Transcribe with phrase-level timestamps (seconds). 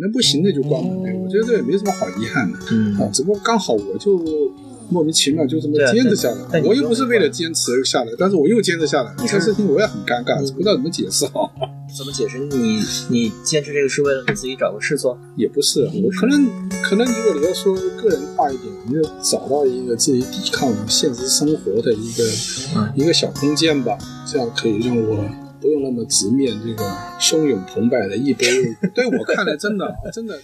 [0.00, 1.12] 那不行的就关门呗。
[1.22, 2.58] 我觉得这也没什么好遗憾的。
[2.70, 4.18] 嗯啊，只不过刚好我就
[4.90, 11.52] 莫名其妙就这么坚持下来，我又不是为了坚持下来，但是我又坚持下来，这个事情我也很尴尬，不知道怎么解释好。
[11.96, 12.38] 怎么解释？
[12.38, 15.18] 你你坚持这个是为了给自己找个事做？
[15.36, 16.46] 也不是，我可能
[16.82, 22.24] 可能如果你要说个人化一点，你就找到一个自己抵抗现实生活的一个、
[22.76, 23.96] 嗯、一个小空间吧，
[24.30, 25.24] 这样可以让我
[25.60, 26.84] 不用那么直面这个
[27.20, 28.46] 汹涌澎湃的一波。
[28.94, 30.38] 对我看来，真的真的。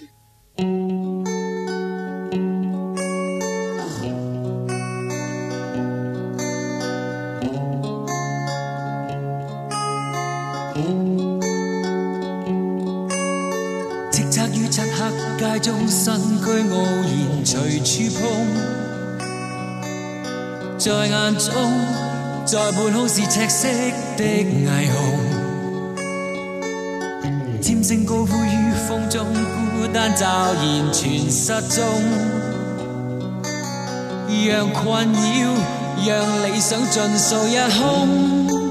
[15.37, 18.23] 街中身躯傲然随处碰，
[20.79, 21.53] 在眼中，
[22.55, 23.67] 在半空是赤色
[24.17, 24.95] 的霓虹，
[27.61, 31.85] 尖声高呼于风中，孤单骤然全失踪，
[34.47, 35.19] 让困扰，
[36.07, 36.15] 让
[36.47, 38.64] 理想尽数一空，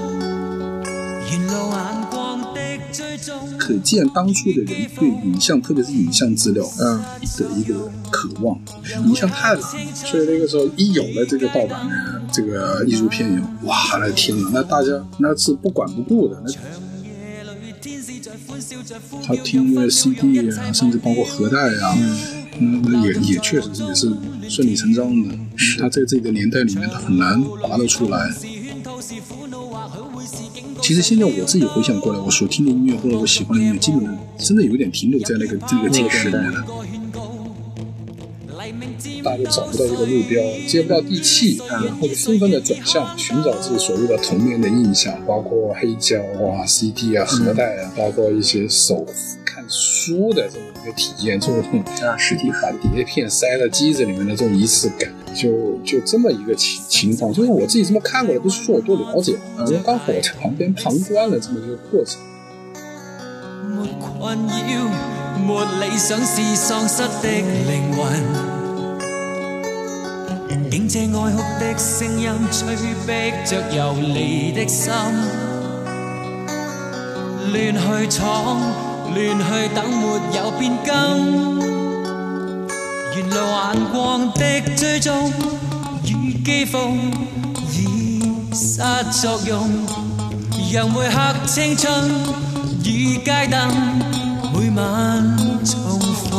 [3.63, 4.67] 可见当初的人
[4.99, 7.01] 对影像，特别是影像资料，嗯，
[7.37, 8.59] 的一个渴望。
[9.05, 16.43] 影像太难，所以那个时候一有了这个盗版的这个艺术片以后，哇，那天呐，那大家那是不管不顾的。
[16.45, 16.51] 那
[19.25, 21.97] 他听个 CD 啊，甚至包括盒带啊，
[22.59, 24.11] 嗯，那也也确实是也是
[24.49, 25.33] 顺理成章的。
[25.79, 28.29] 他在这个年代里面，他很难拔得出来。
[30.83, 36.65] 其实现在我自己回想过来，我所听的音乐或者我喜欢的音乐，基本上真的有点停留在那个这个阶段里面了。
[39.23, 49.05] 大家都找不到这个目标，接不到地气，然后就纷纷的转向寻找自己所谓的童年的印象，包括黑胶啊、CD 啊、盒带啊，包括一些手
[49.63, 51.63] 看书的这么一个体验，这种
[52.05, 62.19] 啊实体把碟片塞到机子里面的这种仪式感，就就这么一个情情况，就是我自己这么看过来，不是说我多了解，因为刚好我在旁边旁观了这么一个过程。
[63.69, 64.51] 没困扰，
[65.39, 68.53] 没理想是丧失的灵魂。
[70.69, 74.91] 竟这爱哭的声音，催逼着游离的心，
[77.51, 78.59] 乱去闯，
[79.11, 80.03] 乱去等，没
[80.37, 80.91] 有变更。
[83.15, 85.31] 沿路眼光的追踪
[86.05, 86.75] 与讥讽
[87.71, 88.21] 已
[88.53, 88.81] 失
[89.21, 89.69] 作用，
[90.73, 91.15] 让每刻
[91.45, 92.09] 青春
[92.83, 93.69] 与街灯
[94.53, 96.31] 每晚重逢。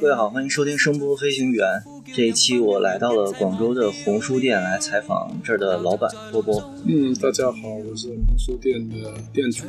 [0.00, 1.82] 各位好，欢迎收听声波飞行员。
[2.14, 6.62] 这一期我来到了广州的红书店来采访这儿的老板波波。
[6.86, 9.64] 嗯，大家好，我是红书店的店主。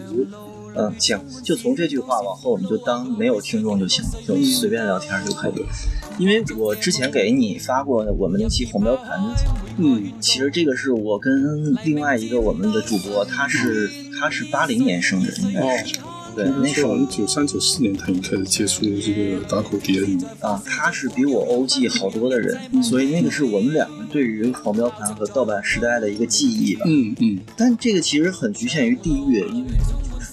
[0.75, 5.66] 嗯，行，就从这句话往后，我们就当没有听众就行了，就随便聊天就可以。
[6.19, 13.89] 因为我之前给你发过我们那期红标盘的节目，嗯，其实这个是我跟另外一个我们的主播，他是
[14.19, 15.95] 他是八零年生人，应该是。
[16.35, 20.07] 对，那时候九三九四年他已经开始接触这个打口碟了
[20.41, 26.81] 啊，他是比我欧记好多的人，所以那个是我们两个对于黄标盘和盗版时代的一个记忆吧。
[26.85, 27.40] 嗯嗯。
[27.56, 29.72] 但这个其实很局限于地域，因为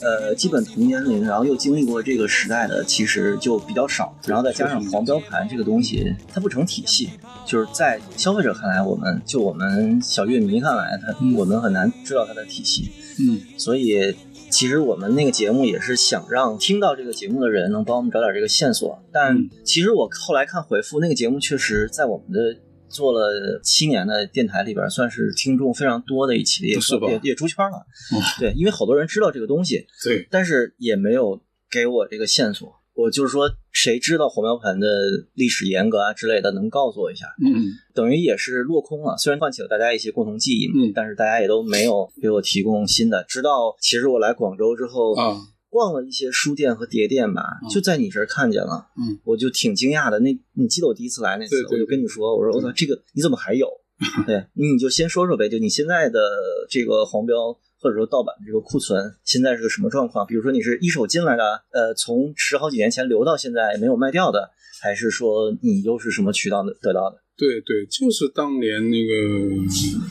[0.00, 4.12] 呃，基本同年龄，然后又经历过这个时代的，其实就比较少。
[4.26, 7.10] 然后再加上黄标盘这个东西，它不成体系，
[7.46, 12.90] 就是在消费者看来，我们就我们小乐迷看来，它、嗯、我们很难知道它的体系。
[13.20, 14.12] 嗯，所以。
[14.52, 27.86] 其实我们那个节目也是想让听到这个节目的人能帮我们找点这个线索，但其实我后来看回复，那个节目确实在我们的做了七年的电台里边，算是听众非常多的一期，也也也出圈了。
[28.14, 32.70] 嗯、对，因为好多人知道这个东西，对，但是也没有给我这个线索。
[32.94, 34.86] 我就是说，谁知道红标盘的
[35.34, 37.26] 历史沿革啊之类的，能告诉我一下？
[37.42, 39.16] 嗯，等于也是落空了。
[39.16, 43.24] 虽然唤起了大家一些共同记忆但是大家也都没有给我提供新的。
[43.24, 45.40] 直到其实我来广州之后啊，
[45.70, 50.20] 逛了一些书店和碟店吧，就在你这儿看见了，嗯，我就挺惊讶的。
[50.20, 53.66] 那你记得我第一次来那次，我就跟你说，我说我操，这个你怎么还有？
[54.26, 56.20] 对，你就先说说呗，就你现在的
[56.68, 57.56] 这个黄标。
[57.82, 60.24] 或者说盗版的这个库存现在是个什么状况？
[60.24, 64.50] 比如说你是一手进来的，呃，从十好几年前留到现在没有卖掉的，
[64.80, 67.18] 还是说你又是什么渠道得到的？
[67.36, 69.12] 对对，就是当年那个，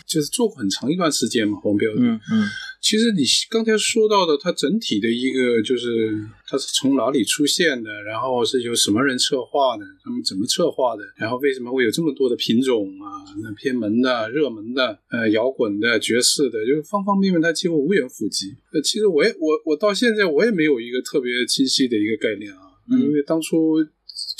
[0.06, 2.01] 就是做过很长一段时间嘛，黄标的。
[2.01, 2.44] 嗯嗯。
[2.81, 6.18] 其实你刚才说到的，它整体的一个就是
[6.48, 13.22] 它是从哪里出现的，然后是由什么人策划的，他们怎么策划的，然后为什么会有这么多的品种啊？
[13.44, 18.56] 那偏门的、热门的、呃摇滚的、爵士的，就是方方面面，它几乎无远弗及。
[18.74, 23.78] 呃，其实我也我我到现在我也没有一个特别清晰的一个概念啊，因为当初。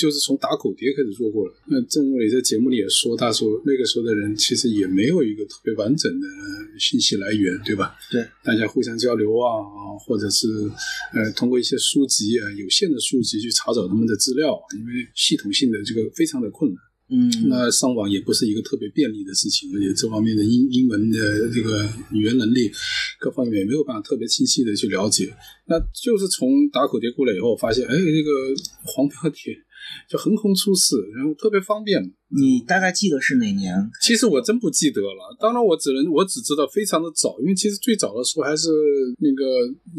[0.02, 1.54] 就是从打口碟开始做过了。
[1.68, 6.26] 那正如你在节目里也说，他说那个时候的人其实也没有一个特别完整的
[6.80, 7.94] 信息来源，对吧？
[8.10, 9.62] 对，大家互相交流啊，
[10.04, 10.48] 或者是
[11.14, 16.82] 呃通过一些书籍啊，有限的书籍去查找他们的资料，因为系统性的这个非常的困难。
[17.14, 22.72] 嗯，那上网也不是一个特别便利的事情，而且这方面的英英文的这个语言能力
[23.20, 25.36] 各方面也没有办法特别清晰的去了解。
[25.68, 28.32] 那就是从打口碟过来以后，发现哎，这个
[28.86, 29.54] 黄标帖。
[30.10, 32.14] 就横空出世，然后特别方便。
[32.34, 33.76] 你大概记得是哪年？
[34.02, 35.36] 其实我真不记得了。
[35.40, 38.70] 当然，我只能我只知道非常的早，因为其实最早的时候还是
[39.20, 39.44] 那个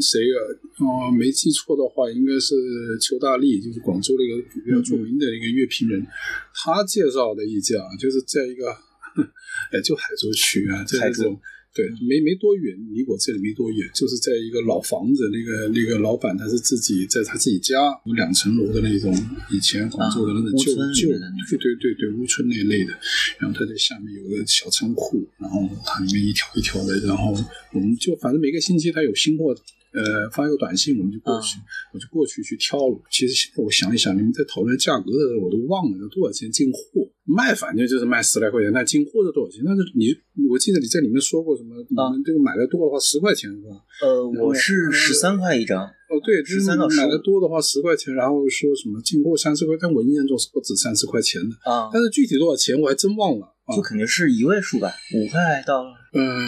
[0.01, 0.39] 谁啊？
[0.81, 2.55] 哦，没记错的话，应该是
[3.01, 6.07] 邱大力，就是广州的一个比较著名的一个乐评人，
[6.55, 8.71] 他介绍的一家，就是在一个
[9.71, 11.39] 哎，就海州区啊，这种。
[11.75, 19.11] 对，没没多远，离我这里没多远，就是在一个老房子，那个那个老板他是自己在他自己家有两层楼的那种，
[19.51, 22.93] 以前广州的那种旧旧，对对对对，乌村那类的，
[23.39, 27.33] 然后他在下面有个小仓库，然后它里面一条一条的，然后
[27.73, 29.57] 我们就反正每个星期他有新货。
[29.93, 31.59] 呃，发一个短信，我们就过去，
[31.93, 32.97] 我就过去去挑了。
[33.11, 37.07] 其实现在我想一想，你们在讨论价格的时候，我都忘了多少钱进货。
[37.25, 39.63] 卖反正就是卖十来块钱，那进货是多少钱？
[39.65, 40.11] 但是你，
[40.51, 41.77] 我记得你在里面说过什么？
[41.89, 43.77] 你们这个买的多的话，十块钱是吧？
[44.03, 45.85] 呃，我是十三块一张。
[45.85, 46.67] 哦，对，就是
[46.97, 51.89] 买的多的话十块钱，然后说什么进货三十块，但我印象中是不止三十块钱的啊。
[51.93, 53.49] 但是具体多少钱我还真忘了。
[53.75, 55.85] 就肯定是一位数吧，五块到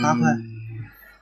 [0.02, 0.36] 八块。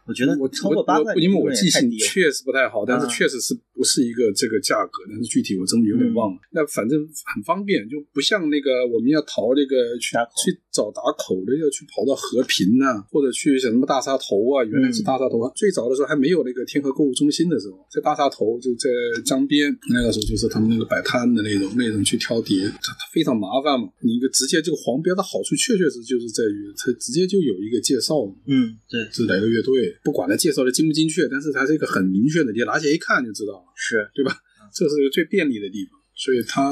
[0.07, 6.41] 我觉得我超过八块，因为我记性确实不太好，但是确实是不是一个这个价格，但是具体我真的有点忘了。
[6.51, 6.99] 那反正
[7.35, 15.53] 很方便，就不像那个我们要淘那个去去找打口的，要去跑到和平呐，或者去什么大沙头啊，原来是大沙头啊。
[15.55, 18.89] 最早的时候还没有那个天河购物中心的时候，在大沙头就在
[19.25, 23.89] 江边，那个时候就是他们那个摆摊的那种那种去挑碟，它它非常麻烦嘛。
[24.01, 28.25] 你一个直接这个黄标的好处，确确实就是在于它直接就有一个介绍。
[28.47, 29.95] 嗯，对，是哪个乐队。
[30.03, 34.35] 不管它介绍的精不精确，但是它是一个很明确的，你拿起来一看就知道了，是对吧？
[34.73, 36.71] 这是一个最便利的地方，所以它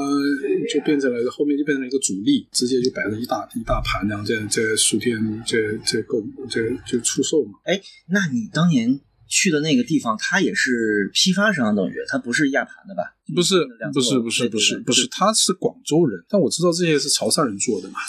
[0.73, 7.59] 就变成了后面就变成了一个主力，直接就摆了一大一大盘，然后在在书店在在购在就出售嘛。
[7.65, 13.03] 哎，那你当年去的那个地方，它也是批发商，等于它不是亚盘的吧？
[13.35, 17.99] 不是，不是，不是，不是，不是，他是广州人，但我知道这些是潮汕人做的嘛。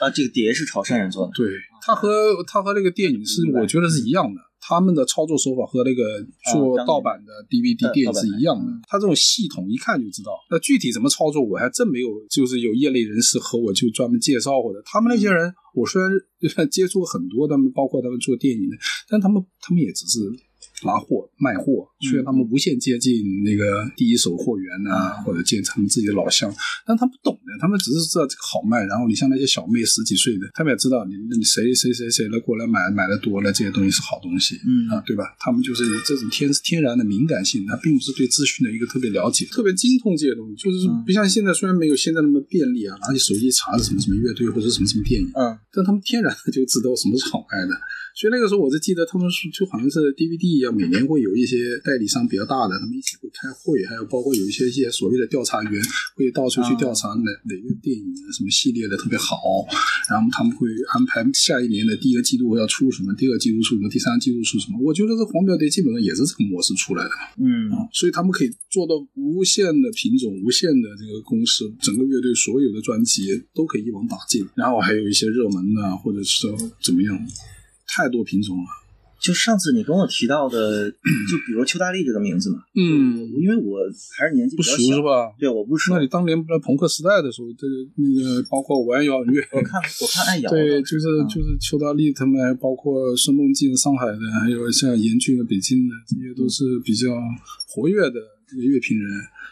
[0.00, 1.32] 啊，这个碟是潮汕人做的。
[1.34, 1.46] 对，
[1.82, 4.40] 他和他和那个电影是，我觉得是一样的。
[4.66, 6.02] 他们的操作手法和那个
[6.50, 8.66] 做盗版的 DVD 电影是一样的。
[8.88, 10.32] 他这种系统一看就知道。
[10.50, 14.82] 那具体怎么操作，我还真没有，就是有业内人士和我就专门介绍过的。
[14.84, 16.10] 他们那些人，我虽然
[16.68, 18.76] 接触很多，他们包括他们做电影的，
[19.08, 20.18] 但他们他们也只是。
[20.84, 26.52] 拿货卖货，虽然他们无限接近那个第一手货源呐，或者见他们自己的老乡，
[26.84, 28.84] 但他们不懂的，他们只是知道这个好卖。
[28.84, 35.34] 然后你像那些小妹十几岁的，他们也知道你你谁谁谁谁的过来买买的多了，这些东西是好东西，嗯啊，对吧？
[35.40, 47.72] 他们就是这种天天然的敏感性，他并不是对资讯的一个特别了解、特别精通这些东西，就是不像现在，虽然没有现在那么便利啊，拿起手机查是什么什么乐队或者什么什么电影，嗯，但他们天然的就知道什么是好卖的。
[48.16, 55.76] 所以那个时候，我就记得他们是就好像是 DVD 一样，每年会有一些代理商比较大的，他们一起会开会，还有包括有一些一些所谓的调查员
[56.16, 59.36] 会到处去调查哪哪个电影什么系列的特别好，
[60.08, 60.64] 然后他们会
[60.96, 64.80] 安排下一年的第一个季度要出什么，第二季度出什么，第三季度出什么。
[64.80, 76.48] 我觉得这黄标碟基本上也是这个模式出来的，嗯，所以他们可以做到无限的品种、无限的这个公司，整个乐队所有的专辑都可以一网打尽，然后还有一些热门的，或者是
[76.80, 77.12] 怎么样。
[77.86, 78.64] 太多品种了，
[79.18, 80.90] 就上次你跟我提到的，
[81.30, 83.78] 就比如邱大力这个名字嘛，嗯，因为我
[84.16, 85.32] 还是年纪不熟是吧？
[85.38, 85.94] 对，我不熟。
[85.94, 87.66] 那你当年在朋克时代的时候，这
[87.96, 97.08] 那个包括玩摇滚乐，我看我看爱摇，对，就是就是邱大力他们，包括孙梦静上海的，还有像严俊的北京的，这些都是比较
[97.68, 99.08] 活跃的这个乐评人。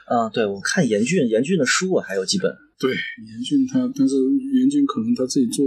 [0.07, 2.55] 啊，对，我看严俊，严俊的书我还有几本。
[2.79, 2.93] 对，
[3.27, 4.15] 严俊他，但是
[4.59, 5.65] 严俊可能他自己做。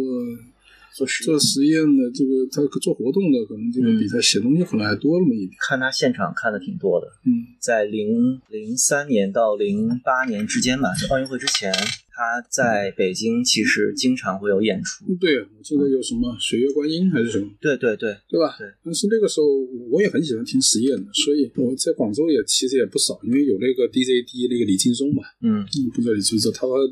[0.97, 5.55] 做做实验的这个，他做活动的可能这个比他写东西可能还多那么一点。
[5.59, 7.05] 看他现场看的挺多的。
[7.23, 11.71] 嗯，在零零三年到零八年之间吧，就奥运会之前，
[12.17, 15.05] 他在北京其实经常会有演出。
[15.21, 18.55] 对，我记得有什么水月观音还是什么，对对对，对吧？
[18.57, 18.67] 对。
[18.83, 19.45] 但是那个时候
[19.91, 26.89] 我也很喜欢听实验的，所以我在广州也其实也不少，因为有那个 DJD 那个李劲松嘛，嗯，不知道你知不知道，他和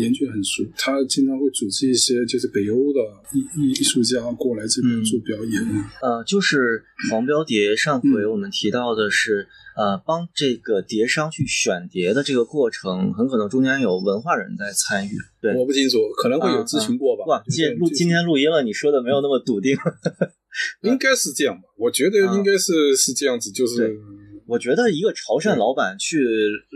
[0.00, 3.00] 严俊很熟，他经常会组织一些就是北欧的
[3.34, 5.62] 艺艺艺术家过来这边做表演。
[6.00, 9.48] 呃，就是黄标蝶上回我们提到的是。
[9.74, 15.10] 呃，帮这个碟商去选碟的这个过程，很可能中间有文化人在参与。
[15.40, 17.24] 对，我不清楚，可能会有咨询过吧。
[17.26, 19.74] 哇，今录今天录音了，你说的没有那么笃定。
[20.82, 21.62] 应该是这样吧？
[21.78, 23.98] 我觉得应该是是这样子，就是。
[24.44, 26.18] 我觉得一个潮汕老板去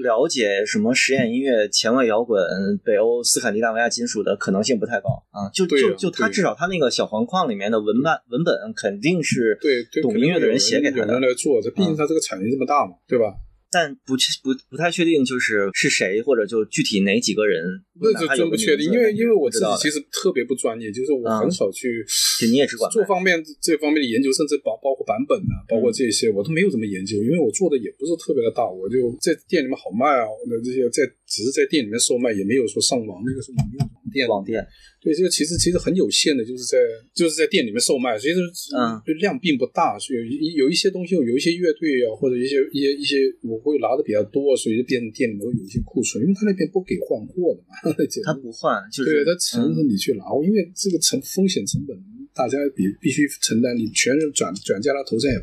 [0.02, 2.40] 了解什么实验音乐、前卫摇滚、
[2.84, 5.50] 北欧斯堪的纳维亚金属的可能性不太高啊。
[5.52, 11.20] 就就就他至少他那个小黄框里面的文案文本肯定是对懂音乐的人写给他的。
[11.20, 13.34] 来做，这毕竟他这个产业这么大嘛，对吧？
[13.70, 17.62] 但不确不不太确定，就是是谁或者就具体哪几个人，
[18.00, 22.04] 那就真不确定，因为因为我自己其实特别不专业，就是我很少去，
[22.40, 34.64] 就你也只管做方面这方面的研究，甚至包包括版本啊，包括这些我都没有怎么研究，因为我做的也不是特别的大，我就在店里面好卖啊，那这些在只是在店里面售卖，也没有说上网，那个时候没有网店，网店。
[35.04, 36.78] 对，这个其实其实很有限的，就是在
[37.14, 38.40] 就是在店里面售卖，其实
[38.75, 40.18] 嗯，量并不大，所以
[40.56, 47.76] 有有一些东西，有一些乐队啊，或者一些一些一些，我会拿的比较多，所以就变成店里面会有一些库存，因为他那边不给换货的嘛，
[48.25, 51.94] 他不换，就是对他承认你去拿，因为这个成风险成本，
[52.35, 55.38] 大家必必须承担，你全转转嫁到头上也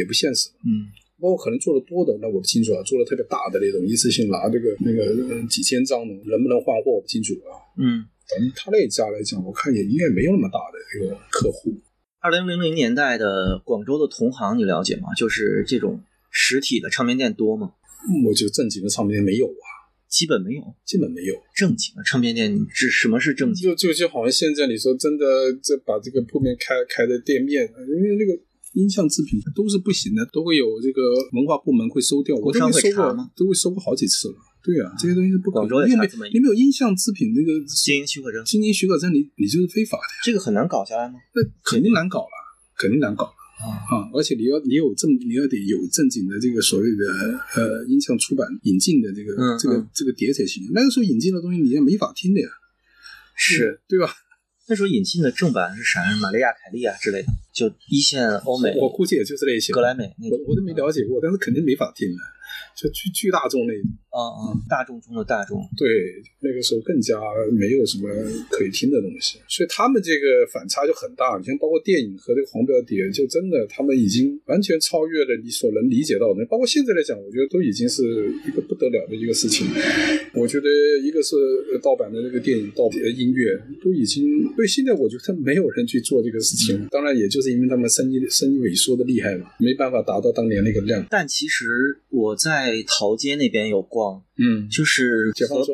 [0.00, 0.90] 也不现实，嗯，
[1.22, 5.14] 包括可能做的多的，那我不清楚啊，做的特别大的那种，一次性拿这个那个
[5.46, 8.10] 几千张的，能不能换货我不清楚啊，嗯。
[8.28, 11.74] 等他那家来讲，我看也应该没有那么大的一个客户。
[12.20, 15.12] 二零零零年代的广州的同行，你了解吗？
[15.14, 16.00] 就是这种
[16.30, 17.72] 实体的唱片店多吗？
[18.26, 19.66] 我觉得正经的唱片店没有啊，
[20.08, 22.54] 基本没有，基本没有正经的唱片店。
[22.74, 23.68] 这什么是正经？
[23.68, 25.24] 就就就好像现在你说真的，
[25.62, 28.32] 这把这个铺面开开的店面，因为那个
[28.72, 31.02] 音像制品都是不行的，都会有这个
[31.32, 32.34] 文化部门会收掉。
[32.36, 34.36] 我都会收过，都会收过好几次了。
[34.64, 40.20] 对啊，这些东西是不广州也差这么你没有音像制品那个经营许可证，经营许可证你你就是非法的呀。
[40.24, 41.20] 这个很难搞下来吗？
[41.34, 42.32] 那肯定难搞了，
[42.78, 43.36] 肯定难搞了
[43.92, 44.08] 啊！
[44.14, 47.04] 而且你要你有正你要得有正经的这个所谓的
[47.56, 50.64] 呃音像出版引进的这个这个这个碟才行。
[50.72, 52.48] 那个时候引进的东西你也没法听的呀，
[53.36, 54.16] 是对吧？
[54.66, 56.00] 那时候引进的正版是啥？
[56.22, 62.16] 玛利亚凯莉啊之类的，就一线欧美，我估计也就是那些格莱美，我我都没了解过，但是肯定没法听的。
[62.74, 65.58] 就巨巨大众那种啊嗯，大众中的大众。
[65.76, 65.90] 对，
[66.38, 67.18] 那个时候更加
[67.50, 68.06] 没有什么
[68.48, 71.36] 可以听的东西，所以他们这个反差就很大。
[71.36, 76.46] 你像包括电影和这个黄标碟，就真的他们已经完全超越了你所能理解到的。
[76.46, 78.02] 包括现在来讲，我觉得都已经是
[78.48, 79.66] 一个不得了的一个事情。
[80.32, 80.66] 我觉得
[81.02, 81.36] 一个是
[81.82, 84.24] 盗版的那个电影、盗版的音乐，都已经
[84.56, 86.88] 对现在我觉得没有人去做这个事情。
[86.90, 91.04] 当然，也就是因为他们生意生意萎缩的厉害嘛，没办法达到当年那个量。
[91.10, 92.54] 但其实我在。
[92.54, 94.03] 在陶街那边有逛，
[94.36, 95.64] 嗯，就是和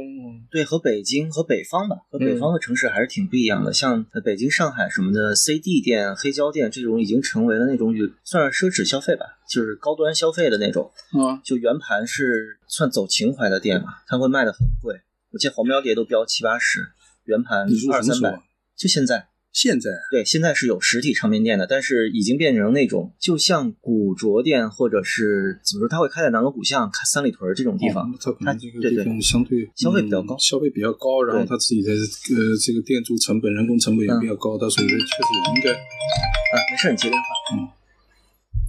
[0.51, 3.73] 对和北京和北方吧，和北方的城市还是挺不一样的。
[3.73, 7.95] 像北京、上海什么的 CD 店、黑胶店这种，已经成为了那种
[8.25, 10.91] 算是奢侈消费吧，就是高端消费的那种。
[11.13, 15.01] 啊，就圆盘是算走情怀的店嘛，它会卖的很贵。
[15.33, 16.81] 我见黄标碟都标七八十，
[17.25, 18.41] 圆盘二三百，
[18.77, 19.29] 就现在。
[19.53, 28.11] 现在对，现在是有实体唱片店的，但是已经变成那种，就像古着店或者是怎么说，他会开在南锣鼓巷、开三里屯这种地方。
[28.21, 35.73] 他可能这个地方相对消费比较高，消费比较高，然后他自己的呃这个店租成本、人工成本也比较高，他所以确实也应该。
[35.73, 37.27] 啊，没事，你接电话。
[37.55, 37.69] 嗯。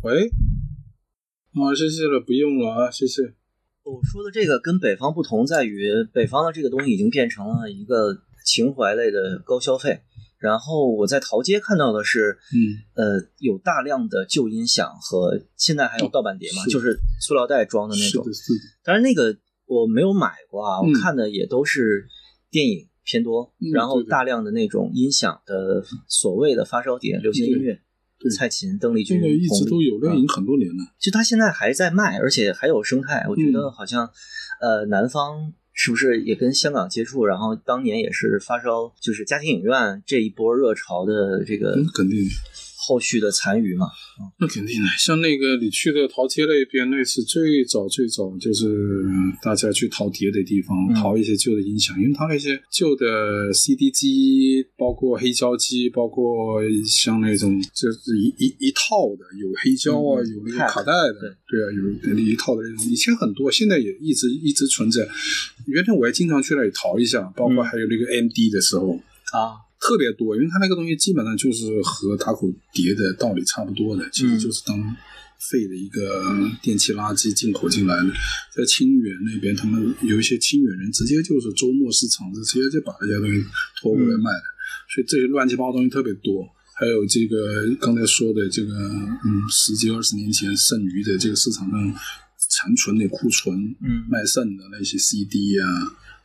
[0.03, 0.29] 喂。
[1.53, 3.21] 啊，谢谢了，不用了啊，谢谢。
[3.83, 10.01] 我说的这个跟北方不同，在于北方的这个东西已经变成了一个情怀类的高消费。
[10.41, 12.57] 然后我在陶街看到的是，嗯，
[12.95, 18.25] 呃，有大量的旧音响和现在还有盗版碟嘛，就是塑料袋装的那种。
[18.83, 22.07] 当然那个我没有买过啊，我看的也都是
[22.49, 27.79] 电影偏多，然后大量的那种音响的所谓的发烧碟，流行音乐，
[28.35, 30.83] 蔡琴、邓丽君，这个一直都有，那已经很多年了。
[30.99, 34.09] 就他现在还在卖，而且还有生态，我觉得好像，
[34.59, 35.53] 呃，南方。
[35.73, 37.25] 是不是也跟香港接触？
[37.25, 42.19] 然后当年也是发烧，就是家庭影院这一波热潮的这个肯定
[42.83, 43.85] 后续的残余嘛。
[44.39, 48.65] 那肯定的，像那个你去的淘街那边，那是最早最早就是
[49.41, 61.67] 大家去淘碟的地方，淘一些旧的音响，因为它那些旧的 CD 机，包括黑胶机，包括像那种就是一一一套的，有黑胶啊，有那个卡带的，对啊，
[62.11, 65.07] 有一套的那种，以前很多，现在也一直一直存在。
[65.67, 68.99] 原来我还经常去那里淘一下，包括还有那个 MD 的时候
[69.33, 69.70] 啊。
[69.81, 74.77] 特别多，因为它那个东西基本上就是和打口碟的道理差不多的，其实就是当
[75.49, 76.23] 废的一个
[76.61, 78.13] 电器垃圾进口进来的。
[78.55, 83.43] 在清远那边，他们有一些清远人直接就是周末市场子，直接就把这些东西
[83.81, 84.43] 拖过来卖的。
[84.93, 86.47] 所以这些乱七八糟东西特别多。
[86.75, 91.95] 还有这个刚才说的这个，嗯，十几二十年前剩余的这个市场上
[92.37, 95.65] 残存的库存，嗯，卖剩的那些 CD 啊，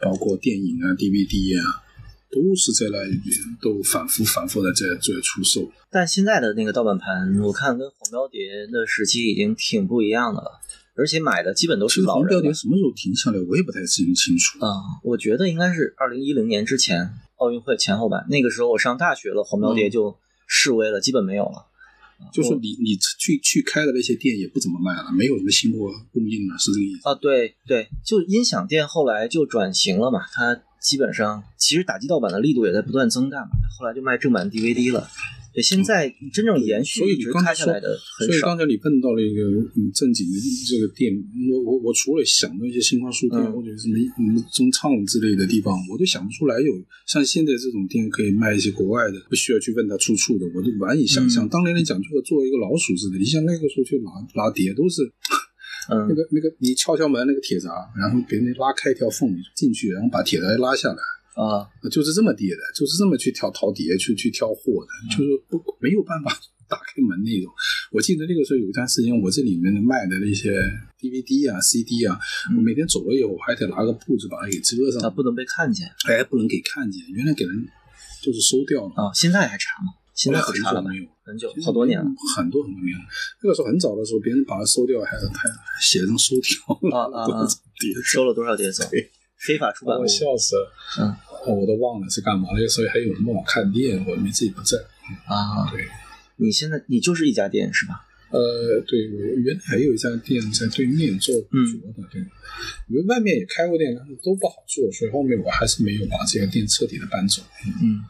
[0.01, 1.86] 包括电影啊、DVD 啊。
[2.31, 5.71] 都是在那一边，都反复反复的在在出售。
[5.91, 10.61] 但现在的那个盗版盘，我看跟黄标碟的时期已经挺不一样的了，
[10.97, 12.23] 而且买的基本都是老人。
[12.23, 14.69] 黄标碟什么时候停下来，我也不太清清楚啊。
[15.05, 18.27] 我觉得应该是二零一零年之前，奥运会前后吧。
[18.29, 21.67] 那个时候我上大学了，黄标碟就示威了，基本没有了。
[22.33, 27.15] 就是你你去去开的那些店也不怎么卖了，没有什么新货供应了，是这个意思啊？
[27.15, 30.63] 对对，就音响店后来就转型了嘛，它。
[30.87, 33.51] 基本上，其实打击盗版的力度也在不断增大嘛。
[33.77, 35.09] 后来就卖正版 DVD 了。
[35.53, 38.31] 对，现在真正延续一直开下来的很少。
[38.31, 39.43] 所以刚才你碰到了一个
[39.75, 41.11] 嗯正经的这个店，
[41.51, 46.71] 我我我除了想到一些新华书店或者什么什么中唱之类的地方，我都想不出来有
[47.05, 51.49] 像现在这种店可以卖一些国外的，不需要去问他出处的，我都难以想象。
[51.49, 55.03] 当年你讲这个作为一个老鼠似的，你像那个时候去拿拿碟都是。
[55.89, 61.03] 嗯，那个那个，你敲敲门那个铁闸，然后给你拉开一条缝你进去，然后把铁闸拉下来
[61.35, 66.31] 啊，就是这么叠的，就是这么去挑淘碟去去挑货的，就是不没有办法
[66.69, 67.53] 打开门那种。
[67.93, 70.51] 我记得那个时候有一段时间，我这里面的卖的那些
[70.99, 72.19] DVD 啊、CD 啊，
[72.57, 77.03] 我每天走了以后，我还得拿个布子把它给遮上，它不能被看见，哎，不能给看见。
[77.13, 77.69] 原来给人
[78.23, 79.93] 就是收掉了啊，现在还查吗？
[80.17, 81.05] 现在很久了没有？
[81.23, 82.07] 很久，好多年了，
[82.37, 83.05] 很多很多年了。
[83.43, 85.51] 那个时候很早的时候，别人把它收掉，还是还
[85.83, 87.47] 写成收掉啊啊啊！
[88.03, 88.89] 收了多少碟子？
[89.37, 90.73] 非法出版我笑死了。
[91.01, 91.15] 嗯，
[91.55, 92.49] 我都忘了是干嘛。
[92.55, 94.79] 那个时候还有什么我看店，我们自己不在。
[95.27, 95.87] 啊，对。
[96.37, 98.07] 你现在你就是一家店是吧？
[98.31, 102.21] 呃，对，我原来还有一家店在对面做古着的，对。
[102.89, 107.43] 因为外面也开过店，但是都不好做，所以后面我还是没有把这个店彻底的搬走。
[107.83, 108.01] 嗯。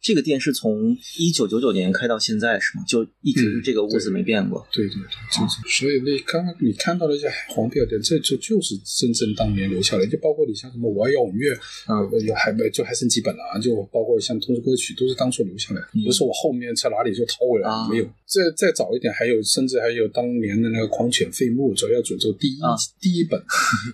[0.00, 2.84] 这个店是从一九九九年开到现在是吗？
[2.86, 4.66] 就一直是这个屋子没变过。
[4.72, 5.78] 对对对，就是。
[5.78, 11.52] 所以那刚刚你看到的一些黄标店，这就就是真正当年留下来，就包括你像什么我爱摇滚乐，
[11.88, 18.08] 嗯，有还没就还剩几本了啊，就包括像通俗歌曲，都是当初留下来，不是我后面在哪里就掏回来，没有。
[18.28, 22.58] 再再早一点，还有甚至还有当年的那个《狂犬废墓》，主要诅咒第一
[23.00, 23.40] 第一本，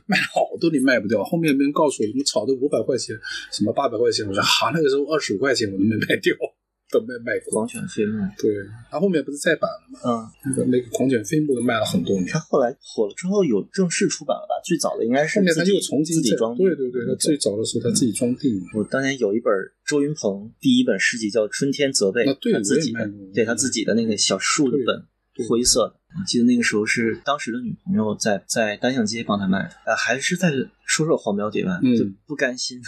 [0.06, 3.16] 卖了好多年卖不掉，后面别人告诉我什么炒的五百块钱，
[3.52, 6.34] 什么八百块钱，我说哈，那个时候二十五块钱我都没卖掉，
[6.92, 7.52] 都卖卖过。
[7.52, 8.54] 狂犬飞木，对，
[8.90, 9.98] 他后面不是再版了吗？
[10.04, 12.26] 嗯，那个那个狂犬飞墓都卖了很多年。
[12.26, 14.54] 他后来火了之后有正式出版了吧？
[14.64, 16.66] 最早的应该是后面他又重新自己装订。
[16.66, 18.60] 对对对，他最早的时候他自己装订。
[18.74, 19.52] 我当年有一本
[19.86, 25.04] 周云鹏第一本诗集叫《春天责备》，他自己的，对他自己的那个小树的本。
[25.48, 30.52] 灰色的，我记得那个时候是当时的女朋友在在单向街帮他卖的，呃，还是在
[30.84, 32.80] 说说黄标碟吧，就不甘心。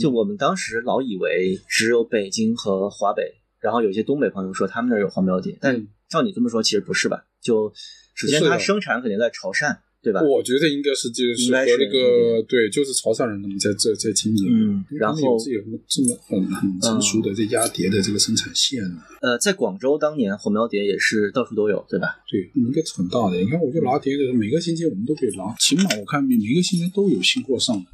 [0.00, 3.22] 就我们当时老以为只有北京和华北，
[3.60, 7.24] 然后有些东北朋友说他们那儿有黄标碟，但照你这么说，其实不是吧？
[7.40, 7.72] 就
[8.14, 9.78] 首先它生产肯定在潮汕。
[10.06, 10.22] 对吧？
[10.22, 15.18] 我觉得应该是就是和那个对，就是潮汕人他们在这在经营，嗯，然后
[15.50, 18.80] 有这么很很成熟的这压碟的这个生产线。
[19.20, 22.22] 呃，在广州当年红苗碟也是到处都有，对吧？
[22.30, 23.36] 对，应该是很大的。
[23.40, 27.90] 你看，我就拿碟的时候，每个星期我们都可以拿，起码我看每每个星期都有新货上的，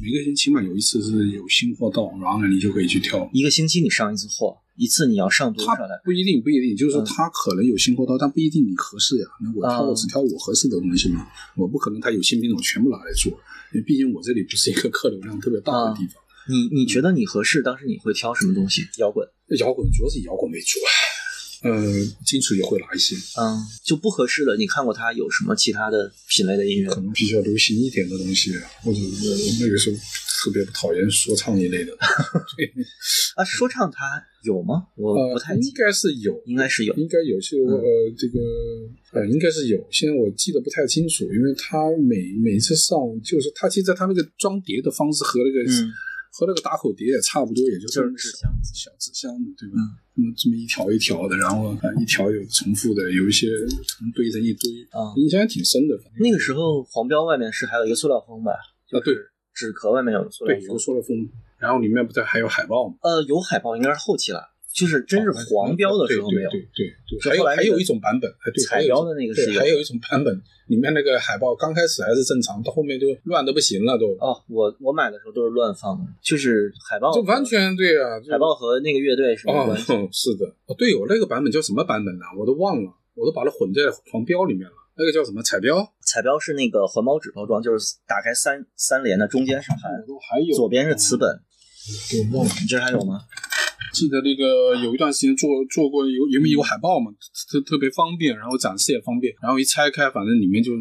[0.00, 3.28] 每个星期起码有一次是有新货到，然后呢你就可以去挑。
[3.32, 4.58] 一个星期你上一次货。
[4.76, 6.00] 一次你要上多少的？
[6.04, 9.26] 不一定，不一定，就是说他可能有新货到，但不一定你合适呀。
[9.42, 11.26] 那我挑，我只挑我合适的东西嘛。
[11.56, 13.32] 我不可能他有新品种全部拿来做，
[13.72, 16.22] 因为毕竟我这里不是一个客流量特别大的地方。
[16.48, 17.62] 你你觉得你合适？
[17.62, 18.86] 当时你会挑什么东西？
[18.98, 19.26] 摇滚？
[19.58, 20.78] 摇滚主要是以摇滚为主。
[21.62, 21.72] 呃，
[22.24, 23.16] 金属也会拿一些。
[23.40, 24.56] 嗯，就不合适的。
[24.56, 26.88] 你看过他有什么其他的品类的音乐？
[26.90, 28.98] 可能比较流行一点的东西，或者
[29.58, 31.96] 那个时候特别讨厌说唱一类的。
[32.56, 32.66] 对
[33.34, 34.86] 啊，说唱他有吗？
[34.96, 37.82] 我不太应该是有，应该是有，应该有些呃，
[38.16, 38.38] 这个
[39.12, 39.84] 呃，应该是有。
[39.90, 45.70] 现在我记得不太清楚，因为他每每次上就是他，其实他那个装碟的方式和那个。
[46.38, 49.76] 和那个打口碟也差不多，也就就是纸箱子小纸箱子，对吧？
[50.20, 53.48] 嗯，这么一条一条的，然后啊一条有重复的，有一些
[54.14, 55.98] 堆成一堆啊印象还挺深的。
[56.20, 58.52] 那个时候黄标外面是还有一个塑料封吧？
[58.52, 59.14] 啊，对，
[59.54, 61.16] 纸壳外面有塑料对，有个塑料封，
[61.58, 62.94] 然后里面不是还有海报吗？
[63.02, 64.52] 呃，有海报，应该是后期了。
[64.76, 74.04] 就是真是黄标的时候没有，对对对，还有还有一种版本，对，彩标的那个是，还有一种版本，里面那个海报刚开始还是正常，到后面就乱的不行了都。
[74.20, 79.94] 哦，我我买的时候都是乱放的，就是海报，就完全对啊，海报和那个乐队是没关系。
[80.12, 82.26] 是的，哦，对我，那个版本叫什么版本呢？
[82.38, 83.80] 我都忘了，我都把它混在
[84.12, 84.76] 黄标里面了。
[84.96, 85.92] 那个叫什么彩标？
[86.02, 89.92] 彩标是那个环保纸包装，就是打开三三联的，中间是含，
[90.30, 91.28] 还有左边是瓷本。
[92.10, 93.20] 你这还有吗？
[93.92, 97.10] 记得那个有一段时间做做过有因为有海报嘛，
[97.50, 100.72] 特特别方便，然后展示也方便，然后一拆开，反正里面就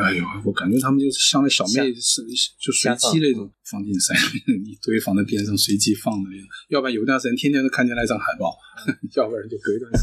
[0.00, 2.22] 哎呦，我感觉他们就是像那小妹是
[2.60, 4.14] 就随机那种放进塞
[4.64, 8.56] 一堆放在边上随机放的那种，要不然有一段时间天天都看见那张海报，
[9.16, 9.98] 要不然就隔一段时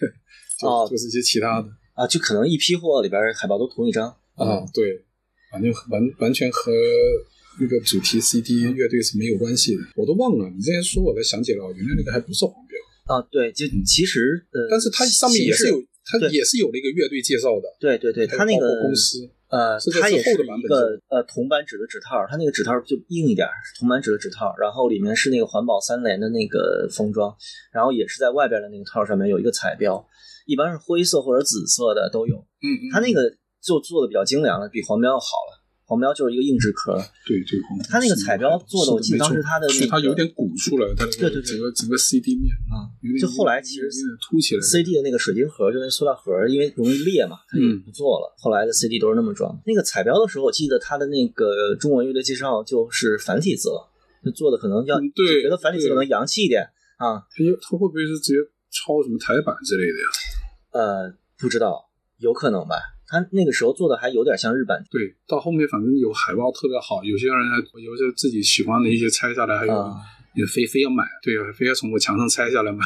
[0.00, 0.10] 间
[0.58, 5.04] 就就是一些其他的啊，就可能一批货里边海报都同一张啊，对，
[5.50, 6.70] 反正完完全和。
[7.60, 10.48] 那个主题 CD 乐队是没有关系的，我都忘了。
[10.48, 12.78] 你之前说，我才想起来，原来那个还不是黄标
[13.12, 13.20] 啊。
[13.32, 17.66] 对，就其实呃，但是它上面也是有，它也是有那个乐队介绍的。
[17.80, 27.34] 对对对，它那个公司呃，它也是一个呃铜板纸的纸套，它那个纸套就硬一点，铜板纸的纸套，然后里面是那个环保三联的那个封装，
[27.72, 30.06] 然后也是在外边的那个套上面有一个彩标，
[30.48, 32.36] 一般是灰色或者紫色的都有。
[32.64, 33.28] 嗯嗯，它那个
[33.60, 35.60] 就做的比较精良了，比黄标要好了。
[35.84, 36.92] 黄标就是一个硬纸壳，
[37.24, 37.56] 对对，
[37.88, 43.88] 它那个彩标做的，我记得当时它的那个，它有点鼓出来，它对对对，整个整个 CD 面啊，就后来其实
[44.20, 48.36] 凸起来，CD 的那个水晶盒就那塑料盒，因为容易裂嘛，它也不做了。
[48.36, 49.48] 后来的 CD 都是那么装。
[49.64, 53.88] 那个彩标的时候，我记得它的那个中文乐队介绍就是繁体字了，
[54.22, 56.64] 就做的可能要对，觉得繁体字可能洋气一点
[56.98, 57.16] 啊。
[57.32, 60.08] 它它会不会是直接抄什么台版之类的呀？
[60.78, 62.76] 呃，不知道，有可能吧。
[63.08, 69.74] 他那个时候做的还有点像日版，对，到后面反正有海报特别好，有些人还有些自己喜欢的一些拆下来，还有
[70.36, 72.84] 也非非要买，对，非要从我墙上拆下来买。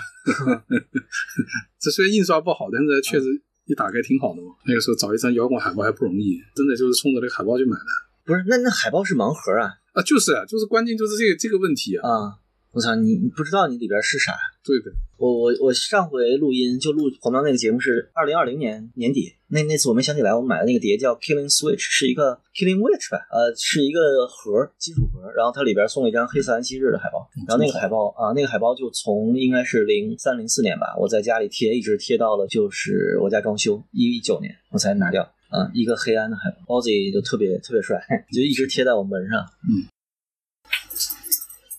[1.78, 3.26] 这虽然印刷不好，但是确实
[3.66, 4.54] 一打开挺好的嘛。
[4.64, 7.90] 那个时候找一张摇滚海报还不容易，真的就是冲着那个海报去买的。
[8.24, 9.74] 不是，那那海报是盲盒啊？
[9.92, 12.08] 啊，就是啊，就是关键就是这个这个问题啊。
[12.08, 12.38] 啊，
[12.72, 14.32] 我操，你你不知道你里边是啥？
[14.64, 14.92] 对对。
[15.18, 39.38] 我我我上回录音就录黄标那个节目是二零二零年年底，那那次我没想起来，我买的那个碟叫 Killing Switch，是一个 Killing Witch 吧，呃，是一个盒金属盒，然后它里边送了一张黑色安息日的海报，然后那个海报啊，那个海报就从应该是零三零四年吧，我在家里贴，一直贴到了就是我家装修一一九年我才拿掉，啊，一个黑暗的海报，Ozzy 就特别特别帅， 就一直贴在我门上，
[39.70, 39.86] 嗯，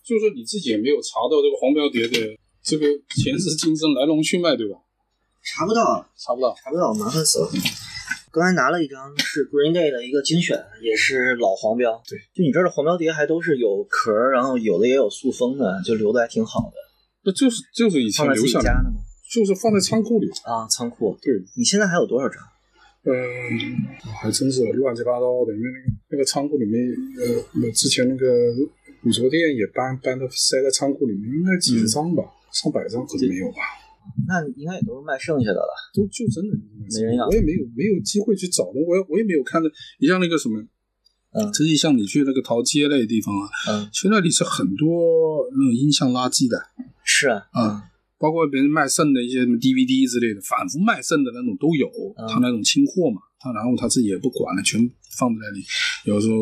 [0.06, 2.38] 就是说你自己也没有查到这个黄标碟的。
[2.64, 4.80] 这个前世今生来龙去脉，对吧？
[5.44, 7.52] 查不到，查不到，查不到，麻烦死了。
[8.32, 12.02] 刚才拿了一张是 Green Day 的一个精选，也是老黄标。
[12.08, 16.76] 对，就你这儿的黄标碟还都是有壳，然后有的也有塑封的，就留的还挺好的。
[17.26, 18.96] 那就是就是以前留下家的吗？
[19.30, 21.18] 就是放在仓库里啊，仓库。
[21.22, 22.42] 对，你现在还有多少张？
[23.04, 23.12] 嗯，
[24.22, 26.82] 还真是乱七八糟的，因为那个那个仓库里面，
[27.20, 28.26] 呃，之前那个
[29.04, 32.24] 古着店也搬搬到塞在仓库里面，应该几十张吧。
[32.54, 33.60] 上百张可能没有吧？
[34.28, 37.26] 那应该也都是卖剩下的了，都就真的没人要。
[37.28, 39.70] 我也没有没有机会去找的，我也我也没有看到。
[40.00, 40.62] 你像那个什么，
[41.32, 46.58] 嗯，实际像你去那个淘街那个地方啊，嗯，其实那里是很多那种音像垃圾的，
[47.04, 47.82] 是啊，嗯，
[48.20, 51.90] 包括别人卖剩的一些什么 DVD 之类的，反复卖剩的那种都有。
[52.30, 54.80] 他那种清货嘛，他然后他自己也不管了，全
[55.20, 55.66] 放在那里，
[56.06, 56.36] 有时候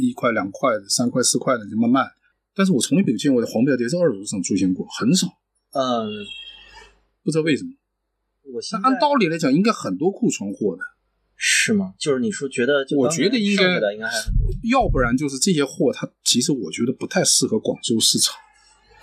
[0.00, 2.06] 一块两块的，三块四块的就慢卖。
[2.54, 5.26] 但是我从来没有见过黄标碟在二手市场出现过，很少。
[5.72, 6.06] 嗯，
[7.24, 7.70] 不知道为什么。
[8.52, 10.82] 我那按道理来讲，应该很多库存货的，
[11.36, 11.94] 是吗？
[11.98, 14.18] 就是你说觉得，我觉得应该应该还。
[14.70, 18.36] 要不然就是这些货，它其实我觉得不太适合广州市场。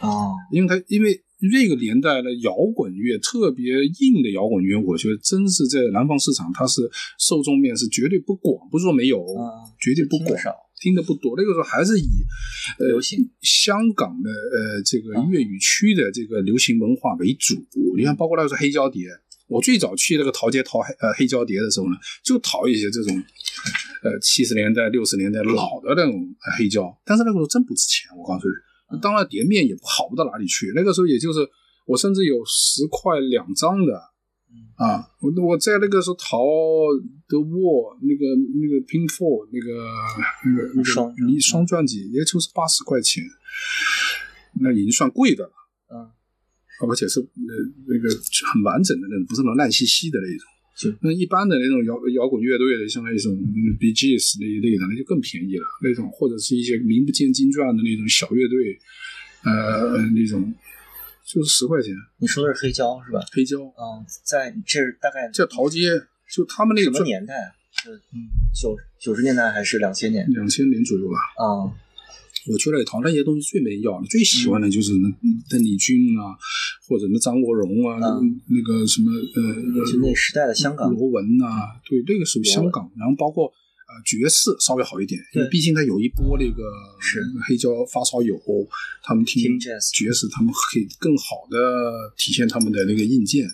[0.01, 6.81] 哦，因为它因为那个年代的摇滚乐特别硬的摇滚乐，我觉得真是在南方市场，它是
[7.19, 9.25] 受众面是绝对不广，不是说没有，
[9.79, 10.37] 绝对不广。
[10.79, 12.07] 听的不多，那个时候还是以
[12.77, 13.27] 呃流行。
[13.41, 17.55] 香港的呃这个粤语区的这个流行文化为主。
[17.97, 19.07] 你看，包括那个时候黑胶碟，
[19.47, 23.11] 我最早去那个淘街淘黑呃黑胶碟的时候呢，就淘一些这种
[24.03, 26.13] 呃七十年代六十年代老的那种
[26.55, 28.53] 黑胶，但是那个时候真不值钱，我告诉你，
[29.01, 30.71] 当然碟面也好不到哪里去。
[30.75, 31.39] 那个时候也就是
[31.85, 33.93] 我甚至有十块两张的
[34.77, 36.37] 啊，我我在那个时候淘
[37.27, 38.23] 的沃那个
[38.55, 39.83] 那个 Pin Four 那个
[40.45, 43.23] 那个那双个一双专辑，也就是八十块钱，
[44.61, 45.51] 那已经算贵的了。
[45.89, 46.09] 嗯，
[46.87, 47.53] 而且是那
[47.87, 48.09] 那个
[48.53, 50.47] 很完整的那种，不是那种烂兮兮的那种。
[50.77, 53.35] 是那一般的那种摇摇滚乐队的，像那种
[53.79, 55.65] B G S 那一类的，那就更便宜了。
[55.81, 58.79] 那种或者是一些名不见经传的那种小乐队，
[59.43, 60.53] 呃，那种
[61.25, 63.19] 就是十块钱你说的是黑胶是吧？
[63.31, 65.89] 黑胶，嗯，在这大概在陶街，
[66.31, 67.49] 就他们那什个么年代啊？
[67.83, 67.99] 是
[68.53, 70.27] 九九十年代还是两千年？
[70.31, 71.17] 两千年左右吧。
[71.37, 71.73] 啊，
[72.47, 75.09] 我去那里淘那些东西最没要的，最喜欢的就是那
[75.49, 76.35] 邓丽君啊，
[76.87, 77.99] 或者那张国荣啊，
[78.47, 80.89] 那个什么呃，就那时代的香港。
[80.91, 81.45] 罗文呐、
[81.89, 85.51] 对，那个属于香港，然后包括呃爵士稍微好一点，因为对。
[85.51, 86.63] 毕竟它有一波那个
[86.99, 87.21] 是。
[87.47, 88.35] 黑胶发烧友，
[89.03, 93.47] 他们听爵士，他们可以更好的体现他们的那个硬件。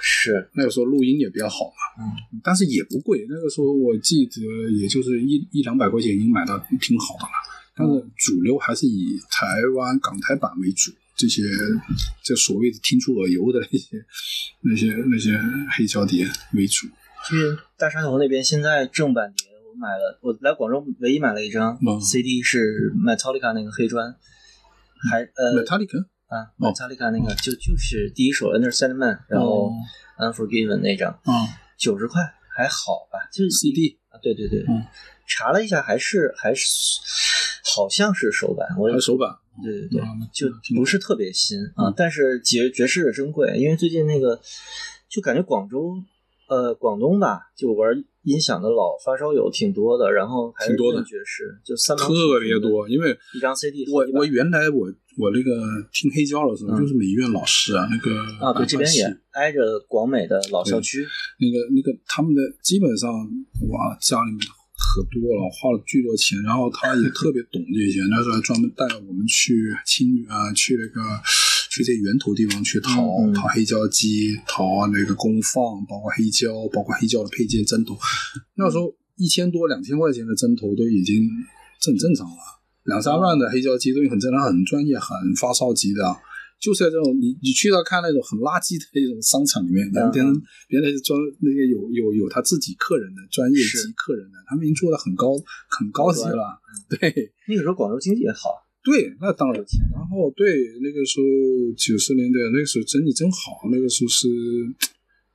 [0.00, 0.50] 是。
[0.54, 3.24] 那个时候录音也比较好嘛，嗯，但是也不贵。
[3.28, 4.40] 那个时候我记得
[4.80, 7.51] 也就是一一两百块钱已经买到挺好的了。
[7.74, 11.42] 但是主流还是以台湾港台版为主，这些
[12.22, 14.04] 这所谓的听出耳油的那些
[14.60, 15.40] 那些那些
[15.76, 16.86] 黑胶碟为主。
[17.28, 22.00] 就是大沙头那边现在正版碟，我买了，我来广州唯一买了一张嗯。
[22.00, 24.16] CD 是 Metallica 那个黑砖，
[25.10, 26.72] 还呃 Metallica 啊哦。
[26.72, 29.72] Metallica 那个就就是第一首 Under Sandman，然后哦。
[30.18, 31.32] Unforgiven 那张啊
[31.76, 32.22] 九十块
[32.54, 34.84] 还好吧，就是 CD 啊对对对，嗯。
[35.26, 36.64] 查了一下还是还是
[37.64, 39.30] 好像是手版，我也还有手版，
[39.62, 44.40] 对对对，啊就不是特别新啊，但是爵爵士的珍贵，因为最近那个
[45.08, 45.94] 就感觉广州
[46.48, 51.02] 呃广东吧，就玩音响的老发烧友挺多的，然后还是挺多的。
[51.02, 52.88] 爵士，就三毛特别多。
[52.88, 54.86] 因为一张 CD 我我原来我
[55.18, 55.50] 我那个
[55.92, 56.78] 听黑胶的时候，嗯。
[56.78, 61.04] 就是美院老师啊，那个啊，对，这边也挨着广美的老校区，
[61.38, 63.10] 那个那个他们的基本上
[63.68, 64.40] 哇，家里面
[64.82, 69.54] 可多了，花了巨多钱，然后他也特别懂这些，那时候还专门带我们去
[69.86, 71.00] 青啊，去那个
[71.70, 72.92] 去这源头地方去淘、
[73.32, 77.96] 淘黑胶机，淘那个功放，包括黑胶，包括黑胶的配件针头，
[78.56, 81.22] 那时候一千多两千块钱的针头都已经
[81.80, 82.42] 这很正常了，
[82.84, 85.08] 两三万的黑胶机都很正常，很专业，很
[85.40, 86.16] 发烧级的啊。
[86.62, 90.06] 就是在这种你你去到看那种很垃圾的那种商场里面，嗯。
[90.14, 90.30] 别人
[90.70, 95.34] 别人是专那个有有有他自己客人的专业级客人的，他们已经做的很高
[95.66, 96.62] 很高级了。
[96.88, 97.10] 对。
[97.50, 99.58] 那个时候广州经济也好，对，那当然。
[99.90, 101.26] 然后对那个时候
[101.74, 104.30] 九十年代那个时候真的真好，那个时候是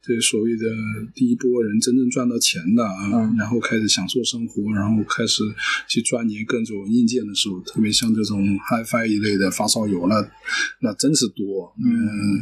[0.08, 0.65] 这所谓的
[1.13, 5.43] 第一波人真正赚到钱的啊，嗯然后开始享受生活，然后开始
[5.89, 10.26] 去钻研各种硬件的时候，特别像这种 HiFi 一类的发烧友，那
[10.80, 12.41] 那真是多，嗯，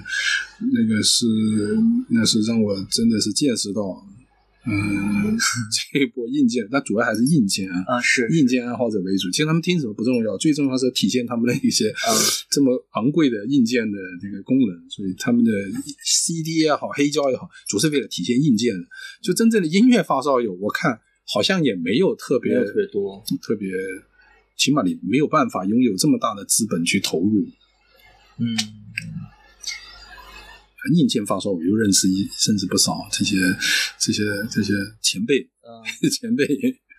[0.71, 1.25] 那个是
[2.10, 4.06] 那是让我真的是见识到。
[4.67, 5.38] 嗯，
[5.93, 9.30] 这一波硬件，但主要还是硬件啊，啊是硬件爱好者为主。
[9.30, 12.17] 其实他们听什么不重要，最重要是体现他们的一些、嗯
[12.49, 14.89] 这么昂贵的硬件的这个功能。
[14.89, 15.51] 所以他们的
[16.04, 18.84] CD 也好，黑胶也好，主是为了体现硬件的。
[19.21, 23.69] 就真正的音乐发烧友，我看好像也没有特别有特别多，特别，
[24.58, 27.45] 起码你没有办法拥有这么大的资本去投入。
[28.39, 28.58] 嗯
[30.93, 33.37] 硬件发烧我又认识一甚至不少这些
[33.99, 36.45] 这些这些前辈嗯， 前辈。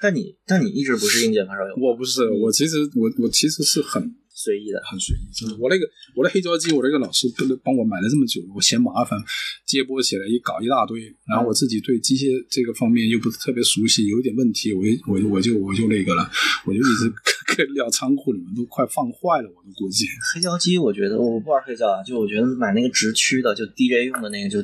[0.00, 4.14] 但你但你一直不是硬件发烧友，我不是，我其实我我其实是很
[4.46, 5.82] 随意的，很随意，就是我那个
[6.14, 9.18] 我的黑胶机，我那个老师帮帮我买了这么久，我嫌麻烦，
[9.66, 16.30] 接拨起来一搞一大堆，然后我自己对机械这个方面又不是特别熟悉，有一点问题，我就我就我就我就那个了，
[16.64, 17.10] 我就一直
[17.56, 20.06] 搁撂 仓库里面，都快放坏了，我都估计。
[20.32, 24.62] 黑胶机，我觉得我不玩黑胶啊，就我觉得买那个直驱的，就 DJ 用的那个，就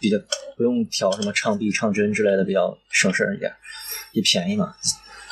[0.00, 0.18] 比较
[0.58, 3.50] 不用调什么唱臂、唱针之类的，比较省事儿一点，
[4.12, 4.74] 也便宜嘛，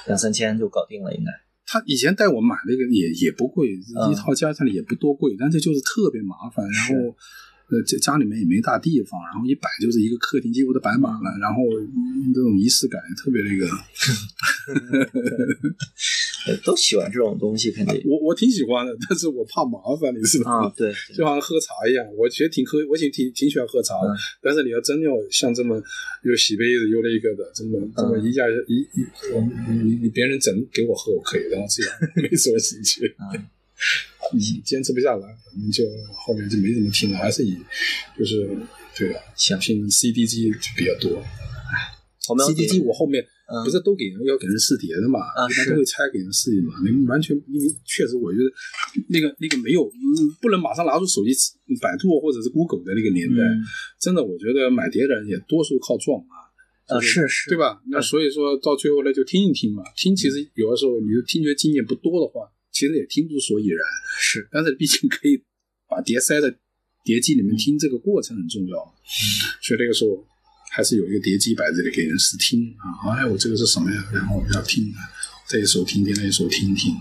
[0.06, 1.41] 两三千就搞定了，应该。
[1.72, 7.16] 他以前带我买那个也也不贵，嗯一套加起来也不多贵，但是就是特别麻烦，然后。
[7.70, 13.66] 呃，家家里面也没大地方，然后一摆就是一个客厅，几乎都摆满了，然后嗯这种仪式感特别那个。
[16.46, 20.66] 呃都喜欢这种东西，肯定我我挺喜欢的，但是我怕麻烦，你知道吗？
[20.66, 24.08] 啊，对，对就好像喝茶一样，我其实挺喝，我挺挺挺喜欢喝茶的。
[24.08, 25.80] 嗯但是你要真要像这么
[26.24, 29.06] 又洗杯子又那个的，这么这么一下一一
[29.70, 33.38] 你你你别人整给我喝我可以，然后这样 没什么兴趣，嗯
[34.34, 37.56] 嗯，坚持不下来，反正就后面就没怎么听了，还是以
[38.18, 38.48] 就是
[38.96, 41.22] 对啊，想，听 CDG 就比较多。
[42.28, 43.24] 我们 CDG 我后面
[43.64, 46.74] 不是都给人要给人试碟的嘛，一般都会拆给人试嘛。
[46.84, 48.48] 你完全因为确实，我觉得
[49.08, 49.84] 那个那个没有，
[50.40, 51.30] 不能马上拿出手机
[51.80, 53.42] 百度或者是 Google 的那个年代，
[54.00, 56.50] 真的，我觉得买碟的人也多数靠撞啊。
[56.88, 57.80] 啊，是是，对吧？
[57.86, 59.82] 那所以说到最后呢，就听一听嘛。
[59.96, 63.86] 听其实有的时候，你的听觉经验不多的话，其实也听不出所以然。
[64.18, 65.40] 是，但是毕竟可以
[65.88, 66.52] 把碟塞在
[67.04, 68.76] 碟机里面听，这个过程很重要。
[68.76, 69.16] 嗯，
[69.62, 70.26] 所以那个时候
[70.74, 73.12] 还是有一个碟机摆这里给人试听啊。
[73.14, 74.04] 哎，我这个是什么呀？
[74.12, 74.84] 然后我要听，
[75.46, 76.94] 这一首听听，那一首听听。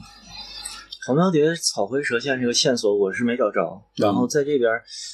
[1.07, 4.71] 黄标碟草灰蛇线这个线索我是没找着，然后在这边，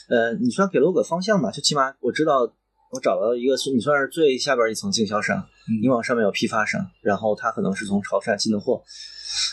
[0.10, 2.54] 呃，你算给了我个方向吧，就起码我知道。
[2.90, 5.46] 我找到一个，你算是最下边一层经销商，
[5.82, 8.82] 你往上面有批发商，然后他可能是从潮汕进的货，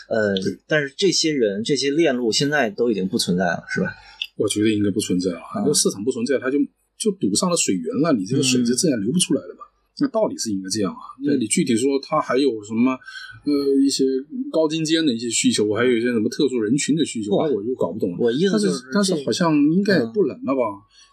[0.07, 0.33] 呃，
[0.69, 3.93] 但是这些人这些链路现在都已经不存在了，是吧？
[4.37, 6.57] 我觉得应该不存在了，很多市场不存在，它就
[6.97, 9.61] 就堵上了水源了，你这个水就自然流不出来了嘛。
[9.97, 14.03] 那道理是应该这样啊，那你具体说它还有什么呃一些
[14.51, 18.17] 高精尖的一些需求，我还有一些什么特殊人群的需求，那我就搞不懂了。
[18.19, 20.61] 我意思就是，但是好像应该也不冷了吧？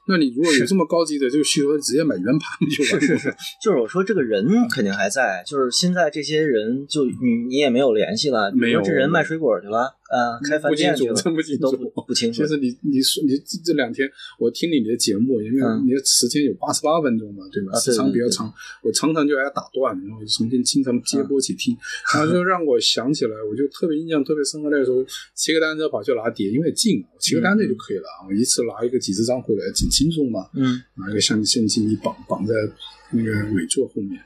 [0.09, 3.01] 那你如果有这么高级的这个需求，直接买圆盘不就完了？
[3.01, 7.13] 是是是，就是我说这个人肯定还在，就是现在这些人就你
[7.49, 9.97] 你也没有联系了，没有这人卖水果去了。
[10.13, 11.73] 啊，开饭店去了，真不清楚，
[12.07, 12.43] 不清楚。
[12.43, 14.07] 就是你，你说你这这两天，
[14.39, 17.73] 我听你的节目，因为你的时间有八十八分钟嘛，对吧？
[17.81, 18.53] 时长比较长，
[18.85, 21.75] 我常常就挨打断，然后重新经常接播起听，
[22.13, 24.69] 然后就让我想起来，我就特别印象特别深刻。
[24.69, 25.03] 那个时候
[25.35, 30.49] 骑个单车跑去拿碟，因为近，骑个单车就可以了啊，我一次拿一个几十张回来，挺轻松嘛。
[30.55, 32.55] 嗯，拿一个相相机一绑，绑在
[33.13, 34.19] 那个尾座后面。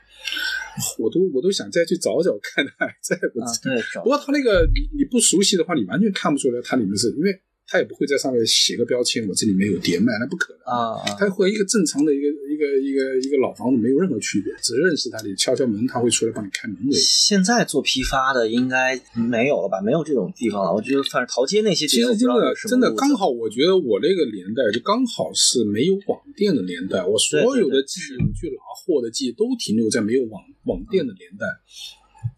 [0.97, 3.75] 我都我都想再去找找看，还在不在？
[3.75, 7.41] 对，不过他那个你你不熟悉的话，你完全看不出来它里面是因为。
[7.69, 11.03] 他也不会在上面写个标签，我这里面有碟卖，那不可能啊！
[11.19, 16.77] 他和一个正常的一个一个一个一个老房子没有任何区别，只认识他，你敲敲门，他会出来帮你开门。
[16.93, 19.81] 现在做批发的应该没有了吧？
[19.81, 20.73] 没有这种地方了。
[20.73, 31.45] 我觉得反正淘街那些，其实真的真的刚好，我觉得我那个年代就刚好是没有网店的年代，我所有的记忆，我去拿货的记忆都停留在没有网网店的年代。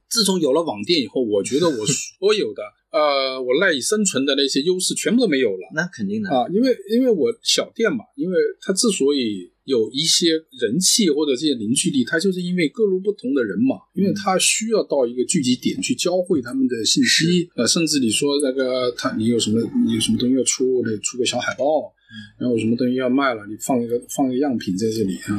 [0.09, 2.63] 自从有了网店以后，我觉得我所有的。
[2.91, 5.69] 呃，我赖以生存的那些优势全部都没有了。
[5.75, 17.49] 那肯定的啊，因为因为我小店嘛，因为它之所以有一些人气或者这些凝聚力，它就是因为各路不同的人嘛，因为他需要到一个聚集点去交汇他们的信息。
[17.55, 21.93] 呃，甚至你说那个他你有什么你有什么东西要出，得出个小海报。
[22.39, 25.37] 然后有什么东西要卖了，你放一个放一个样品在这里啊，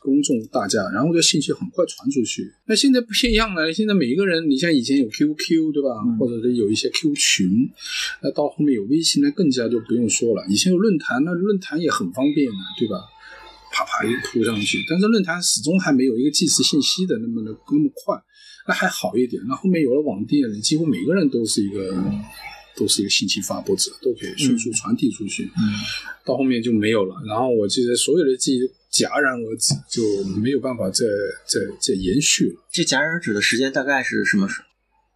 [0.00, 2.52] 公众大家，然后这信息很快传出去。
[2.66, 7.48] 那现在不一样了，现在每一个人，你像以前有 QQ 对吧，或者是有一些 Q 群，
[8.22, 10.44] 那到后面有微信，那更加就不用说了。
[10.48, 12.96] 以前有论坛，那论坛也很方便啊，对吧？
[13.72, 18.16] 啪啪一铺上去，但是论坛始终还没有一个即时信息的那么的那么快，
[18.66, 19.42] 那还好一点。
[19.46, 21.94] 那后面有了网店，几乎每个人都是一个。
[22.76, 25.44] 都是一个信息发布者，都可以迅速传递出去。
[25.44, 25.72] 嗯，
[26.24, 27.16] 到后面就没有了。
[27.26, 28.60] 然后我记得所有的记忆
[28.92, 31.04] 戛然而止，就没有办法再
[31.46, 32.62] 再再延续了。
[32.70, 34.66] 这戛然而止的时间大概是什么时候？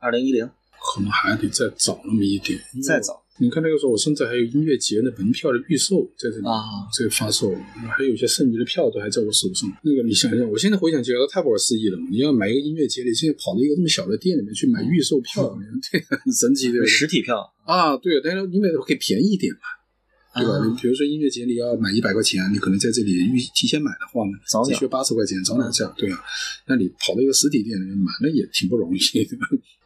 [0.01, 0.49] 二零一零？
[0.83, 2.59] 可能还得再早那么一点。
[2.83, 3.20] 再早。
[3.41, 6.45] 你看那个时候，我甚至还有音乐节的门票的预售在这里，
[6.93, 7.51] 在发售，
[7.97, 9.67] 还有一些剩余的票都还在我手上。
[9.83, 12.07] 那个你想想，我现在回想起来都太不可思议了嘛！
[12.11, 15.59] 你要买一个音乐节，你现在跑到一个这么小的店里面去买预售票，
[15.91, 16.87] 对， 很神奇的。
[16.87, 20.67] 实体票啊，对，但是因为可以便宜一点嘛，对吧？
[20.67, 24.33] 你比如说音乐节你要买一百块钱，你可能在这里预提前买的话呢，
[24.69, 26.19] 只需要八十块钱，早两下，对啊。
[26.67, 29.39] 那你跑到一个实体店里面买，那也挺不容易的。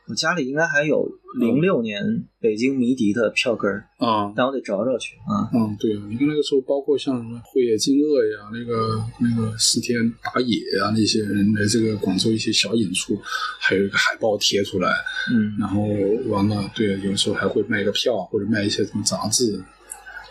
[0.06, 1.08] 我家里应该还有
[1.40, 5.48] 零六年北京迷笛的票根儿啊，但我得找找去啊。
[5.54, 13.18] 嗯，对啊，你看那个时候，包括像什么慧野金鳄呀，那个那个石天打野啊，那些人来这个广州一些小演出，
[13.58, 14.90] 还有一个海报贴出来，
[15.32, 15.82] 嗯，然后
[16.28, 19.58] 完了，对，有时候还会卖个票或者卖一些什么杂志，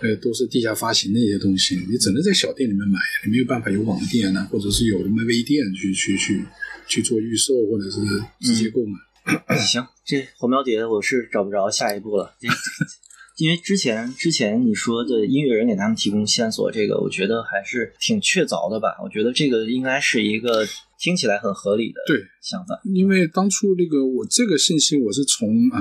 [0.03, 6.45] 呃，都是地下发行的一些东西，你只能在小店里面买，你没有办法有网店呢，或者是有什么微店去去去
[6.87, 7.99] 去做预售或者是
[8.39, 8.99] 直接购买。
[9.59, 12.33] 行，这火苗碟我是找不着下一步了，
[13.37, 18.89] 因为之前之前你说的音乐人给他们提供线索，这个我觉得还是挺确凿的吧？
[19.03, 20.67] 我觉得这个应该是一个
[20.99, 22.79] 听起来很合理的对想法。
[22.83, 25.79] 因为当初那个我这个信息我是从呃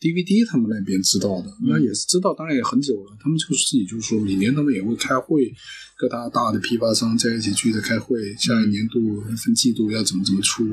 [0.00, 3.16] DVD 他们那边知道的，那也是知道，当然也很久了。
[3.22, 5.52] 他们就是自己就说，每年他们也会开会，
[5.96, 10.66] 各大大的批发商在一起聚着开会，下一年度分季度要怎么怎么出。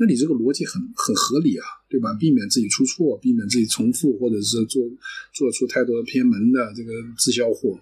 [0.00, 2.14] 那你这个逻辑很很合理啊，对吧？
[2.18, 4.80] 避免自己出错，避免自己重复，或者是做
[5.34, 7.78] 做出太多偏门的这个滞销货，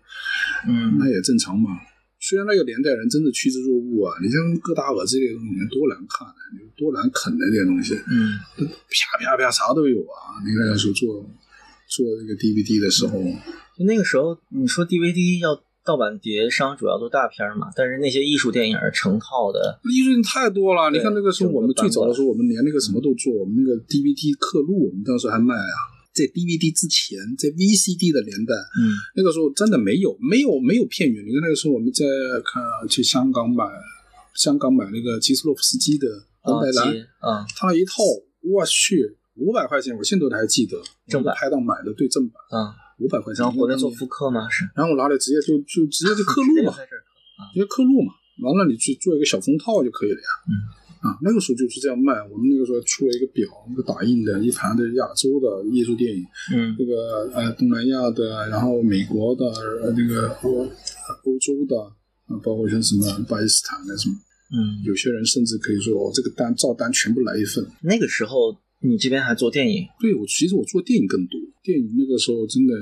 [0.66, 1.70] 嗯，那也正常嘛。
[2.18, 6.35] 虽然那个年代人真的趋之若鹜啊，你像戈达尔这类东西多难看啊，
[6.76, 10.42] 多难啃的这些东西，嗯，啪啪啪啥都有啊。
[10.44, 11.22] 你那个时候做
[11.87, 13.22] 做这个 DVD 的时候，
[13.87, 15.54] 那个时候你说 DVD 要
[15.88, 20.90] 盗版碟商主要做大片嘛，但是那些艺术电影成套的，艺术太多了。
[20.90, 25.96] 你看那个时候我们最早的时候，我们连那个什么都做，我们那个 DVD 刻录，我们当时还卖啊。
[26.12, 31.24] 在 DVD 之前，在 VCD 的年代，嗯，那个时候真的没有没有没有片源。
[31.24, 32.05] 你看那个时候我们在
[32.45, 33.64] 看去香港买
[34.34, 36.07] 香港买那个基斯洛夫斯基的
[36.41, 38.03] 《红白蓝》，啊，他那一套，
[38.43, 40.76] 我去五百块钱，我现在都还记得。
[41.07, 43.42] 正版拍档买的，对正版，啊，五百块钱。
[43.42, 44.49] 然后回来做复刻吗？
[44.51, 46.72] 是，然后我拿来直接就就直接就刻录嘛，
[47.53, 50.28] 直接刻录嘛，完了你去做一个小封套就可以了呀。
[50.49, 50.53] 嗯。
[50.99, 52.12] 啊，那个时候就是这样卖。
[52.28, 59.46] 我们那个时候出了一个表，那个打印的一盘的亚洲的艺术电影，嗯这个呃东南亚的，然后美国的，
[59.80, 61.78] 呃那个欧欧洲的，
[62.26, 64.16] 啊，包括像什么巴基斯坦的什么，
[64.51, 67.64] 嗯，有些人甚至可以说，哦，这个单照单全部来一份。
[67.80, 72.74] 那个时候你这边还做电影，对我其实我做电影更多，电影那个时候真的，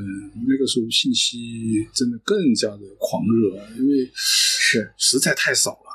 [0.47, 5.87] 那个时候信息真的更加的狂热，因为是实在太少了。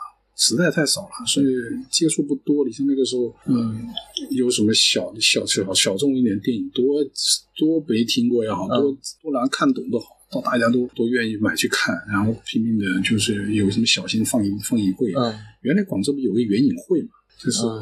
[0.44, 1.46] 实在太少了，所以
[1.92, 2.66] 接触不多。
[2.66, 3.78] 你像那个时候，嗯，
[4.32, 7.04] 有什么小小小小众一点电影，多
[7.56, 8.92] 多没听过也好，多
[9.22, 15.14] 多难看懂都好，到大家都都愿意买去看，然后拼命的就是有什么小型放映放映会。
[15.14, 15.32] 嗯，
[15.62, 17.10] 原来广州不有个园影会嘛，
[17.44, 17.74] 就是啊，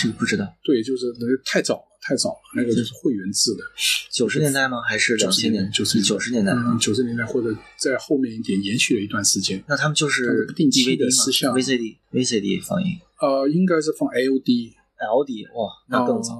[0.00, 0.46] 这个不知道。
[0.62, 3.62] 对，就是那个太早了，太早了，那个就是会员制的。
[4.10, 4.80] 九十年代吗？
[4.80, 5.70] 还是两千年？
[5.70, 9.62] 九十九十年代，九十年代或者在后面一点延续了一段时间。
[9.68, 12.98] 那他们就是不定期的私下 VCD VCD 放映。
[13.20, 14.72] 呃，应该是放 LD。
[15.02, 16.32] LD 哇，那更早。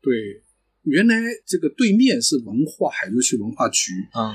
[0.00, 0.40] 对，
[0.84, 4.32] 原来这个对面是文化海珠区文化局啊，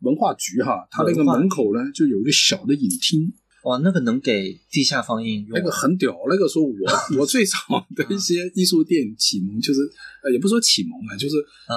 [0.00, 3.32] 文化局哈，它那个门口呢就有一个小的影厅。
[3.64, 5.58] 哇，那个能给地下放映用？
[5.58, 6.16] 那个很屌。
[6.28, 6.74] 那个时候我
[7.20, 7.56] 我最早
[7.94, 9.80] 的一些艺术电影启蒙，就是
[10.22, 11.34] 呃，也不是说启蒙啊，就是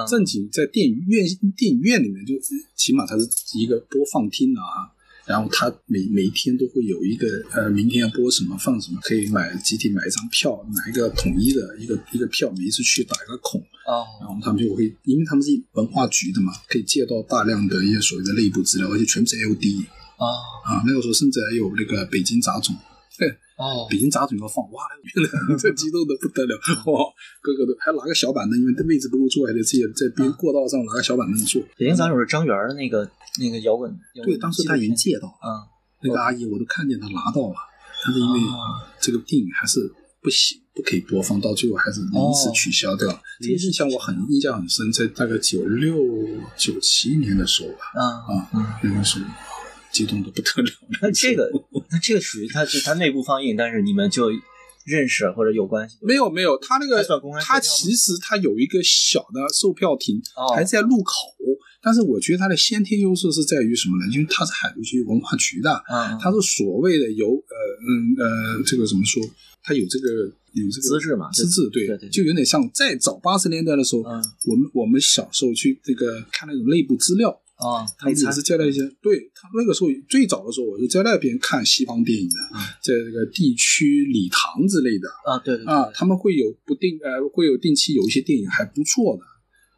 [0.08, 1.26] 正经在电影院
[1.56, 2.34] 电影院里面，就
[2.76, 3.28] 起码它是
[3.58, 4.94] 一个播放厅啊。
[5.24, 13.60] 然后它每每一天都会有一个呃，明天要播什么放什么，可以买集体买一张票，买一个统一的一个一个票，每一次去打一个孔。
[13.86, 14.02] 哦。
[14.20, 19.86] 然后他们就会，因为他们是文化局的嘛，可以借到大量的一些所谓的内部资料，而且全部是 LD。
[20.22, 20.52] 啊。
[20.62, 22.72] 啊，那个时候甚至还有那个北京杂种，
[23.18, 23.26] 对，
[23.58, 24.84] 哦，北京杂种要放，哇，
[25.50, 26.54] 那 这激动的不得了，
[26.86, 27.10] 哇，
[27.42, 31.60] 个个都还拿个小板凳，因为这位置不够坐，还得自己在边过道上拿个小板凳坐。
[31.76, 33.02] 北京杂种是张元的那个
[33.40, 33.90] 那个摇滚，
[34.22, 35.66] 对，当时他已经借到了，啊，
[36.00, 37.56] 那个阿姨我都看见他拿到了，
[38.04, 38.40] 但是因为
[39.00, 39.80] 这个电影还是
[40.22, 43.08] 不行，不可以播放，到最后还是临时取消掉。
[43.40, 45.98] 这个印象我很印象很深，在大概九六
[46.56, 49.24] 九七年的时候吧，啊啊，那个时候。
[49.92, 50.70] 激动的不得了。
[51.00, 51.50] 那这个，
[51.90, 54.30] 那这个属于它是它内部放映，但是你们就
[54.84, 55.96] 认识或者有关系？
[56.02, 57.04] 没有没有，他那个
[57.40, 61.12] 他其实他有一个小的售票亭，哦还在路口。
[61.84, 64.12] 但是我觉得它的先天优势是在于什么呢？
[64.12, 69.20] 因为它是海珠区文化局的，嗯，它是所谓的有呃嗯呃这个怎么说？
[69.64, 70.06] 它有这个
[70.52, 77.41] 有这个资质嘛，资质对对对，就有点像在早八十年代的时候，嗯，我们我们小时候去这个看那种内部资料。
[77.62, 82.34] 啊，他们也是在那些，对他那个时候最早的时候，我是在那边看西方电影的，
[82.82, 89.22] 在这个地区礼堂之类的啊，对对啊，他们会有不定呃，会有定期有一些电影还不错的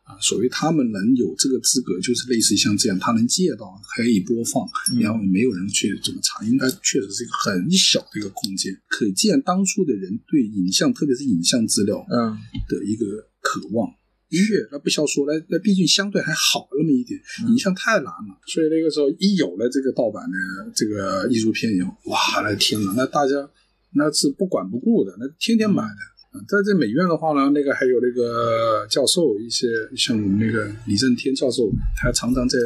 [0.04, 4.66] 啊，所以他们能有这个资格，就是类似像这样，他能借到可以播放，
[5.00, 12.36] 然后没有人去怎么查，应该确实是一个很小的一个空间，可见当初的人对影像，特别是影像资料嗯
[12.68, 13.04] 的一个
[13.40, 13.88] 渴望。
[13.88, 13.94] 音
[14.36, 20.36] 乐那不消说，那那毕竟相对还好那么一点，影像太难了，所以那个时候一有了这个盗版的
[20.74, 23.48] 这个艺术片以后，哇，那天呐，那大家
[23.92, 26.14] 那是不管不顾的，那天天买的。
[26.48, 32.58] 在这美院的话呢，那个还有那个教授，一些像我们那个李正天教授，他常常在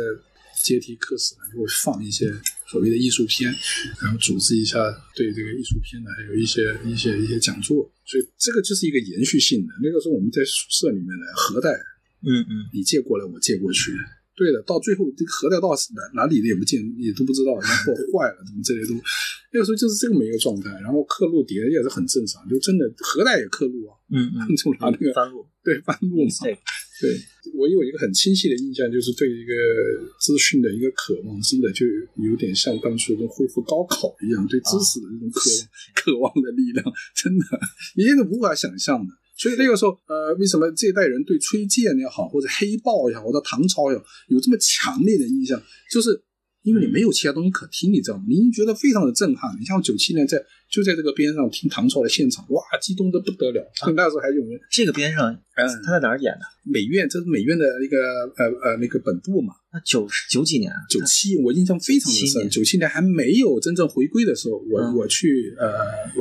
[0.64, 2.32] 阶梯课室呢就会放一些
[2.66, 3.54] 所谓的艺术片，
[4.00, 4.78] 然后组织一下
[5.14, 7.90] 对这个艺术片呢，还有一些一些一些讲座。
[8.08, 9.72] 所以这个就是一个延续性的。
[9.82, 11.76] 那个时候我们在宿舍里面的，核带，
[12.24, 13.92] 嗯嗯，你借过来，我借过去。
[14.34, 18.94] 对的，到最后这个核带到哪哪里的也不见，也都不知道，然后 坏了，什么这些都。
[19.52, 20.70] 那个时候就是这么一个状态。
[20.80, 26.30] 然后刻录碟也是很正常，就真的核带也刻录啊，嗯嗯， 就拿那个翻录，对翻录嘛。
[27.00, 29.52] 对，我有一个很清晰的印象，就是对一个
[30.20, 31.86] 资讯的一个渴望，真的就
[32.16, 36.84] 有点像当初跟恢复高考一样，对知识的这种渴望、渴望的力量，
[37.14, 37.44] 真的
[37.96, 39.12] 你现在无法想象的。
[39.36, 45.62] 所以那个时候，呃，为什么这一代人对崔健也好，或者黑豹也好，或者唐朝也好，有这么强烈的印象？
[45.88, 46.20] 就是
[46.68, 48.24] 因为你没有其他东西可听，你知道吗？
[48.28, 49.56] 您觉得非常的震撼。
[49.58, 50.36] 你像九七年在
[50.70, 53.64] 就在这个边上听唐朝的现场，哇，激动的不得了。
[53.96, 56.40] 那时候还有人这个边上，嗯他在哪儿演的？
[56.70, 57.96] 美院，这是美院的那个
[58.36, 59.54] 呃呃那个本部嘛。
[59.72, 60.76] 那九九几年啊？
[60.90, 62.50] 九七，我印象非常的深。
[62.50, 65.70] 九七年还没有真正回归的时候，我、嗯我去呃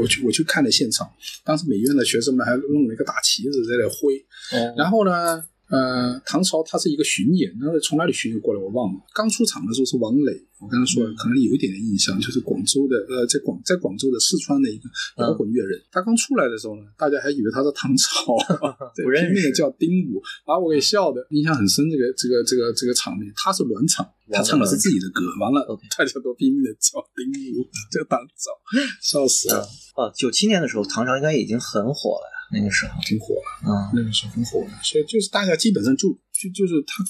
[0.01, 1.09] 我去我去看了现场，
[1.43, 4.15] 当时美院的学生们还弄了一个大旗子在那挥，
[4.53, 8.99] 哦然后呢，呃，唐朝它是一个巡演，那个从哪里巡演过来我忘了。
[9.13, 14.87] 刚出场的时候是王磊，我刚才说了，可能有一点点印象，就是广州的呃，在广在广州的四川的一个
[15.17, 15.77] 摇滚乐人。
[15.91, 18.37] 他刚出来的时候呢，大家还以为他是唐朝，
[18.95, 21.83] 对 不认识拼命的叫丁武，把我给笑的，印象很深。
[21.91, 27.27] 这个这个这个这个场面，他是暖场，他唱的是自己的歌，完了 大家都拼命的叫丁
[27.59, 28.55] 武，叫唐朝，
[29.01, 29.67] 笑死了，
[29.99, 32.99] 啊，九七年的时候，唐朝应该已经很火了呀，那个时候。
[33.03, 33.69] 挺火的。
[33.69, 37.03] 嗯，那个时候很火的，所以就是大家基本上就就就是他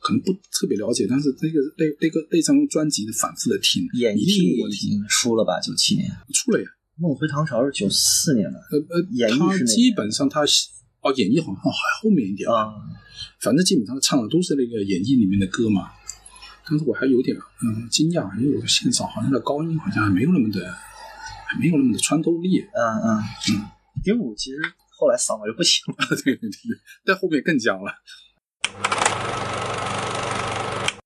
[0.00, 4.90] 可能不特别了解，但是那个那那个那张专辑的反复的听，演绎已有问题。
[4.90, 5.60] 经出了吧？
[5.60, 6.66] 九七年，出了呀，
[7.00, 10.42] 《梦回唐朝》是九四年的呃呃，演绎他基本上他
[11.00, 12.72] 哦演绎好像还后面一点，啊。
[13.40, 15.90] 反正基本上唱的都是那个演绎里面的歌嘛。
[16.68, 20.70] 但是我还有点嗯惊讶，因为我的现场好像的高音好像还没有那么的
[21.46, 23.64] 还没有那么的穿透力，嗯嗯嗯，
[24.02, 24.56] 丁武其实
[24.90, 26.06] 后来嗓子就不行了。
[26.24, 26.58] 对 对对，
[27.04, 27.92] 在后面更僵了。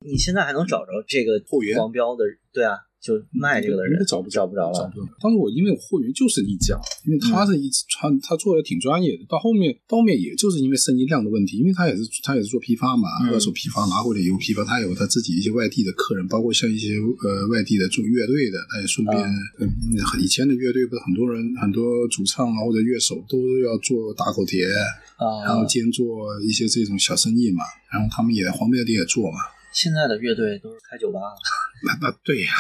[0.00, 2.24] 你现在还能找着这个后援黄标的？
[2.52, 4.78] 对啊，就卖这个的人找不找不着了。
[4.78, 5.02] 找不着。
[5.20, 19.18] 当时我因为我货源就是一家，因为他是一直他他做的挺专业的，到后面到后面也就是因为生意量的问题，因为他也是他也是做批发嘛，嗯二手批发拿回来以后批发，他有他自己一些外地的客人，包括像一些呃外地的做乐队的，他也顺便，
[19.58, 19.66] 嗯，
[20.22, 24.64] 以前的乐队不是很多人很多主唱啊或者乐手都要做打口碟，
[25.18, 29.38] 啊，然后兼做一些这种小生意嘛，然后他们也黄标店也做嘛，
[29.72, 31.34] 现在的乐队都是开酒吧了。
[31.84, 32.52] 那那对呀、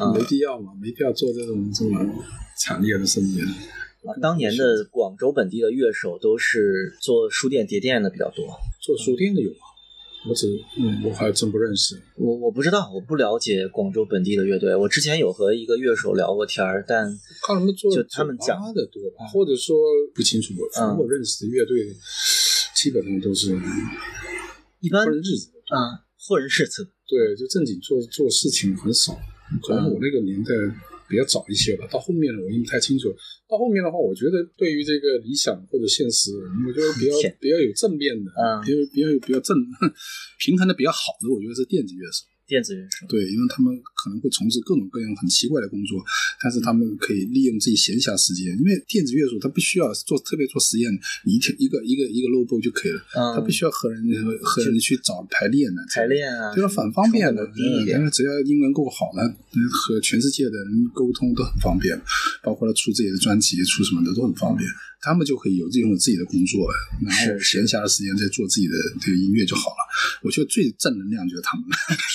[0.00, 1.98] 嗯没必要嘛，没必要做这种这么
[2.58, 3.40] 惨烈的生意。
[3.40, 8.46] 啊，当年的广州本地的乐手都是做书店碟店的比较多。
[8.80, 9.56] 做书店的有吗？
[10.28, 10.46] 我只
[10.78, 11.98] 嗯，我还真不认识。
[12.16, 14.76] 我我不知道，我不了解广州本地的乐队。
[14.76, 17.10] 我之前有和一个乐手聊过天儿，但
[17.40, 19.76] 靠他们做就他们讲的多吧，或者说
[20.14, 20.52] 不清楚。
[20.74, 21.96] 反正我认识的乐队
[22.74, 23.58] 基本上都是
[24.80, 25.52] 一般日子。
[25.70, 26.86] 啊，混人日子。
[27.08, 29.18] 对，就正经做做事情很少。
[29.66, 30.50] 可能我那个年代
[31.08, 33.08] 比较早一些吧，到后面了我已经不太清楚。
[33.48, 36.30] 到后面的话，我觉得对于这个理想或者现实，
[36.66, 39.56] 我觉得比较比较有正面的，嗯比较比较有比较正
[40.38, 42.29] 平衡的比较好的，我觉得是电子乐手。
[42.50, 43.06] 电子乐手。
[43.06, 46.02] 对，因为他们可能会从事各种各样很奇怪的工作，
[46.42, 50.90] 但是他们可以利用自己闲暇时间，因为电子乐手他不需要做特别做实验，
[51.24, 54.02] 你一天一个一个一个 logo 就可以了，嗯，他不需要和人
[54.42, 57.46] 和人去找排练的排练啊，对了，很方便的，
[57.86, 59.22] 因为只要英文够好呢，
[59.70, 61.94] 和全世界的人沟通都很方便，
[62.42, 64.68] 包括他出自己的专辑、出什么的都很方便。
[65.02, 66.68] 他们就可以有拥有自己的工作，
[67.04, 69.80] 然后闲暇的时间再做自己的这个音乐就好了。
[70.22, 71.64] 我觉得最正能量就是他们，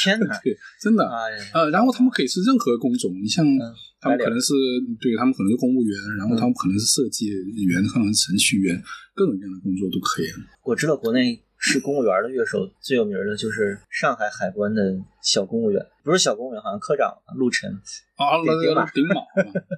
[0.04, 0.38] 天哪！
[0.44, 1.04] 对，真的。
[1.04, 3.60] 哎，呃，然后他们可以是任何工种，你像嗯
[4.00, 4.54] 他们可能是
[5.02, 8.82] 对他们可能是公务员，然后他们可能是设计员，可能是程序员，
[9.16, 10.28] 各种各样的工作都可以。
[10.64, 17.72] 我知道国内是公务员的乐手最有名的就是上海海关的小公务员，不是小公务员，好像科长陆晨。
[18.16, 19.16] 啊，顶顶马顶马，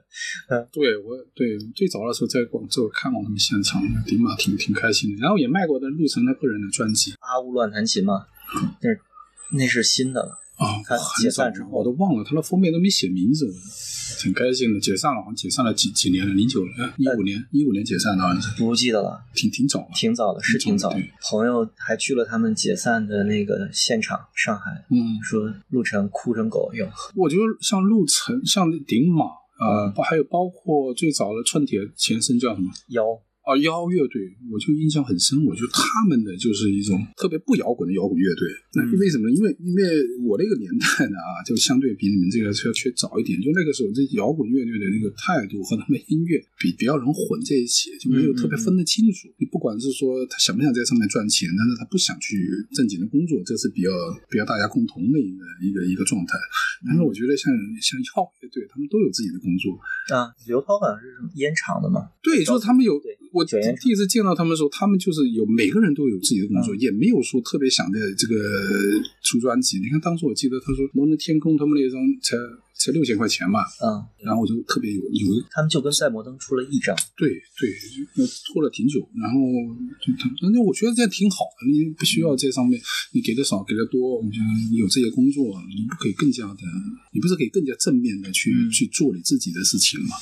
[0.72, 8.28] 对我对最早的时候在广州看过他们现场，顶马挺挺开心的，然后也卖过的陆晨他个人的专辑阿乌乱弹琴嘛，
[8.82, 9.00] 那是
[9.54, 10.38] 那是新的了。
[10.58, 13.46] 啊，他解散之后我都忘了，他的封面都没写名字，
[14.18, 14.80] 挺开心的。
[14.80, 19.88] 解散了，好像解散了几几年了，零九年、一五年、一五年解散的，好像是不记得了，挺挺早。
[19.94, 20.96] 挺早的，是挺早。
[21.30, 26.90] 朋友还去了他们解散的那个现场，上海，嗯，说陆晨哭成狗一样。
[27.16, 32.72] 我觉得像陆晨、像顶马啊，嗯包、还有包括最早的春铁前身叫什么？
[32.90, 33.04] 腰，
[33.48, 34.20] 啊，妖乐队，
[34.52, 35.40] 我就印象很深。
[35.48, 38.44] 我觉得他们的就是一种特别不摇滚的摇滚乐队。
[38.76, 39.32] 那嗯为什么呢？
[39.32, 43.40] 因为因为我那个年代呢啊，就相对比你们这个是要缺早一点。
[43.40, 49.32] 就那个时候，这摇滚乐队的那个态度和他们音乐比比较能混在一起，就没有特别分得清楚。
[49.40, 52.36] 你不管是说他想不想在上面赚钱，但是他不想去
[52.76, 53.88] 正经的工作，这是比较
[54.28, 56.36] 比较大家共同的一个一个一个状态。
[56.84, 57.48] 但是我觉得像
[57.80, 59.80] 像摇乐队，他们都有自己的工作。
[60.12, 63.46] 啊，刘涛好像是什么烟厂的嘛，对，就是他们有对我
[63.80, 68.36] 第一次见到他们的时候，他们就是有每个人都有自己的工作，嗯也没有说特别想在这个
[69.24, 69.80] 出专辑。
[69.80, 72.36] 你看当时我记得他说《摩登天空》他们那张才
[72.80, 77.70] 才六千块钱吧，嗯，然后我就特别有有，他们就跟赛摩登出了一张，对对，
[78.16, 79.38] 就拖了挺久，然后
[80.00, 82.80] 就他，但是我觉得这样挺好的，你不需要在上面
[83.12, 86.62] 你给的少给的多，我觉得你有这些工作，你不可以更加的，
[87.14, 88.70] 你不是可以更加正面的去、嗯。
[88.78, 90.16] 去做你自己的事情嘛？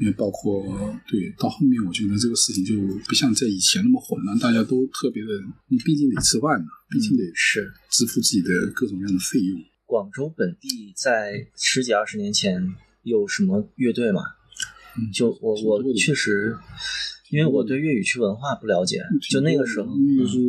[0.00, 0.64] 因为包括
[1.06, 2.74] 对到后面，我觉得这个事情就
[3.06, 5.28] 不像在以前那么混乱，大家都特别的，
[5.68, 7.70] 你毕竟得吃饭呢，毕竟得是。
[7.90, 9.60] 支付自己的各种各样的费用。
[9.92, 12.66] 广州本地在十几二十年前
[13.02, 14.22] 有什么乐队吗？
[14.96, 16.56] 嗯就我我确实，
[17.28, 20.42] 因为我对粤语区文化不了解，就那个时候，那个时候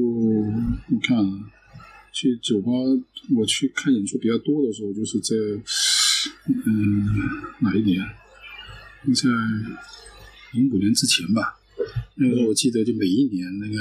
[0.87, 1.51] 你看啊，
[2.13, 2.71] 去酒吧，
[3.35, 5.35] 我去看演出比较多的时候，就是在
[6.65, 7.05] 嗯
[7.59, 7.99] 哪一年？
[9.13, 9.29] 在
[10.53, 11.59] 零五年之前吧。
[12.15, 13.75] 那个时候我记得，就每一年那个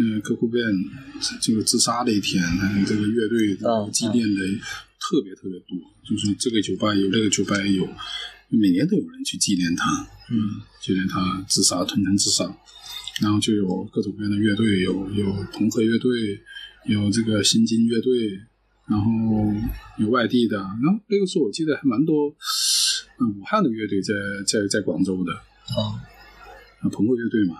[0.00, 4.40] 呃 c o c o Band 这个自杀的一天，那这个乐队嗯纪念的
[4.98, 5.76] 特别特别多，
[6.08, 7.86] 就是这个酒吧有，那个酒吧也有，
[8.48, 10.08] 每年都有人去纪念他。
[10.32, 12.44] 嗯纪念他自杀、吞枪自杀，
[13.20, 16.40] 然后就有各种各样的乐队，有有朋克乐队，
[16.86, 18.40] 有这个新金乐队，
[18.86, 19.10] 然后
[19.98, 22.34] 有外地的，然后那个时候我记得还蛮多，
[23.18, 24.14] 嗯，武汉的乐队在
[24.46, 26.00] 在在广州的，啊，
[26.80, 27.56] 啊，朋克乐队嘛，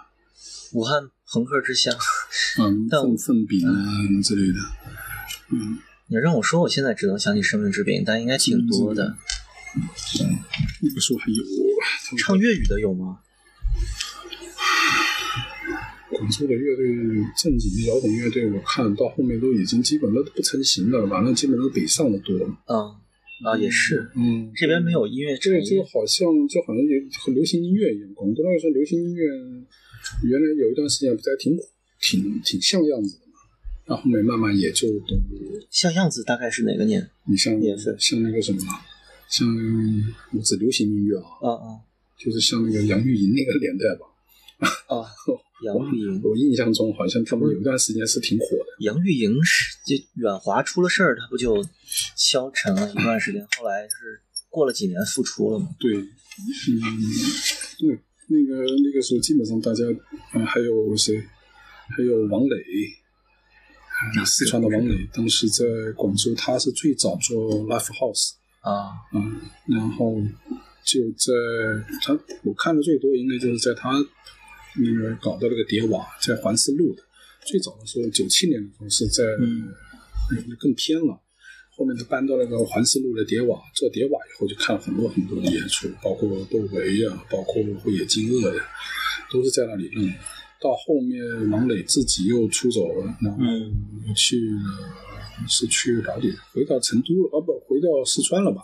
[0.72, 1.92] 武汉朋克之乡。
[2.58, 3.72] 嗯，但粪粪饼啊
[4.06, 4.58] 什么之类的，
[5.50, 5.78] 嗯，
[6.08, 9.16] 你让我说，我现在只能想起生命之饼，但应该挺多的。
[10.82, 13.18] 那个时候还有唱粤语的有吗？
[16.10, 16.86] 广州的乐队
[17.36, 22.36] 正经的摇滚乐队，我看到后面都已经基本都不成型了，完了基本都是北上的多。
[22.66, 22.96] 嗯
[23.42, 25.82] 啊，也是，嗯，这边没有音乐这个，就业。
[25.82, 29.24] 好像就好像也和流行音乐一样，广东那个时候流行音乐
[30.24, 31.56] 原来有一段时间不是还挺
[32.00, 33.32] 挺挺像样子的嘛，
[33.86, 35.14] 然后后面慢慢也就都，
[35.70, 37.10] 像样子大概是哪个年？
[37.26, 38.60] 你像年份像那个什么，
[39.28, 39.46] 像
[40.32, 41.68] 我指流行音乐啊，啊啊
[42.18, 44.06] 就是像那个杨钰莹那个年代吧，
[44.94, 45.06] 啊！
[45.62, 48.76] 杨钰莹，我印象中好像他们有一段时间是挺火的。
[48.80, 51.62] 杨钰莹是就远华出了事儿，她不就
[52.16, 53.46] 消沉了一段时间？
[53.58, 55.68] 后来是过了几年复出了嘛？
[55.78, 56.06] 对，嗯，
[57.78, 57.98] 对，
[58.28, 59.84] 那个那个时候基本上大家，
[60.34, 61.22] 嗯、还有谁？
[61.96, 62.56] 还有王磊，
[64.16, 65.64] 啊，四川的王磊，当时在
[65.96, 70.16] 广州，他是最早做 l i f e house，啊嗯，然后
[70.84, 71.32] 就在
[72.02, 73.90] 他我看的最多，应该就是在他
[74.76, 77.02] 那个搞的那个叠瓦，在环市路的，
[77.44, 79.68] 最早的时候九七年的时候是在，嗯
[80.48, 81.20] 那更偏了。
[81.76, 88.62] 后面他搬到那个环市路的叠瓦，做叠瓦以后就看了很多很多的演出，包括窦唯呀，包括慧野金鳄呀，
[89.32, 90.12] 都是在那里弄的。
[90.60, 93.38] 到后面王磊自己又出走了，然后
[94.14, 96.36] 去了，是去哪里？
[96.52, 98.62] 回到成都了，啊不，回到四川了吧？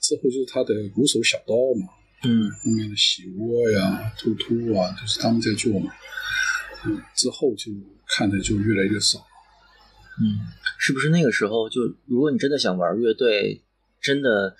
[0.00, 1.88] 之后就是他的鼓手小刀嘛，
[2.24, 5.90] 嗯后面的喜窝呀、突突啊，都是他们在做嘛。
[6.84, 7.72] 嗯，之后就
[8.06, 9.18] 看的就越来越少。
[10.20, 10.38] 嗯，
[10.78, 13.62] 是不是那个时候就，如果你真的想玩乐队，
[14.00, 14.56] 真的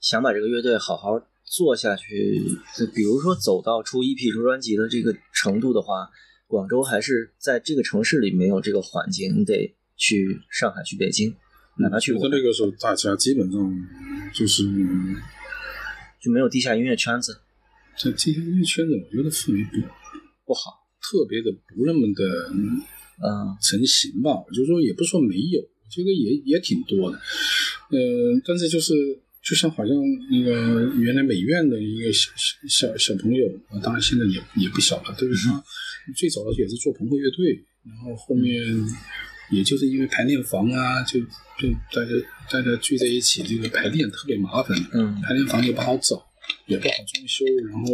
[0.00, 2.42] 想把这个乐队好好做下去，
[2.76, 6.10] 就比如说走到出 EP 出专辑的这个程度的话，
[6.52, 11.34] 广州还是在这个城市里没有这个环境，你得去上海、去北京，
[11.78, 13.88] 哪怕去武汉觉得那个时候大家基本上
[14.34, 14.64] 就是
[16.20, 17.40] 就没有地下音乐圈子，
[17.98, 19.80] 在地下音乐圈子，我觉得氛围不
[20.44, 20.72] 不好。
[21.00, 24.32] 特别的不那么的嗯成型吧。
[24.46, 27.16] 我就说也不是说没有，我觉得也也挺多的。
[27.16, 27.98] 呃，
[28.44, 28.92] 但是就是
[29.42, 29.96] 就像好像
[30.30, 35.64] 那个原来美院的一个小小小小朋友，啊，当然现在也也不小了，但是他
[36.16, 38.62] 最早的也是做朋克乐队，然后后面
[39.50, 42.10] 也就是因为排练房啊，就就大家
[42.50, 46.24] 大家聚在一起，这个排练特别麻烦，嗯排练房也不好找，
[46.66, 47.86] 也不好装修，然后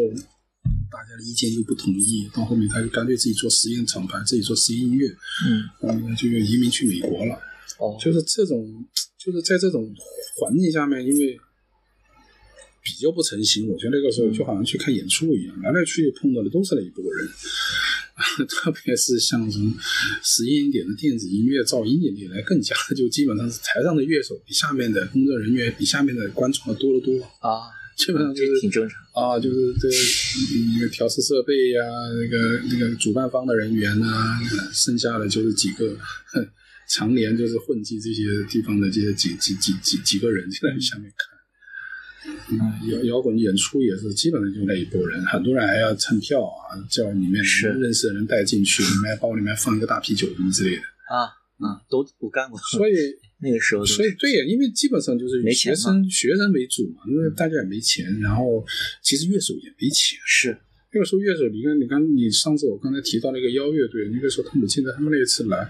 [0.91, 5.09] 大家的意见又不统一，到后面他就干脆自己做实验厂牌，自己做实验音乐，
[5.47, 7.35] 嗯嗯，就移民去美国了。
[7.79, 8.67] 哦就是这种，
[9.17, 9.89] 就是在这种
[10.37, 11.39] 环境下面，因为
[12.83, 17.29] 比较不成型，我觉得那个时候就好像去看演出一样，来来去去碰到的都是那一拨人，
[18.49, 19.73] 特别是像什么
[20.23, 29.01] 实验一点的电子音乐、噪音一类来，更加就基本上是台上的乐手比下面的工作人员比下面的观众要多得多，啊，基本上就是挺正常。
[29.15, 31.83] 啊，就是这嗯那个调试设备呀、
[32.21, 35.97] 那个那个主办方的人员呐、呃剩下的就是几个
[36.27, 36.49] 哼
[36.89, 41.38] 常年就是混迹这些地方的这些几几几几几个人就在下面看。
[42.51, 42.59] 嗯，
[42.91, 47.43] 摇摇滚演出也是基本上就那一波人，很多人还要蹭票啊，叫里面
[47.79, 50.83] 认识的人带进去，里面包里面放一个大啤酒什么之类的。
[51.09, 52.59] 啊啊，都我干过。
[52.71, 52.93] 所以
[53.41, 58.65] 那个时候，所以对呀，因为基本上就是以学生学生为主嘛，因为大家也没钱，然后
[59.03, 60.19] 其实乐手也没钱。
[60.25, 60.57] 是
[60.93, 65.69] 那个时候乐手，你看，你看，你上次我刚才提到那个邀乐队，那个时候他母亲在他们那一次来，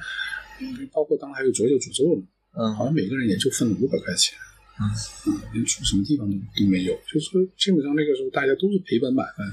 [0.92, 4.38] 包括当时还有左右诅咒呢，嗯，好像每个人也就分了五百块钱。
[4.80, 9.44] 嗯连住什么地方都都没有，就是说基本上那个时候大家都是赔本买卖，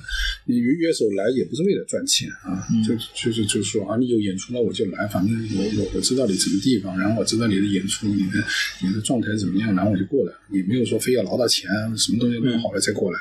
[0.45, 8.43] 你乐手来也不是为了赚钱啊，就就是就是说啊，你有演出了我就来，反正我我我知道你什么地方，然后我知道你的演出，你的
[8.83, 13.19] 你的状态怎么样，然后我就过来，也没有说非要捞到钱，什么东西弄好了再过来，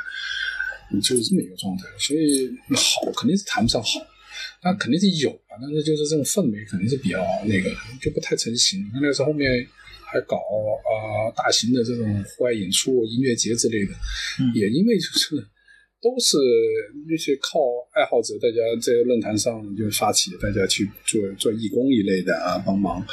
[0.93, 4.01] 你就是这么一个状态，所以好肯定是谈不上好，
[4.61, 7.71] 但肯定是有啊，但是就是这种氛围肯定是比较那个，
[8.03, 8.91] 就不太成型。
[8.93, 9.67] 那个时候后面。
[10.15, 13.93] 还搞啊大型的这种户外演出、音乐节之类的，
[14.55, 15.35] 也因为就是
[16.01, 16.37] 都是
[17.09, 17.59] 那些靠
[17.91, 23.05] 爱好者，大家在论坛上就发起，大家去做做义工一类的啊，帮忙。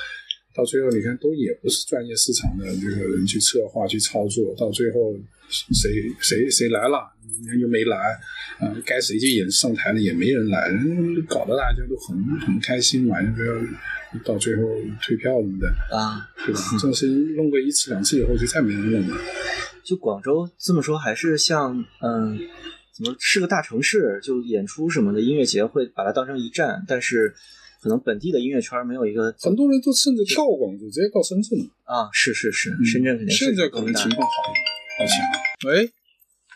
[0.53, 5.15] 到最后你看，都也不是专业市场的这个人去策划、去操作，到最后
[5.49, 5.89] 谁
[6.19, 7.09] 谁谁来了，
[7.47, 7.97] 人又没来
[8.59, 10.69] 啊，该谁去演上台了也没人来，
[11.27, 13.53] 搞得大家都很很开心嘛，就不要。
[14.25, 14.63] 到最后
[15.01, 16.61] 退票什么的啊，对吧？
[16.73, 19.21] 这种事情弄过一次两次以后，就再没人弄了。
[19.83, 22.37] 就广州这么说，还是像嗯，
[22.93, 27.33] 怎么是个大城市，就演出什么的音乐节会把它当成一站，但是
[27.81, 29.33] 可能本地的音乐圈没有一个。
[29.39, 32.09] 很多人都甚至跳广州，直接到深圳了啊！
[32.13, 34.65] 是是是，深圳肯定现在可能情况好一点。
[34.99, 35.71] 好强！
[35.71, 35.91] 喂，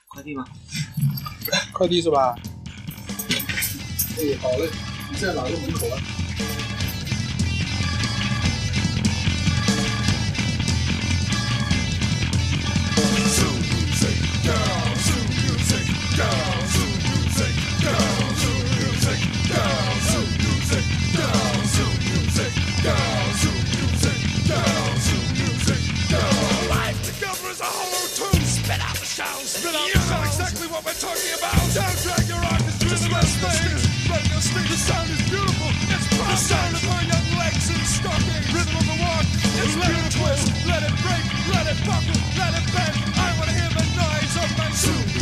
[0.07, 0.45] 快递吗？
[1.73, 2.35] 快递是吧？
[4.17, 4.69] 哎，好嘞，
[5.11, 5.97] 你在哪个门口啊？
[34.55, 35.67] think the sound is beautiful.
[35.91, 36.31] It's perfect.
[36.31, 38.47] The sound of her young legs and stockings.
[38.55, 39.27] Rhythm of the walk
[39.59, 40.07] is let beautiful.
[40.07, 42.95] It twist, let it break, let it buckle, let it bend.
[43.19, 45.14] I want to hear the noise of my shoes.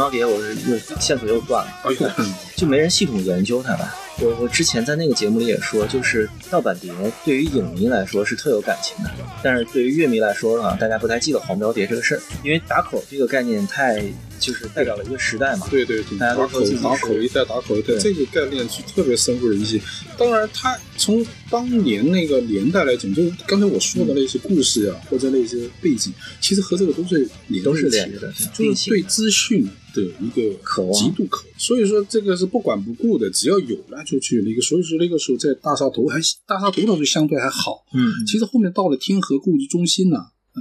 [0.00, 2.16] 标碟，我是又线索又断了，
[2.56, 3.94] 就没人系统研究它吧？
[4.22, 6.90] 我我之前在那个节目里也说，就是盗版碟
[7.24, 9.10] 对于影迷来说是特有感情的，
[9.42, 14.02] 但是对于乐迷来说啊，大家不太记得黄标碟这个事儿，因为打口这个概念太
[14.38, 15.66] 就是代表了一个时代嘛。
[15.70, 19.80] 对对对，打口打口一代打口一代，这个概念是特别深入人心。
[20.18, 29.66] 当然，它从当年那个年代来讲，就是刚才我说的那些故事啊，或者那些背景，其实和这个都是连都是连着的，就是对资讯。
[29.94, 34.60] 的一个渴望，极度渴望，所以说这个是不管不顾的，只要有了就去那个。
[34.62, 40.18] 所以说那个时候在大沙头还大沙头倒是相对还好，嗯，其实后面到了天河故事中心呢，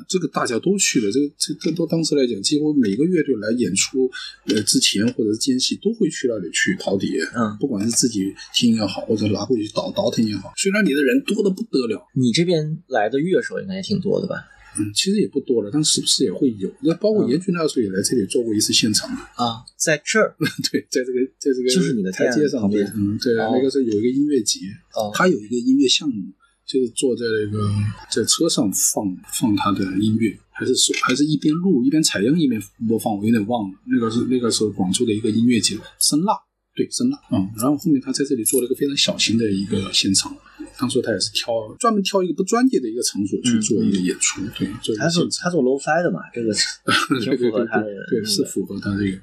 [0.07, 4.09] 这个大家都去了，这个这这都当时来讲，几乎每个乐队来演出，
[4.47, 14.35] 呃，之前或者是间隙都会去那里去淘碟，嗯，不管是自己听也好，或者拿过去倒倒腾也好，虽然你的人多的不得了，你这边来的乐手应该也挺多的吧？
[14.77, 16.71] 嗯，其实也不多了，但时不时也会有。
[16.81, 19.09] 那包括严俊那时候也来这里做过一次现场。
[19.35, 20.35] 啊，在这儿，
[20.71, 24.59] 对，在这个在这个就是你的台阶上对，嗯，对，那个时候有一个音乐节，
[24.93, 26.31] 哦，他有一个音乐项目，
[26.67, 27.69] 就是坐在那个
[28.11, 33.77] 在车上放放他的音乐，还是说还是一边录一边采样一边播放，我有点忘了。
[33.85, 36.37] 那个是那个时候广州的一个音乐节，声浪，
[36.75, 40.35] 对，声浪，嗯，然后后面他在这里做了一个非常小型的一个现场。
[40.79, 46.53] 当初他也是挑专门挑一个不专业的一个场所去做一个演出，对，他做他做 low fi 的嘛，这个
[47.21, 49.19] 挺符合他的，对，是符合他这个。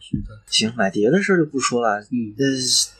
[0.46, 2.44] 行，买碟的事就不说了，嗯，那，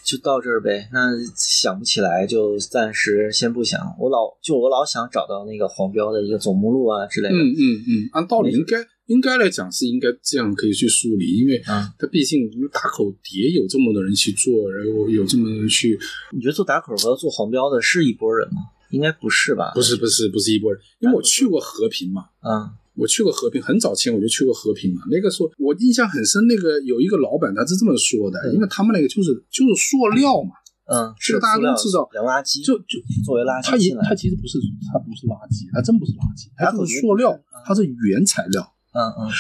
[0.03, 0.89] 就到这儿呗。
[0.93, 3.81] 那想不起来就暂时先不想。
[3.99, 7.35] 我老就我老想找到那个黄标的一个总目录啊之类的。
[7.35, 15.99] 嗯嗯嗯，按道理应该应该来讲是应该这样可以去梳理，因为他毕竟打口碟有这么多人去做，然后有这么多人去。
[16.33, 18.61] 你觉得做打口和做黄标的是一拨人吗？
[18.91, 19.73] 应该不是吧？
[19.75, 25.03] 不是不是不是一拨人，因为我去过和平嘛，嗯，我去过和平，很早前我就去过和平嘛。
[25.11, 30.51] 那个时候我印象很深，那个有一个老板他是这么说的，因为他们那个就是就是塑料嘛，
[30.87, 34.59] 嗯，是大家都知道，洋垃圾就就作为垃圾它也进来它其实不是
[34.93, 38.73] 它不是垃圾，它真不是垃圾，它就是塑料，它是原材料。
[38.97, 39.33] 嗯嗯。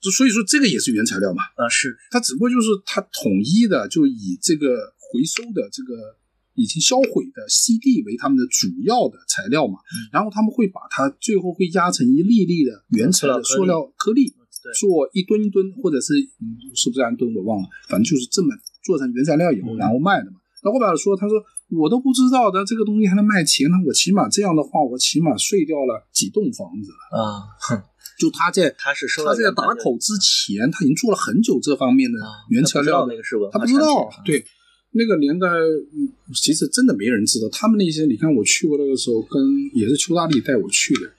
[0.00, 1.94] 就所以说这个也是原材料嘛，嗯是。
[2.10, 4.66] 它只不过就是它统一的就以这个
[4.98, 6.16] 回收的这个
[6.54, 9.78] 已经销毁的 CD 为他们的主要的材料嘛，
[10.10, 14.32] 然后他们会把它最后会压成一粒粒的原材料塑料颗粒，
[14.64, 14.72] 对。
[14.72, 18.48] 做一吨一吨或者是嗯是不是按吨我忘了，反正就是这么
[18.82, 19.76] 做成原材料以后嗯。
[19.76, 20.40] 然后卖的嘛。
[20.64, 21.36] 那后边说他说
[21.76, 27.20] 我都不知道的这个东西还能卖钱呢，我起码这样的话我起码睡掉了几栋房子了。
[27.20, 27.82] 啊，哼
[28.20, 34.44] 就他在他是收他在打口之前，他已经做了很久这方面的啊原材料他不知道那个是文化他不知道，对
[34.92, 37.48] 那个年代，嗯其实真的没人知道。
[37.48, 39.40] 他们那些，你看我去过那个时候，跟
[39.72, 41.10] 也是邱大力带我去的，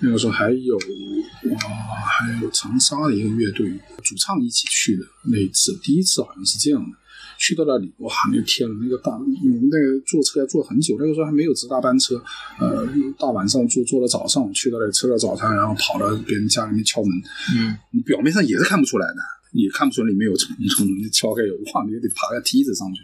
[0.00, 1.58] 那个时候还有哇，
[2.06, 3.68] 还有长沙的一个乐队
[4.02, 6.96] 主唱一起去的那一次，第一次好像是这样的。
[7.44, 9.12] 去到那里，哇，那个天了，那个大，
[9.44, 12.16] 嗯，那个坐车要坐很久，那个时候还没有直达班车，
[12.58, 12.88] 呃，
[13.18, 17.10] 大晚上坐坐到早上，去到那里吃了早餐，然后跑到别人家里面敲门，
[17.54, 17.76] 嗯。
[17.90, 19.20] 你表面上也是看不出来的，
[19.54, 23.00] 也看不出里面有虫虫，你敲开有哇，你得爬个梯子上去，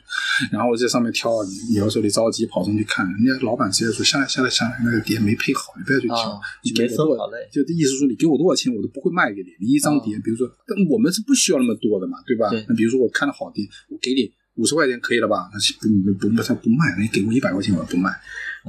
[0.50, 1.30] 然后在上面挑，
[1.70, 12.50] 你要说你着急跑上去看，人家老板直接说下来下来下来，那个碟没配好，你不要去挑，啊你给我，就意思说你给我多少钱我都不会卖给你，你一张碟，比如说，但我们是不需要那么多的嘛，对吧？
[12.68, 15.48] 那比如说我看了好碟，我给你五十块钱可以了吧？
[15.52, 15.86] 那是不
[16.18, 18.10] 不不他不卖，你给我一百块钱我不卖，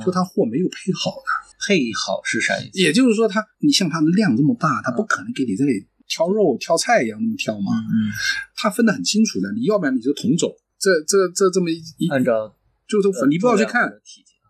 [0.04, 1.50] 说他货没有配好的。
[1.68, 2.80] 配好是啥意思？
[2.80, 8.12] 也就是说他，你像他的量这么大，他不可能给你这里挑肉挑菜一样那么挑嘛，嗯
[8.58, 9.48] 他分得很清楚的。
[9.54, 11.82] 你要不然你就同走，这这这这么一
[12.12, 12.54] 按照
[12.86, 13.90] 就是呃你不要去看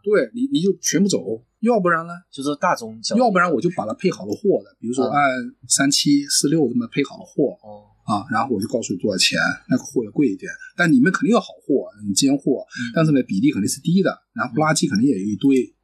[0.04, 2.14] 对你你就全部走，要不然呢？
[2.34, 5.32] 就是大宗要不然我就把它配好了货的，比如说嗯按
[5.68, 9.38] 三七四六这么配好了货哦，啊，然后我就告诉你多少钱，
[9.70, 15.81] 那个货要贵一点，但你们肯定有好货，你尖货，嗯但是呢比例肯定是低的，然后垃圾肯定也有一堆啊，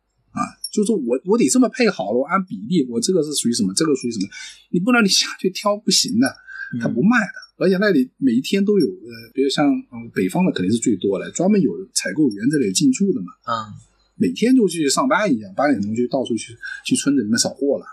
[0.72, 4.28] 就是我我得这么配好了，我按比例，我这个是属于什么，这个属于什么，
[4.70, 6.28] 你不能你下去挑不行的，
[6.74, 13.74] 嗯他不卖的，而且那里每一天都有呃，比如像呃北方的肯定是最多的，专门有采购员这里进驻的嘛，啊，
[14.16, 16.56] 每天就去上班一样，八点钟就到处去
[16.86, 17.86] 去村子里面扫货了。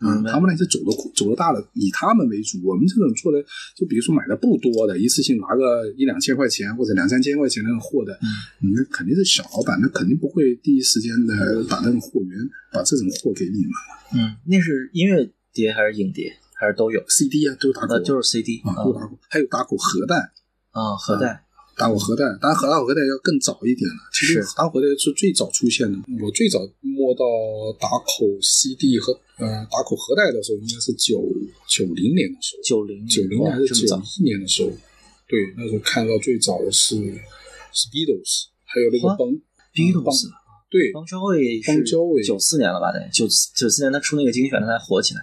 [0.00, 2.58] 嗯，他们那些走的走的大的，以他们为主。
[2.62, 3.42] 我们这种做的，
[3.74, 12.38] 就比如说买的不多的，一次性拿个一两千块钱或者两三千块钱那种货的，嗯，那肯定是小老板，那肯定不会第一时间的把那种货源
[12.72, 13.72] 把这种货给你们。
[14.14, 16.32] 嗯，那是音乐碟还是影碟？
[16.58, 20.32] 还是都有？CD 啊，都打口，呃，就是 CD 啊，都打鼓，还有打鼓盒带，
[20.72, 21.44] 啊，盒带
[21.76, 24.00] 打火核弹，当然和打火盒带要更早一点了。
[24.12, 25.98] 其实是打口盒带是最早出现的。
[26.24, 27.22] 我最早摸到
[27.78, 31.20] 打口 CD 和呃打口核弹的时候，应该是九
[31.68, 33.84] 九零年的时候，九零九零还是九？
[34.18, 34.70] 一年的时候。
[35.28, 36.96] 对，那时候看到最早的是
[37.74, 39.28] 是 Beatles，还有那个啊邦
[39.74, 40.30] Beatles
[40.68, 42.90] 对邦交伟邦交伟九四年了吧？
[42.92, 45.20] 得九九四年他出那个精选，他才火起来。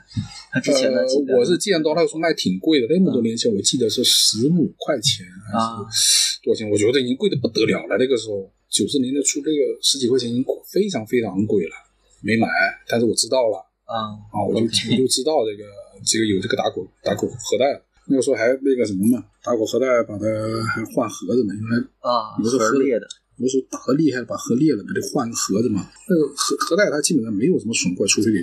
[0.52, 6.70] 他之前的呃，我是见到那个时候卖挺贵的，那么多年前我记得是十五块钱还啊是多少钱？
[6.70, 7.98] 我觉得已经贵的不得了了。
[8.00, 11.76] 那个时候九十年的出这个十几块钱已经非常非常贵了，
[12.22, 12.48] 没买，
[12.88, 15.64] 但是我知道了啊啊，我就我就知道这个
[16.06, 17.82] 这个有这个打口打口盒带了。
[18.06, 20.26] 那个时候还那个什么嘛，打口盒带把它
[20.68, 25.88] 还换盒子呢，因为啊，有的盒盒裂的，有的时候打的厉害，把盒裂了，给它换个盒子嘛。
[26.10, 28.38] 那个盒盒带它基本上没有什么损坏，除非你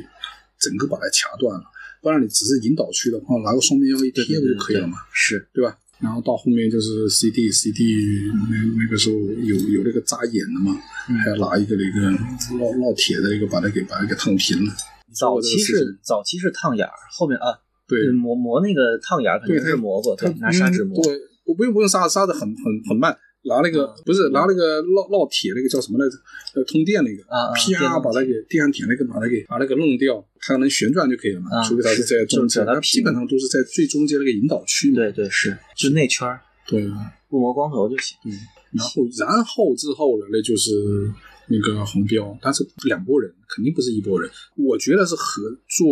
[0.58, 1.64] 整个把它掐断了，
[2.02, 5.76] 不然你只是引导区的话，拿个双面胶一贴不就可以了嘛，是对吧？
[6.00, 10.72] 然后到后面就是 CD CD 那那个时候有有那个扎眼的嘛，
[11.08, 12.10] 嗯还要拿一个那个
[12.56, 14.72] 烙烙铁的一个把它给把它给烫平了。
[15.12, 17.52] 早期是早期是烫眼儿，后面啊，
[17.86, 21.02] 对嗯磨磨那个烫眼儿肯定对是磨过，它对，拿砂纸磨。
[21.04, 26.16] 对，我不用不用砂砂的很很很慢，拿那个、嗯不是拿那个烙烙铁那个叫什么来着？
[26.54, 31.48] 呃，通电那个，啊啊电啪烙铁把它给电焊铁那个把它给把它给弄掉，它能旋转就可以了嘛。
[31.56, 34.92] 啊除非它是在中间，就是把它它基本上都是在最中间那个引导区。
[34.92, 36.86] 对对是，就内圈儿对
[37.28, 38.16] 不磨光头就行。
[38.22, 38.32] 对，
[38.76, 40.70] 然后然后之后呢，那就是
[41.48, 44.30] 那个红标，但是两拨人肯定不是一拨人。
[44.56, 45.86] 我觉得是合做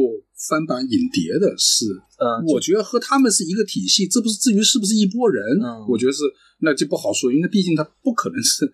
[0.48, 1.84] 翻版影碟的是
[2.18, 6.22] 嗯，我觉得和他们是一个体系，这不是至于是不是一拨人，嗯我觉得是
[6.60, 8.70] 那就不好说，因为毕竟他不可能是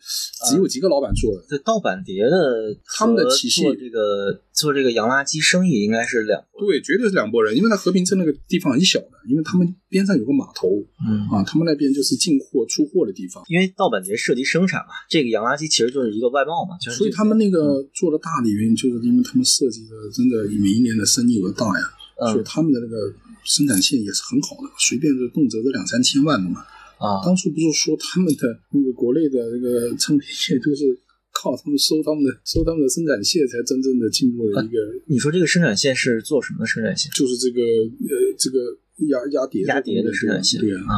[0.49, 1.45] 只有几个老板做的。
[1.47, 10.69] 这盗版碟的他们的和体系做这个做这个洋垃圾生意应该是两拨对，绝对是两拨人，因为他和平镇那个地方很小的，因为他们边上有个码头
[11.07, 21.91] 嗯啊，他们那边就是进货出货的地方，因为盗版碟涉及生产嘛，这个洋垃圾其实就是一个外贸嘛，就是所以他们那嗯个做的大的原因，就是因为他们设计的真的每一年的生意额大呀。
[22.33, 23.13] 所以他们的那个
[23.43, 26.61] 生产线也是很好的，随便就动辄都两三千万的嘛。
[26.97, 30.97] 啊，当初不是说他们的那个国内的那个唱片业都是
[31.33, 34.79] 靠他们收他们的收他们的生产线才真正的进入了一个。
[35.07, 37.11] 你说这个生产线是做什么的生产线？
[37.13, 38.79] 就是这个呃这个
[39.11, 40.61] 压压碟压碟的生产线。
[40.61, 40.87] 对啊。
[40.87, 40.97] 啊，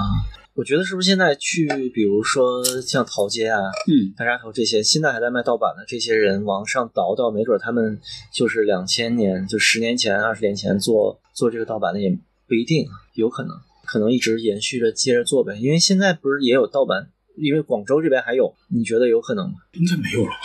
[0.57, 8.01] 我觉得是不是现在去，比如说像淘街啊、嗯大扎头这些，现在还在卖盗版的这些人往上倒倒，没准他们
[8.33, 12.11] 就是两千年，就十年前、二十年前做做这个盗版的也
[12.49, 13.55] 不一定，有可能。
[13.85, 19.55] 可能一直延续着接着做呗，因为现在不是也有盗版，因为广州这边还有，你觉得有可能吗？
[19.75, 20.37] 应该没有了吧？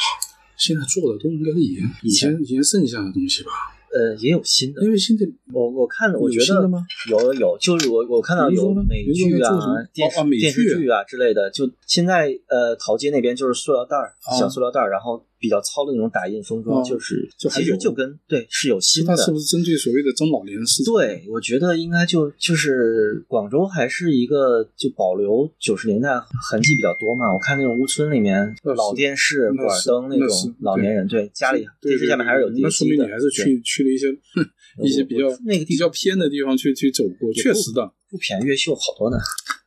[0.57, 3.49] 现在做的都应该是以前以前以前剩下的东西吧？
[3.93, 6.69] 呃，也有新的，因为现在我我看我觉得
[7.09, 9.51] 有有，就是我我看到有美剧啊
[9.93, 20.93] 电视电视剧啊之类的，就现在呃淘街那边就是塑料袋儿，啊小塑料袋儿，然后比较糙的那种打印封装，哦就是就其实就跟对是有新的，它是不是针对所谓的中老年市场？
[20.93, 26.09] 对，我觉得应该就就是广州还是一个就保留九十年代
[26.49, 27.33] 痕迹比较多嘛。
[27.33, 33.01] 我看那种屋村里面老电视、那管灯那种老年人，对家里电视下面还是有那说明。
[33.01, 34.07] 你还是去去了一些
[34.83, 37.91] 一些比较那个比较偏的地方去去走过，确实的。
[38.09, 39.17] 不便宜，越秀好多呢。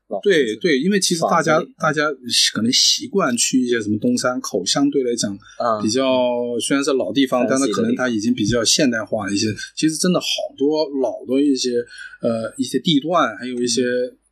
[0.09, 2.03] 老对对，因为其实大家大家
[2.53, 6.05] 可能习惯去一些什么东山口，相对来讲啊比较
[6.61, 9.47] 虽然是老地方，但是可能它已经比较现代化了一些。
[9.75, 10.27] 其实真的好
[10.59, 11.71] 多老的一些
[12.21, 13.83] 呃一些地段，还有一些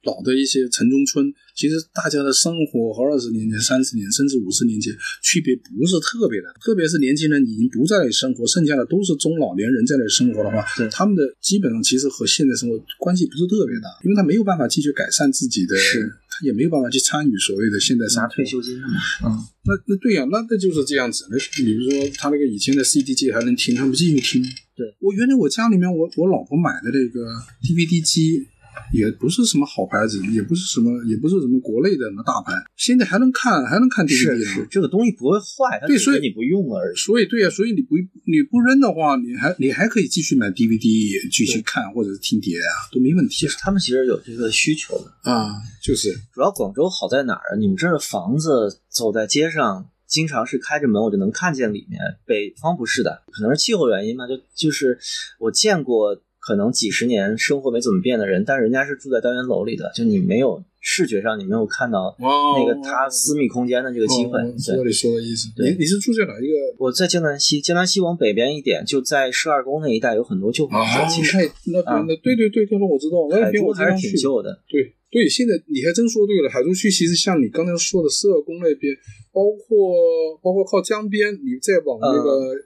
[0.04, 4.92] 老的一些城中村，其实大家的生活和二十年前、三十年甚至五十年前
[5.22, 6.50] 区别不是特别大。
[6.60, 18.22] 特别是年轻人已经不在那里生活，剩下的都是中老年人在那里生活的话对，他们的基本上其实和现在生活关系不是特别大，因为他没有办法继续改善自己的，是他也没有办法去参与所谓的现代生活。
[18.22, 21.26] 拿退休金的嘛，嗯，那那对呀、那那就是这样子。
[21.30, 24.42] 那比如说他那个以前的 CD 机还能听，他们继续听。
[24.74, 27.20] 对我原来我家里面我我老婆买的那个
[27.62, 28.48] DVD 机。
[28.92, 34.44] 也不是什么好牌子，也不是什么，也不是什么国内的什么大牌，现在还能看，还能看 DVD 呢。
[34.44, 36.96] 是是，这个东西不会坏，它对所以你不用而已。
[36.96, 45.30] 所以对呀、所以你不你不扔的话，你还你还可以继续买 DVD 继续看，或者是听碟啊，都没问题他们其实有这个需求的。
[45.30, 45.54] 啊。
[45.82, 47.58] 就是主要广州好在哪儿啊？
[47.58, 51.98] 你们这儿的房子走在街上，经常是开着门我就能看见里面。
[52.24, 54.26] 北方不是的，可能是气候原因吧。
[54.28, 54.98] 就就是
[55.40, 64.40] 我见过可能几十年生活没怎么变的人，但是人家是住在单元楼里的，就你没有视觉上你没有看到那个他私密空间的这个机会。
[64.40, 65.48] 哦我知道对，你说的意思。
[65.56, 66.54] 你你是住在哪一个？
[66.78, 74.16] 我在江南西，江南西往北边一点，就在十二宫那一带有很多旧房啊，子，其实太那啊那对对对对，那我知道，那海边我还是挺。
[74.20, 74.58] 旧的。
[74.68, 78.92] 对对，现在你还真说对了，海珠区其实像你刚才说的十二宫那边，
[79.30, 79.94] 包括
[80.42, 82.56] 包括靠江边，你再往那个、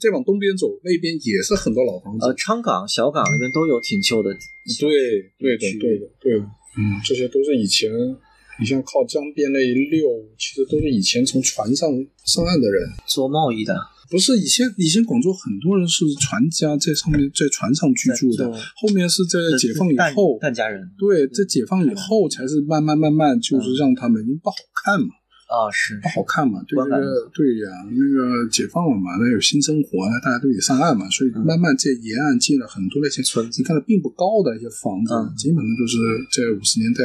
[0.00, 2.26] 再往东边走，那边也是很多老房子。
[2.26, 4.32] 呃，昌岗、小岗那边都有挺旧的。
[4.78, 4.90] 对
[5.38, 6.44] 对的对的对的，
[6.78, 7.90] 嗯，这些都是以前。
[8.60, 10.06] 你像靠江边那一溜，
[10.38, 11.88] 其实都是以前从船上
[12.26, 13.74] 上岸的人，做贸易的，
[14.10, 25.08] 不是以前以前广州很多人是船家在上面在船上居住的，后面是在解放以后，疍家人对，在解放以后才是慢慢慢慢就是让他们因为不好看嘛，
[25.52, 35.28] 啊，是不好看嘛，对观感这个对呀，那个解放了嘛，那有新生活，那大家都得上岸嘛，所以慢慢在沿岸建了很多那些村子你看的并不高的一些房子，嗯。
[35.36, 35.98] 基本上都是
[36.32, 37.04] 在五十年代。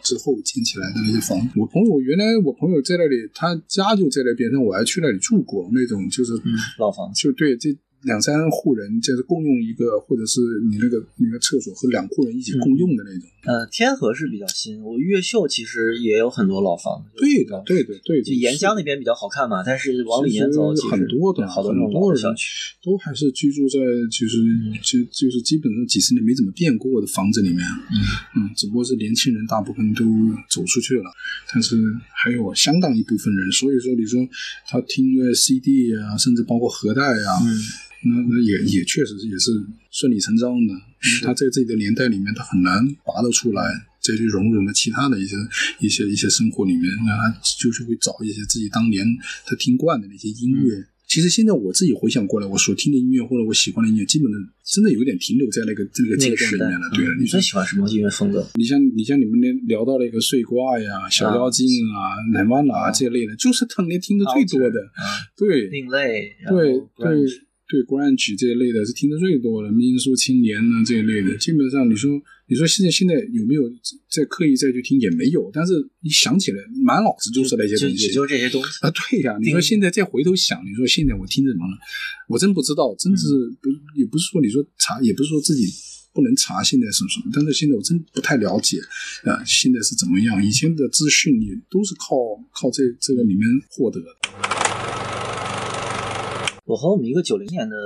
[0.00, 7.20] 之后建起来的那些房子，我朋友原来我朋友在那里，他家就在那边那，我还去那里住过，那种就是，嗯老房子。
[7.20, 7.76] 就对这
[8.08, 13.28] 两三户人就是共用一个，或者是你那个那个厕所和两户人一起共用的那种。
[13.44, 17.08] 呃，天河是比较新，我越秀其实也有很多老房子。
[17.16, 18.24] 对的，对的，对的。
[18.24, 22.74] 就沿江那边比较好看嘛，但是往里面走，其实很多的好多那种很多人老的小区。
[22.82, 23.78] 都还是居住在
[24.10, 24.36] 就是
[24.82, 27.60] 就就是基本上几十年没怎么变过的房子里面，
[28.36, 30.04] 嗯只不过是年轻人大部分都
[30.48, 31.04] 走出去了，
[31.52, 31.76] 但是
[32.12, 34.18] 还有相当一部分人，所以说你说
[34.68, 37.48] 他听个 CD 啊，甚至包括盒带啊，嗯，
[38.04, 39.50] 那那也也确实也是
[39.90, 43.62] 顺理成章的，因为他在自己的年代里面，他很难拔得出来。
[44.00, 45.36] 再去融入了其他的一些
[45.80, 49.04] 一些一些生活里面，那他就是会找一些自己当年
[49.44, 50.86] 他听惯的那些音乐。
[51.06, 56.88] 其实现在我自己回想过来，我所听的音乐或者我喜欢的音乐，基本的真的有点停留在那个这个阶段里面了。
[56.94, 58.48] 对了，嗯你最喜欢什么音乐风格？
[58.54, 64.80] 你像你像你们那聊到那个碎瓜呀、小妖精啊、奶妈啦这类的，就是当年听的最多的。
[64.94, 67.26] 啊，对另类，对对
[67.68, 72.10] 对，grunge 这一类的是听的最多的，民俗青年呢这一类的，基本上你说
[72.46, 73.70] 你说现在现在有没有
[74.10, 78.68] 在刻意再去听也没有，但是你想起来满脑子就是那些东西，也就这些东西。
[78.80, 81.76] 啊，对呀、你说现在再回头想，你说现在我听什么了？
[82.26, 83.26] 我真不知道，真是
[83.60, 85.68] 不也不是说你说查，也不是说自己
[86.14, 88.78] 不能查现在是什么，但是现在我真不太了解
[89.24, 90.42] 啊，现在是怎么样？
[90.42, 92.16] 以前的资讯也都是靠
[92.50, 94.06] 靠这这个里面获得的。
[96.68, 97.76] 我和我们一个九零年的。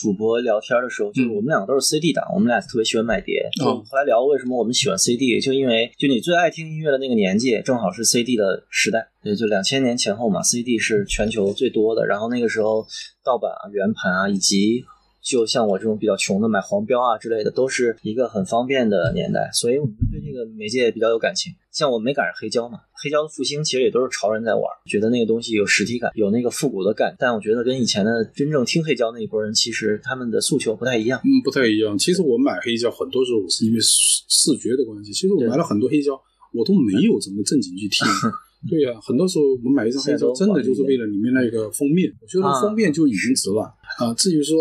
[0.00, 3.50] 主播聊天的时候，就是我们两个都是 CD 党，我们俩特别喜欢买碟。
[3.60, 12.06] 嗯后来聊为什么我们喜欢 CD，就因为就你最爱听音乐的那个年纪，正好是 CD 的时代，也就两千年前后嘛，CD 是全球最多的。
[12.06, 12.86] 然后那个时候
[13.24, 14.84] 盗版啊、圆盘啊，以及
[15.28, 21.52] 就像我这种比较穷的买黄标啊之类的，都是一个很方便的年代，所以我们对这个媒介比较有感情。
[21.70, 27.14] 像我没赶上黑胶嘛，黑胶的复兴其实也都是潮人在玩，觉得那个东西有实体感，有那个复古的感。
[27.18, 31.20] 但我觉得跟以前的真正听黑胶那一波人，其实他们的诉求不太一样。
[31.20, 31.98] 嗯，不太一样。
[31.98, 35.12] 其实我买黑胶很多时候是因为视视觉的关系。
[35.12, 36.18] 其实我买了很多黑胶，
[36.54, 38.08] 我都没有怎么正经去听。
[38.66, 44.14] 对呀，很多时候我买一张黑胶，真的就是为了里面那个封面，我觉得封面就已经值了啊。
[44.14, 44.56] 至于说。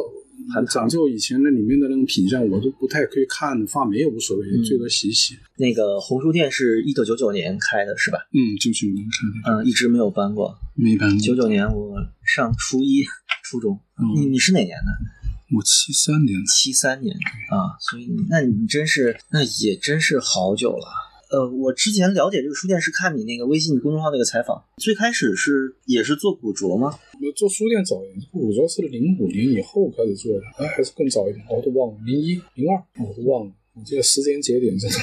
[0.53, 5.35] 很讲究以前那里面的那种品相，我都不太可以看，发霉也无所谓，最多洗洗。
[5.57, 8.19] 那个红书店是一九九九年开的，是吧？
[8.33, 9.63] 嗯，九九年开的。
[9.63, 10.57] 嗯，一直没有搬过。
[10.75, 11.19] 没搬过。
[11.19, 11.95] 九九年我
[12.25, 13.03] 上初一，
[13.43, 13.79] 初中。
[14.15, 15.55] 你你是哪年的？
[15.55, 16.39] 我七三年。
[16.45, 17.15] 七三年
[17.49, 20.85] 啊，所以那你真是那也真是好久了。
[21.29, 26.97] 呃，我之前了解这个书店是看你那个微信公众号那个采访，最开始是也是做古着吗？
[27.21, 34.97] 我做书店早一点，古着是零五年以后开始做的，哎，还是更早一点，我都忘了，零一、零二，我都忘了，我这个时间节点真的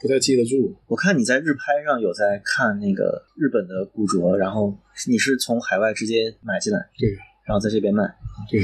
[0.00, 0.74] 不太记得住。
[0.88, 4.74] 我看你在日拍上有在看那个日本的古着，然后
[5.06, 7.10] 你是从海外直接买进来，对，
[7.44, 8.04] 然后在这边卖，
[8.50, 8.62] 对。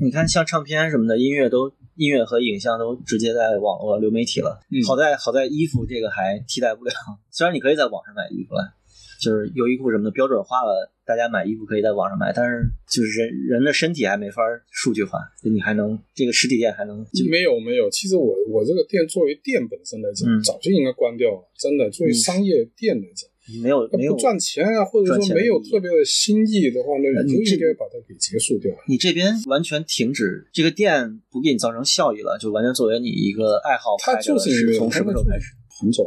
[0.00, 4.60] 你看，像唱片什么的，音乐都音乐和影像都直接在网络流媒体了。
[4.86, 6.92] 好在好在衣服这个还替代不了，
[7.30, 8.74] 虽然你可以在网上买衣服了，
[9.20, 17.04] 就是优衣库什么的标准化了，大家买衣服可以在网上买，但是就是人人的身体还没法数据化，你还能这个实体店还能？
[17.30, 23.31] 没有没有，其实我我这个店作为店本身来讲，早就应该关掉了，真的，作为商业店来讲。
[23.62, 28.70] 没有没有赚钱啊，或者说没有特别的新意的话，那你就应该把它给结束掉。
[28.86, 33.96] 你这边完全停止这个店不给你造成效益了，就完全作为你一个爱好。
[33.98, 35.46] 它就是从什么时候开始？
[35.80, 36.04] 很早，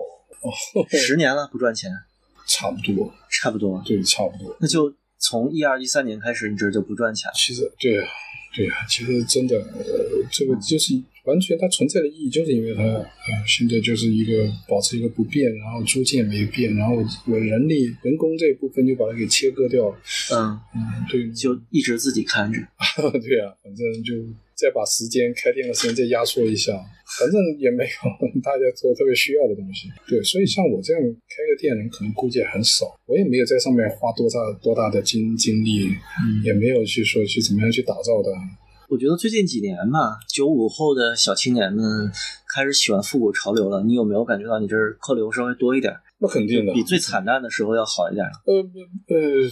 [0.97, 1.91] 十年了不赚钱，
[2.47, 4.55] 差不多，差不多，对，差不多。
[4.61, 7.33] 那就从一二一三年开始，你这就不赚钱了。
[7.35, 8.07] 其实，对啊，
[8.55, 11.01] 对啊，其实真的，呃，这个就是。
[11.25, 13.07] 完全它存在的意义就是因为它，呃，
[13.47, 19.97] 现在就是一个保持一个不变，然后租借没变，然后我人力人工这一部分就把它给切割掉了。
[20.31, 20.79] 嗯嗯，
[21.09, 22.59] 对，就一直自己看着。
[23.25, 24.13] 对啊，反正就
[24.55, 26.71] 再把时间开店的时间再压缩一下，
[27.19, 27.97] 反正也没有
[28.41, 29.89] 大家做特别需要的东西。
[30.07, 35.91] 对，所以像我这样开个店人可能估计很少，我也没有在上面花多大多大的精精力，
[36.43, 38.31] 也没有去说去怎么样去打造的。
[38.87, 42.11] 我觉得最近几年吧，九五后的小青年们
[42.53, 43.83] 开始喜欢复古潮流了。
[43.83, 45.91] 你有没有感觉到你这儿客流稍微多一点？
[46.19, 48.25] 那肯定的，比最惨淡的时候要好一点。
[48.45, 48.55] 呃
[49.09, 49.49] 呃，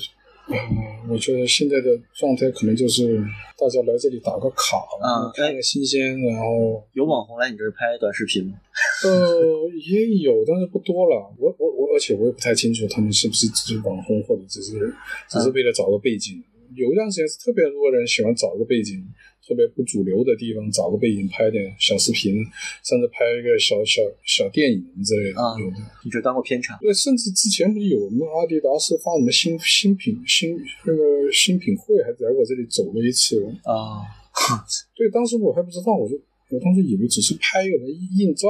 [1.09, 3.17] 我觉得现在的状态可能就是
[3.57, 8.53] 大家来这里打个卡，嗯，看个新鲜，然后有网红来你这儿拍短视频吗？
[9.03, 11.33] 呃，也有，但是不多了。
[11.37, 14.93] 我我我，而且我也不太清楚他们是不是只是网红，或者只是
[15.29, 16.43] 只是为了找个背景。
[16.75, 18.97] 有一段时间是特别多人喜欢找个背景，
[19.47, 22.43] 特别不主流的地方找个背景拍点小视频，
[22.83, 25.39] 甚至拍一个小小小电影之类的。
[25.59, 26.77] 有的，你就当过片场？
[26.81, 34.01] 对，甚至之前不是有什么阿迪达斯发什么新新品新那个新品会，还在我这里走了一次啊。
[34.95, 36.15] 对，当时我还不知道，我就
[36.49, 37.77] 我当时以为只是拍一个
[38.17, 38.49] 硬照。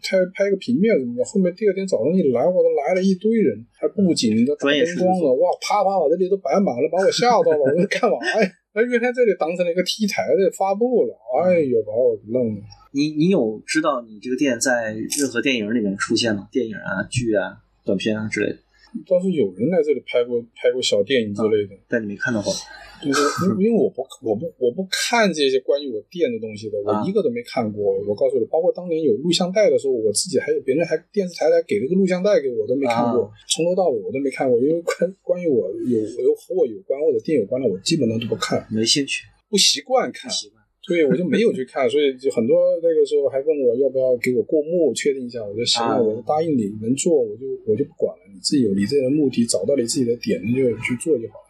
[0.00, 7.58] 拍拍个平面什么的，后面第二天早上一来，我都来了一堆人，还布景的、打灯光的，哇，啪啪把这里都摆满了，把我吓到了。
[7.58, 8.46] 我说干嘛呀？
[8.78, 12.62] 哎原来这里当成了一个 T 台的发布了，哎呦，把我弄的。
[12.92, 16.48] 你你有知道你这个店在任何电影里面出现吗？
[16.52, 18.58] 电影啊、剧啊、短片啊之类的？
[19.06, 22.52] 倒是有人来这里拍过拍过小电影之类的，但你没看到过。
[22.98, 23.22] 就是，
[23.62, 27.94] 因为我不我不我不看这些关于我店的东西的，我一个都没看过。
[28.08, 34.58] 我告诉你，包括当年有录像带的时候，我自己还有别人还电视台来给了个录像带给我，都没看过，从头到尾我都没看过。
[34.58, 40.57] 因为关关于我有有和我有关或者店有关的，我基本上都不看，没兴趣，不习惯看，习惯，
[40.88, 41.88] 对，我就没有去看。
[41.88, 45.44] 所以就很多那个时候还问我要不要给我过目，确定一下。
[45.44, 48.22] 我说行了，我就答应你能做，我就我就不管了。
[48.32, 51.48] 你自己有你自己的目的，找到你自己的点，你就去做就好了。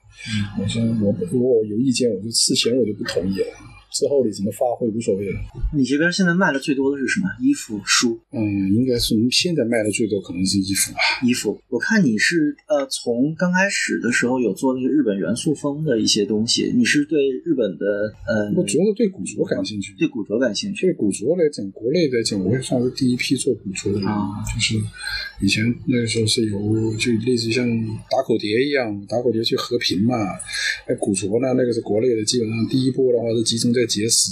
[0.60, 3.46] 我说我如果我有意见，我就事前我就不同意了。
[3.98, 5.40] 之后你怎么发挥无所谓了。
[5.74, 7.26] 你这边现在卖的最多的是什么？
[7.40, 8.16] 衣服、书？
[8.30, 8.38] 嗯，
[8.72, 10.98] 应该是现在卖的最多可能是衣服吧。
[11.24, 16.72] 衣服，我看你是呃，从刚开始的时候有做那个日本元素风的一些东西。
[16.76, 20.86] 你是对日本的呃，我主要是对古着感兴趣，对古着感兴趣。
[20.86, 24.08] 对古着来讲，国内来讲，我也算是第一批做古着的人。
[24.54, 24.76] 就是
[25.40, 26.58] 以前那个时候是有，
[26.94, 27.66] 就类似于像
[28.10, 30.14] 打口碟一样，打口碟去和平嘛。
[30.88, 34.30] 那古着呢，那个是国内的，基本上第一波的话是集中在结石。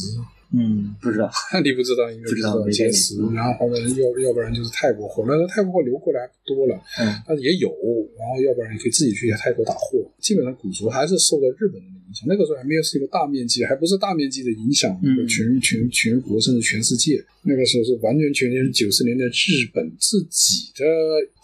[0.52, 1.28] 嗯，不知道，
[1.64, 3.16] 你不知道，应该不知道结石。
[3.34, 7.68] 然后后面要要不然就是泰国货，那泰国货流过来多了，嗯，但是也有。
[8.16, 9.98] 然后要不然你可以自己去泰国打货。
[10.20, 17.22] 基本上古族还是受到日本人的影响，那个时候还没有是一个大面积，还不是大面积的影响全全全国甚至全世界。
[17.48, 20.84] 那个时候是完全全全九十年代日本自己的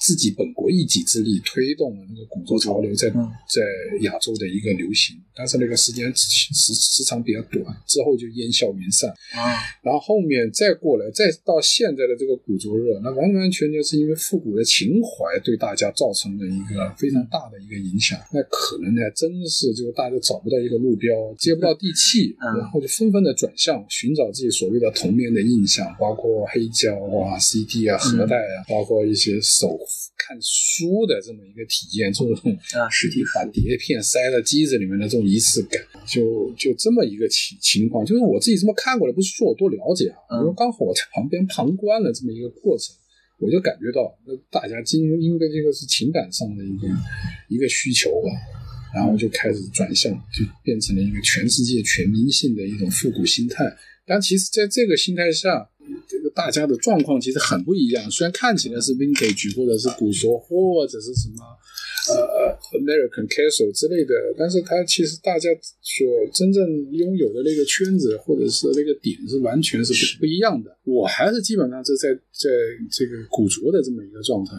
[0.00, 3.62] 自己本国一己之力推动了那个古着潮流在在
[4.00, 9.08] 亚洲的一个流行，但是那个时间时时长比较短，之后就烟消云散
[9.38, 9.54] 啊。
[9.80, 18.18] 然后后面再过来，再到现在的这个古着热，那完完全全是因为复古的情怀对大家造成了一个非常大的一个影响。
[18.32, 21.08] 那可能呢，真是就是大家找不到一个路标，
[21.38, 25.88] 接不到地气，然后就纷纷的转向寻找自己所谓的童年的印象。
[25.98, 29.78] 包括黑胶啊、CD 啊、盒带啊，包括一些手
[30.18, 38.04] 看书的这么一个体验，这种啊实体把碟片塞到机子里面的这种仪式感，就就这么一个情情况。
[38.04, 42.94] 就是我自己这么看过来，不是说我多了解啊，因为刚好我在旁边旁观了这么一个过程，
[43.38, 46.86] 我就感觉到那大家今应该这个是情感上的一个
[47.48, 48.28] 一个需求吧，
[48.94, 53.76] 然后就开始转向，就变成了一个全世界全民性的一种复古心态。
[54.06, 55.68] 但其实在这个心态下，
[56.08, 58.10] 这个大家的状况其实很不一样。
[58.10, 61.44] 虽然看起来是 vintage 或者是古着或者是什么
[62.10, 65.48] 呃 American Castle 之类的，但是它其实大家
[65.80, 70.76] 所真正拥有的那个圈子或者是那个点是完全是不不一样的。
[70.84, 72.50] 我还是基本上是在在
[72.90, 74.56] 这个古着的这么一个状态，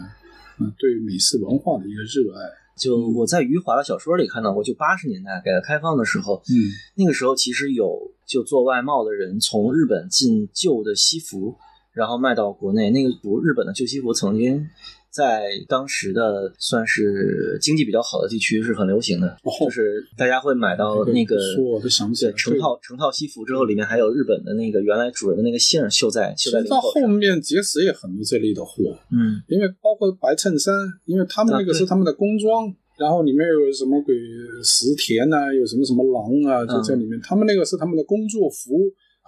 [0.58, 2.63] 嗯，对美式文化的一个热爱。
[2.76, 11.56] 就我在余华的小说里看到过，就八十年代改革开放的时候，嗯，那个时候其实有就做外贸的人从日本进旧的西服，
[11.92, 12.90] 然后卖到国内。
[12.90, 14.68] 那个不，日本的旧西服曾经。
[15.14, 28.82] 在当时的算是经济比较好的地区是很流行的，就是大家会买到那个我都想不起来成套成套西服之后，里面还有日本的那个原来主人的那个姓绣在绣在领口到后面结石也很多这类的货，
[29.12, 30.74] 嗯，因为包括白衬衫，
[31.04, 34.16] 因为他们那个是他们的工装，然后里面有什么鬼
[34.64, 38.74] 石田呐，有什么什么狼啊，就在里面，他们那个是他们的工作服。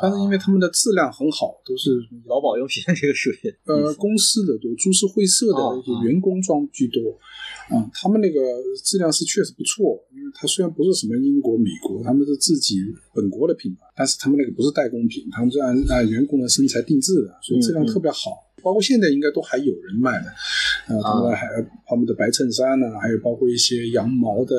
[0.00, 1.90] 但是因为他们的质量很好，都是
[2.26, 7.00] 劳保用品， 这个属于呃公司的多，株式会社的一些员工装居多，
[7.74, 8.40] 啊，他们那个
[8.84, 12.76] 质量是确实不错，因为它虽然不是什么英国、美国，他们是自己
[13.14, 18.45] 本国的品牌，但是他们那个不是代工品，他们是按按员工的身材定制的，所以质量特别好。
[18.66, 20.26] 包括现在应该都还有人卖的，
[20.90, 21.46] 啊，他们还
[21.86, 24.56] 他们的白衬衫呢，还有包括一些羊毛的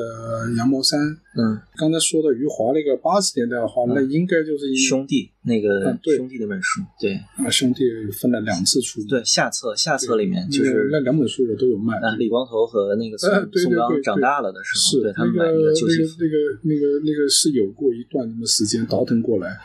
[0.56, 0.98] 羊毛衫。
[1.36, 11.98] 嗯，刚才说的余华那个八十年代的话，那应该就是兄弟那个兄弟那本书，对啊，兄弟分了两次出，对下册下册里面就是那两本书我都有卖。
[11.98, 15.70] 啊，李光头和那个宋宋刚长大了的时候，对他们买那个
[16.18, 19.58] 那个那个那个是有过一段什么时间倒腾过来。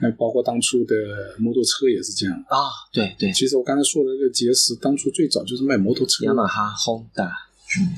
[0.00, 0.94] 那包括当初的
[1.38, 2.56] 摩托车也是这样啊，
[2.92, 3.32] 对对。
[3.32, 7.30] 其实我刚才说的那个杰斯，当初最早就是卖摩托车，雅马哈、Honda，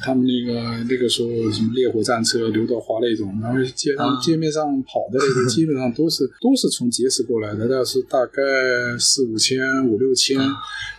[0.03, 8.43] 他们那个那个时候什么烈火战车、刘德华那种，然后街上街面上跑的那个，基本上都是 都是从杰斯过来的，但是大概
[8.99, 10.39] 四五千、五六千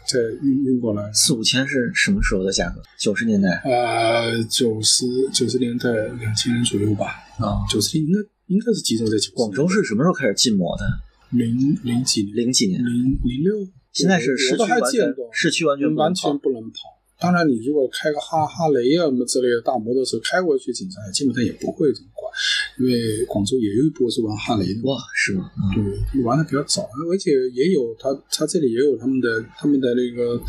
[0.08, 1.12] 再运运过来。
[1.14, 2.82] 四五千是什么时候的价格？
[3.00, 3.62] 九十年代？
[3.66, 7.06] 呃，九十九十年代两千年左右吧。
[7.40, 8.20] 啊，九十年应该。
[8.48, 10.84] 应该是集中在广州是什么时候开始禁摩的？
[11.32, 13.68] 零零几年，零几年，零零六。
[13.92, 16.97] 现在是市区完全市区完全完全不能跑。
[17.20, 22.32] 当然，你如果开个哈哈雷啊什么之类的大摩托车开过去，警察基本上也不会怎么管，
[22.78, 24.82] 因为广州也有一波是玩哈雷的。
[24.84, 25.50] 哇，是吗？
[25.74, 30.40] 对，玩的比较早，而且也有他他这里也有他们的他们的那个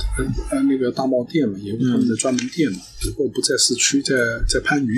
[0.51, 4.15] 呃那个大贸店嘛，也有他们的专门店嘛，只不过不在市区，在
[4.47, 4.93] 在番禺。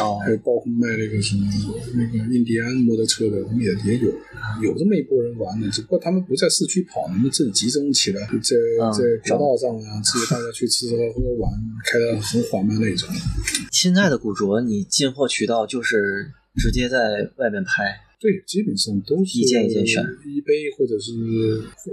[0.00, 0.20] 哦。
[0.22, 1.46] 还有包括卖那个什么
[1.94, 4.12] 那个印第安摩托车的，他们也也有，
[4.62, 8.52] 有这么一波人玩的，只不过他们不在市区跑，他们自己集中起来，在
[8.92, 11.18] 在国道上啊，自己大家去吃吃。
[11.18, 11.50] 喝玩
[11.84, 13.08] 开的很缓慢那种。
[13.72, 21.12] 现在的古着，你进货渠道就是直接在外面拍，对，基本上都是一件一件选一杯或者是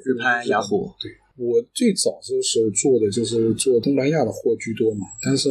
[0.03, 0.91] 日拍、雅虎。
[0.99, 5.49] 对，我最早的时候做的就是做东南亚的货居多嘛，但是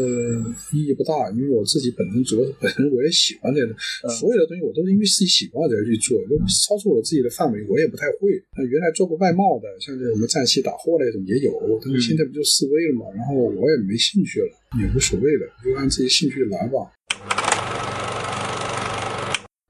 [0.72, 3.74] 意义不大，因为我自己本身主要是本身我也喜欢这个，
[4.08, 8.30] 所有的东西我都是因为自己喜欢才去做，都超出我自己的范围，我也不太会。
[8.56, 11.52] 那原来做过外贸的，像这什么战气打货那种也有，
[11.82, 16.78] 但是现在不就示威了嘛，然后我也没兴趣了，也无所谓了，就按自己兴趣来吧。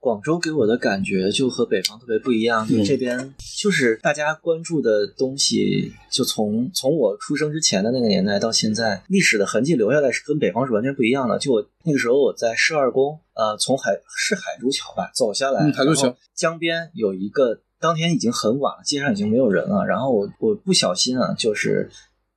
[0.02, 11.38] 广州给我的感觉就和北方特别不一样，就这边就是大家关注的东西，就从从我出生之前的那个年代到现在，历史的痕迹留下来是跟北方是完全不一样的。
[11.38, 21.88] 就我那个时候我在市二宫，呃，从海是海珠桥吧走下来，海珠桥江边有一个，当天已经很晚了，街上已经没有人了，然后我我不小心啊，就是。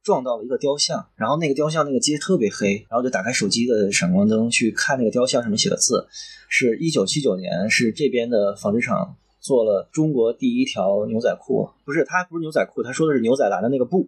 [0.06, 6.06] 撞到了一个雕像，然后那个雕像那个街特别黑，然后就打开手机的闪光灯去看那个雕像上面写的字，
[6.48, 14.07] 是一九七九年，是这边的纺织厂做了中国第一条牛仔裤，不是，它不是牛仔裤，他说的是牛仔蓝的那个布，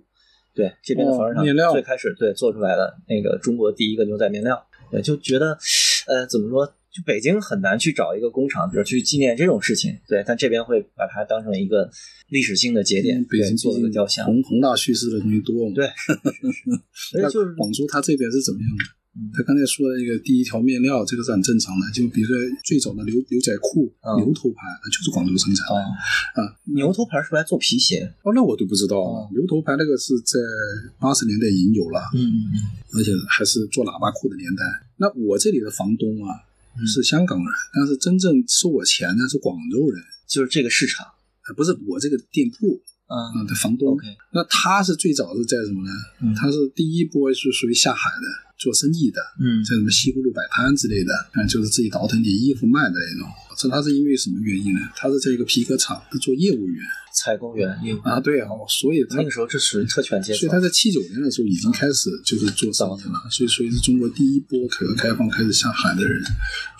[0.53, 5.57] 对，这边的纺织厂最开始对做出来的那个中国第一个牛仔面料，对，就觉得，
[6.05, 6.71] 呃，怎么说？
[6.91, 11.89] 就北京很难去找一个工厂，比如去纪念这种事情，对，但这边会把它当成一个
[12.29, 15.75] 历史性的节点，北京做一个雕像，宏宏大叙事的东西多嘛？
[15.75, 15.87] 对，
[17.21, 18.83] 那就是广州它这边是怎么样的？
[19.33, 21.89] 他刚才说的那个第一条面料，这个是很正常的。
[21.91, 23.91] 就比如说最早的牛牛仔裤、
[24.21, 25.81] 牛头牌，那就是广州生产的
[26.37, 26.53] 啊。
[26.75, 28.05] 牛头牌是不是来做皮鞋？
[28.21, 29.27] 哦，那我都不知道。
[29.33, 30.37] 牛头牌那个是在
[30.99, 32.55] 八十年代已经有了，嗯嗯嗯，
[32.93, 34.61] 而且还是做喇叭裤的年代。
[34.97, 36.46] 那我这里的房东啊。
[36.85, 41.05] 是香港人，但是真正收我钱的是广州人，就是这个市场，
[41.55, 43.97] 不是我这个店铺，嗯，的房东。
[44.33, 46.35] 那他是最早是在什么呢？
[46.35, 48.27] 他是第一波是属于下海的
[48.57, 53.27] 做生意的，嗯，在什么西湖路摆摊之类的，嗯，就是自己倒腾点衣服卖的那种。
[53.57, 54.79] 这他是因为什么原因呢？
[54.95, 56.85] 他是在一个皮革厂做业务员。
[57.17, 66.21] 采购员业务啊，对啊，所以那个时候这属于特权阶层，所以他在七九年的时候已经开始就是做生意了，所以所以是中国第一波改革开放开始下海的人，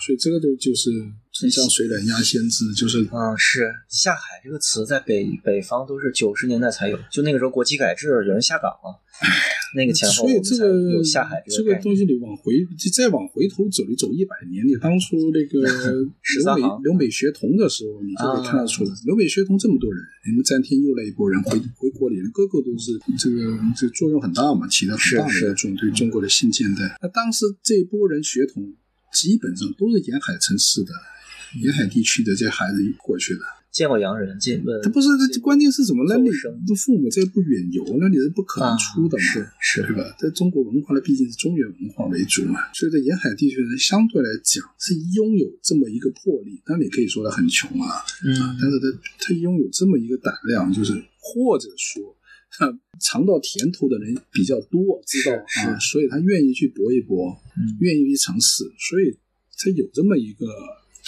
[0.06, 0.90] 所以这个就就是
[1.32, 9.02] 春江水暖鸭先知，就是嗯，是下海这个词在北北方都是九十年代才有，就那个时候国企改制，有人下岗了。
[9.74, 12.54] 那个前后，所以这个有下海这个东西，你往回
[12.94, 26.96] 再往回头走，你走一百年，你当初那个 留美留美学童的时候，你就可以看得出来，留美学童这么多人，你们詹天佑那一波人回回国里，个个都是这个这作用很大嘛，起到很大的作用，对中国的新现代。
[27.02, 28.72] 那当时这一波人学童
[29.12, 30.92] 基本上都是沿海城市的、
[31.62, 33.40] 沿海地区的这些孩子过去的。
[33.70, 36.04] 见过洋人，见他不是这关键是什么？
[36.08, 39.22] 那你的父母在不远游，那你是不可能出的嘛？
[39.22, 40.02] 是是，对吧？
[40.18, 46.60] 在中国文化呢，毕竟是中原文化为主嘛，所以在沿海地区人相对来讲是拥有这么一个魄力。
[46.64, 48.86] 当然，你可以说他很穷啊，嗯，但是他
[49.20, 52.16] 他拥有这么一个胆量，就是或者说
[53.00, 57.36] 尝到甜头的人比较多，知道啊，所以他愿意去搏一搏，
[57.80, 59.16] 愿意去尝试，所以
[59.56, 60.46] 他有这么一个。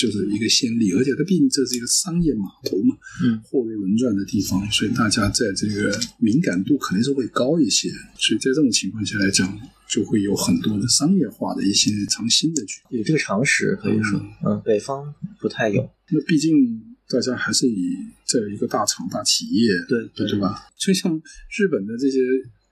[0.00, 7.90] 就是一个先例，而且它毕竟这是一个商业码头嘛，嗯，货如轮转的地方，所以大家在这个敏感度肯定是会高一些。
[8.16, 15.86] 所以在这种情况下来讲，就会有很多的商业化的一些尝新的去有这个常识可以说，嗯，北方不太有。
[16.10, 17.94] 那毕竟大家还是以
[18.26, 20.66] 这一个大厂大企业，对对对吧？
[20.78, 21.20] 就像
[21.58, 22.18] 日本的这些。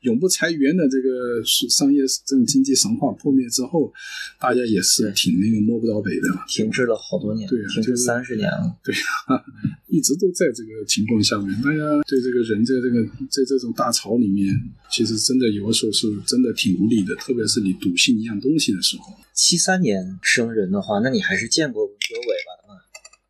[0.03, 3.93] 永不裁员的这个商业这种经济神话破灭之后，
[4.41, 8.95] 大家也是挺那个摸不着北的，停滞了好多年，对，停滞三十年了， 对，
[9.89, 11.51] 一直都在这个情况下面。
[11.63, 14.55] 大家对这个人在这个在这种大潮里面，
[14.91, 19.15] 其实真的有的时候是真的挺无力的，特别是你笃信一样东西的时候。
[19.35, 22.48] 七三年生人的话，那你还是见过文革尾巴的嘛？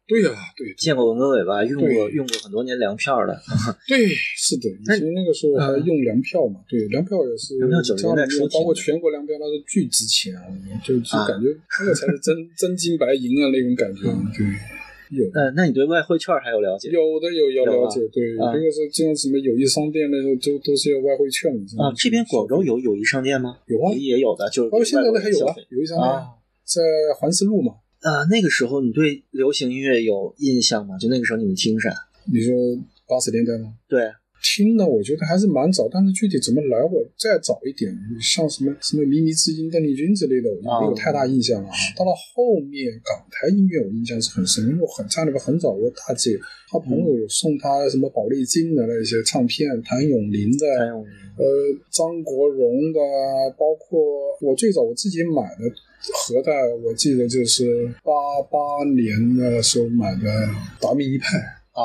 [0.08, 3.38] 对呀，对，见过文革尾巴，用过用过很多年粮票的。
[3.86, 10.48] 对，是的，以前那个时候还用粮票嘛，对，粮票也是，粮票九十年代初，包括全国粮票，那是巨值钱啊，
[10.82, 14.08] 就就感觉 那个才是真真金白银啊那种感觉。
[14.32, 14.48] 对，
[15.12, 15.28] 有。
[15.34, 16.88] 呃，那你对外汇券还有了解？
[16.88, 21.92] 有的有有了解，对，那个是进什么友谊商店那时候都都是要外汇券的啊。
[21.94, 23.58] 这边广州有友谊商店吗？
[23.66, 26.08] 有啊，也有的，就是哦，现在的还有啊，友谊商店
[26.64, 26.80] 在
[27.20, 27.74] 环市路嘛。
[28.00, 30.96] 呃，那个时候你对流行音乐有印象吗？
[30.98, 31.90] 就那个时候你们听啥？
[32.32, 32.54] 你说
[33.08, 33.74] 八十年代吗？
[33.88, 34.06] 对，
[34.40, 37.90] 听呢，我觉得还是蛮早，但是具体怎么来，我再早一点，
[38.22, 41.68] 像什么什么靡靡之音、邓丽君之类的，我就没有太大印象了。
[41.96, 46.38] 到了后面，港台音乐我印象是很深，因为我很家那个很早，我大姐
[46.70, 50.66] 她朋友有送她什么宝丽金的那些唱片，谭咏麟的，
[51.34, 51.44] 呃，
[51.90, 53.00] 张国荣的，
[53.58, 53.98] 包括
[54.40, 55.64] 我最早我自己买的。
[56.14, 56.52] 核桃，
[56.84, 58.12] 我记得就是八
[58.50, 60.48] 八年的时候买的
[60.80, 61.38] 达明一派
[61.72, 61.82] 啊，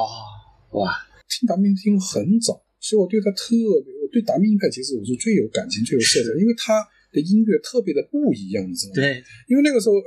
[0.72, 0.92] 哇，
[1.30, 6.88] 听达明听很早，所以我对他特别，我对达明一派其实我是最有感情、最有色彩，因为他。
[7.14, 8.96] 的音乐特别的不一样，你知道吗？
[8.96, 10.02] 对，因为那个时候，呃，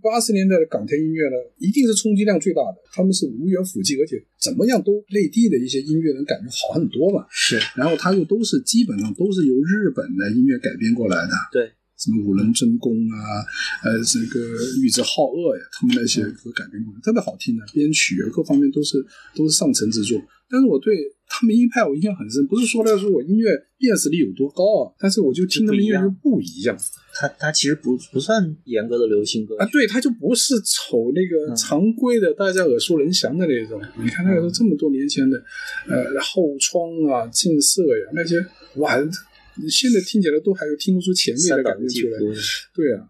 [0.00, 7.26] 八十年代的港台音乐呢，一定是冲击量最大的，他们是无缘辅际，而且怎么样都内地的一些音乐能感觉好很多嘛。
[7.30, 11.32] 是，然后他又都是基本上都是由日本的音乐改编过来的。
[11.50, 13.44] 对，什么五人真功啊，
[13.82, 14.40] 呃，这个
[14.82, 19.04] 玉置浩二呀，他们那些歌改编过来，特别好听的，编曲啊各方面都是
[19.34, 20.20] 都是上乘之作。
[20.48, 20.94] 但是我对
[21.26, 26.78] 他们一派我印象很深，不是说来说我音乐辨识力有多高啊，但是我就听他们音乐就不一样。
[27.18, 33.82] 他他其实不不算严格的流行歌啊，对，他就不是瞅那个常规的大家耳熟能详的那种。
[34.00, 35.42] 你看那个时候这么多年前的，
[35.88, 38.36] 呃，后窗啊，近色呀那些，
[38.76, 38.96] 哇，
[39.70, 42.18] 现在听起来都还有听不出前面的感觉出来。
[42.74, 43.08] 对啊，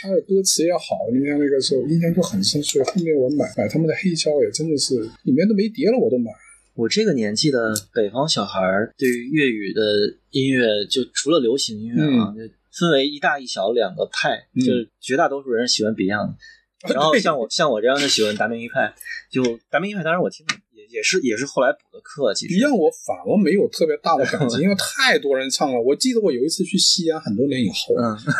[0.00, 4.94] 他的歌词也好，你看那个时候印象就很深，所以后面我买买他们的黑胶也真的是
[5.24, 6.30] 里面都没碟了，我都买。
[6.74, 9.82] 我这个年纪的北方小孩儿，对于粤语的
[10.30, 16.34] 音乐，就除了流行音乐啊，就分为一大一小两个派，就是绝大多数人喜欢 Beyond，
[16.94, 18.94] 然后像我像我这样的喜欢达明一派，
[19.30, 20.86] 就达明一派，当然我听也。
[20.88, 25.80] 也是也是后来补的课，其实我反而没有特别大的感情， 因为太多人唱了。
[25.82, 27.94] 我记得我有一次去西安，很多年以后，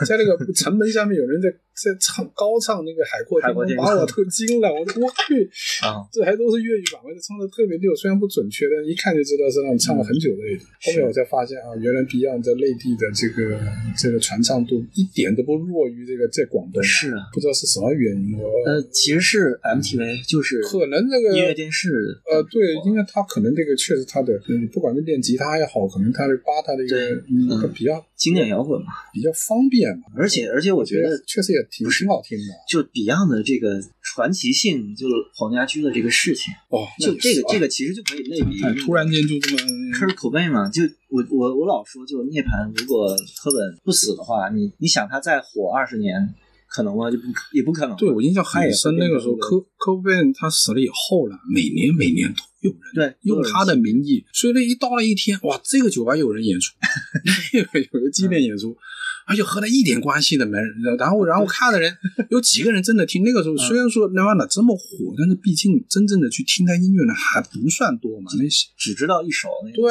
[0.07, 4.71] 在那个城门下面有人在在唱高唱那个《海阔天空》，把我都惊了。
[4.71, 5.47] 我说我去，
[5.87, 10.43] 啊，这还都是粤语版，而且唱的特别溜，虽然不准确，但一看就知道是让你唱了很久的。
[10.83, 13.59] 后面我才发现啊，原来 Beyond 在内地的这个
[13.97, 16.83] 这个传唱度一点都不弱于这个在广东。
[16.83, 18.35] 是啊，不知道是什么原因。
[18.67, 22.19] 呃，其实是 MTV，就是可能这个音乐电视。
[22.33, 22.43] 呃。
[22.51, 26.97] 对，因为他可能这个确实他的，嗯，不管是练吉他也好，可能他的扒他的一个，
[27.29, 30.05] 嗯，比较经典摇滚嘛，比较方便嘛。
[30.17, 32.45] 而且而且我觉得确实也挺挺好听的。
[32.69, 38.61] 就 Beyond 的这个传奇性，就是黄家驹的这个事情，哦，就这个这个其实就可以类比。
[38.85, 39.59] 突然间就这么
[39.93, 43.09] 科尔口碑嘛，就我我我老说，就涅槃如果
[43.43, 46.35] 科本不死的话，你你想他再火二十年。
[46.71, 47.11] 可能吗？
[47.11, 47.97] 就不也不可能。
[47.97, 56.75] 对我印象很深，那个时候科科布贝他死了以后了，每年每年都有人对用他的名义，所以那一到了一天，哇，这个酒吧有人演出，
[57.55, 58.77] 那个 有个纪念演出。
[59.31, 60.57] 而且和他一点关系都没，
[60.99, 61.95] 然后然后看的人
[62.31, 63.23] 有几个人真的听。
[63.23, 69.51] 那个时候虽然说 Nirvana 这么火，但是毕竟真正的去听他音乐的还不算多嘛，那些只知道一首。
[69.63, 69.87] 那对，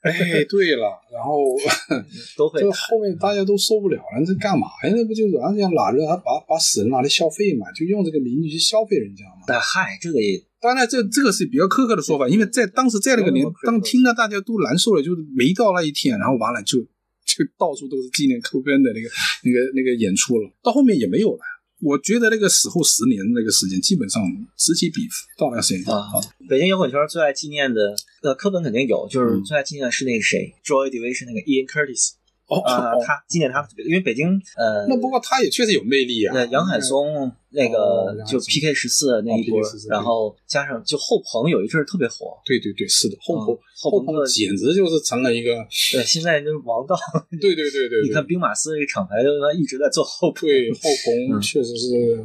[0.00, 1.44] 哎，对了，然后
[2.34, 2.62] 都会。
[2.62, 4.90] 就后面大家都受不了了，这干嘛呀？
[4.96, 7.70] 那不就是人家拿着他把把死人拿来消费嘛？
[7.72, 9.44] 就用这个名义去消费人家嘛？
[9.46, 16.78] 但嗨，这个也当然，这这个是比较苛刻的说法，因为在当时在那个年，当听了大家都难受了，就是没到那一天，然后完了就。
[17.24, 19.08] 就到处都是纪念科边的那个、
[19.44, 21.40] 那个、那个演出了，到后面也没有了。
[21.80, 24.20] 我觉得那个死后十年那个时间，基本上
[24.56, 26.10] 此起彼伏，到那时间啊。
[26.48, 32.14] 北京摇滚圈最爱纪念的，呃，科本肯定有，就是最爱纪念的是那个谁，Joy Division 那个 Ian Curtis。
[32.48, 32.60] 哦，
[33.06, 36.34] 他纪念他，因为北京，呃，那不过他也确实有魅力啊。
[36.34, 42.38] 那杨海松那个就 PK 十四那一波，然后加上就后朋有一阵特别火。
[42.44, 43.46] 对对对，是的，后朋
[43.80, 45.66] 后朋简直就是成了一个。
[45.92, 46.96] 对，现在就是王道。
[47.40, 50.48] 对对对对，你看兵马司这个厂牌，他一直在做后朋。
[50.48, 52.24] 对后朋确实是，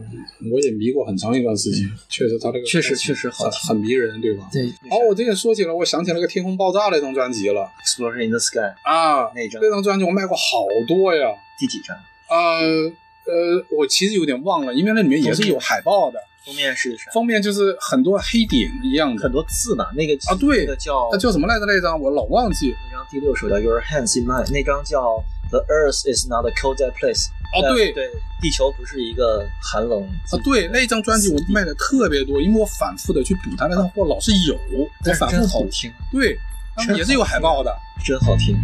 [0.51, 1.89] 我也迷过很长一段时间。
[2.09, 4.49] 确实他这个确实确实好，很迷人，对吧？
[4.51, 4.67] 对。
[4.89, 11.27] 哦，我这个说起来，我想起那个天空爆炸那张专辑了，《Explosion in the Sky》啊，那张那张专辑我卖过好多呀。
[11.59, 11.97] 第几张？
[12.29, 12.93] 呃。
[13.27, 16.19] 呃，我其实有点忘了，因为那里面也是有海报的。
[16.45, 17.11] 封面是啥？
[17.11, 19.91] 封面就是很多黑点一样的，很多字吧。
[19.97, 21.65] 那个啊，对，那叫那叫什么来着？
[21.65, 22.73] 那张我老忘记。
[22.89, 27.27] 那张第六首叫 Your Hands in Mine，那张叫 The Earth is not a cold dead place。
[27.53, 28.09] 哦，对对，
[28.41, 30.39] 地球不是一个寒冷啊。
[30.41, 34.87] 对，那张专辑我卖的特别多，因为我反复的去补它那张货，老是有，我
[35.19, 35.91] 反复好听。
[36.13, 36.37] 对，
[36.95, 37.75] 也是有海报的，
[38.05, 38.55] 真好听。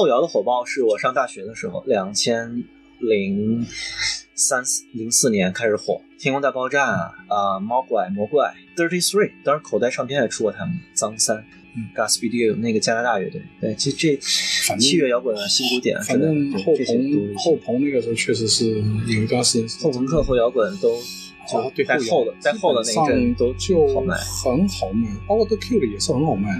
[0.00, 2.64] 后摇的火爆是我上大学的时候，两千
[3.00, 3.66] 零
[4.34, 11.44] 三四零四年开始火，《天空大爆炸》啊，猫怪、魔怪、Thirty Three，当时口袋唱片也出过他们，脏三。
[11.76, 20.98] 嗯，Gas b d o 那个加拿大乐队，对，其实这器乐摇滚啊，新古典啊，反正后朋后朋那个时候确实是有一段时间后朋克、后摇滚都
[21.58, 26.50] 啊，对，在后的在后的那一阵都就很好卖，包括 The Q 的也是很好卖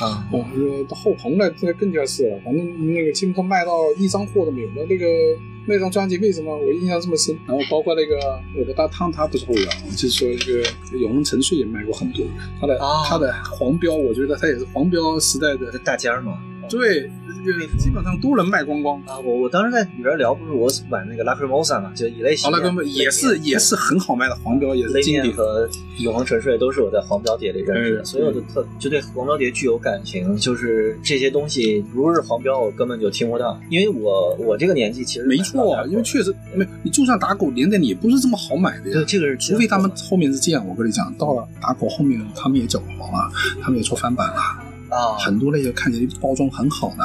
[0.00, 0.06] 啊。
[0.06, 4.68] 啊，因为后棚的，这更加是了，反正那个基本上卖到一张货都没有。
[4.74, 5.06] 那那个
[5.66, 7.38] 那张专辑为什么我印象这么深？
[7.46, 8.16] 然后包括那个
[8.58, 10.52] 我的大汤，他不是后摇，就是说这
[10.92, 12.24] 个永恒沉睡也卖过很多。
[12.60, 16.38] 他的、啊他的黄标，我觉得他也是黄标时代的，大尖儿嘛。
[16.68, 17.10] 对，
[17.44, 19.00] 这个基本上都能卖光光。
[19.06, 25.26] 啊，我我当时在里边聊，不是我买那个 Lacrimosa 嘛，就以类型好了，哥们也是也是很好卖的黄标，也是雷经典。
[25.26, 30.36] 面和永恒沉睡都是我在黄标碟里认识的，嗯所以我就特就对黄标碟具有感情。
[30.36, 38.94] 就是这些东西如是黄标，我根本就听不到，因为我我这个年纪其实没错，啊因为确实没你就算打狗年代，你也不是这么好买的呀。
[38.94, 43.30] 对这个是除非他们后面是这样，我跟你讲，到了打狗后面，他们也搅黄了，
[43.62, 44.63] 他们也出翻版了，
[44.94, 47.04] 啊，很多那些看起来包装很好的，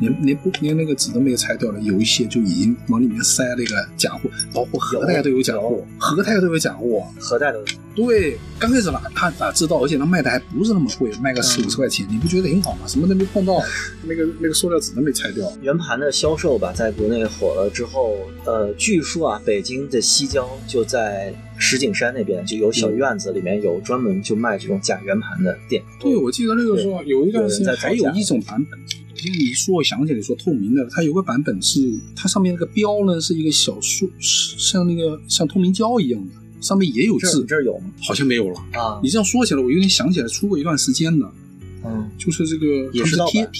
[0.00, 7.06] 连连不连那个纸都没有拆掉的，有一些就已经往里面塞那个假货，包括盒带都有假货，盒带都有假货。
[7.18, 7.60] 核弹的
[7.94, 12.80] 对，刚开始哪他哪知道，而且他卖的还不是那么贵，卖个四五十块钱，你不觉得挺好吗？
[12.86, 13.62] 什么都没碰到，
[14.04, 15.50] 那个那个塑料纸都没拆掉。
[15.62, 25.82] 圆盘的销售吧，在国内火了之后，呃，据说啊，北京的西郊就在石景山那边就有小院子，里面有专门就卖这种假圆盘的店。
[25.98, 28.78] 对，我记得那个时候有一段时间还有一种版本，
[29.24, 31.80] 因为你说我想起来说透明的，它有个版本是
[32.14, 37.90] 它上面那个标呢是一个小树，像那个像透明胶一样的，上面也有字你，这儿有吗？
[38.02, 38.58] 好像没有了。
[38.72, 41.32] 啊你，这样说起来，我有点想起来出过一段时间的，
[41.84, 43.50] 嗯，就是这个也是贴是盗版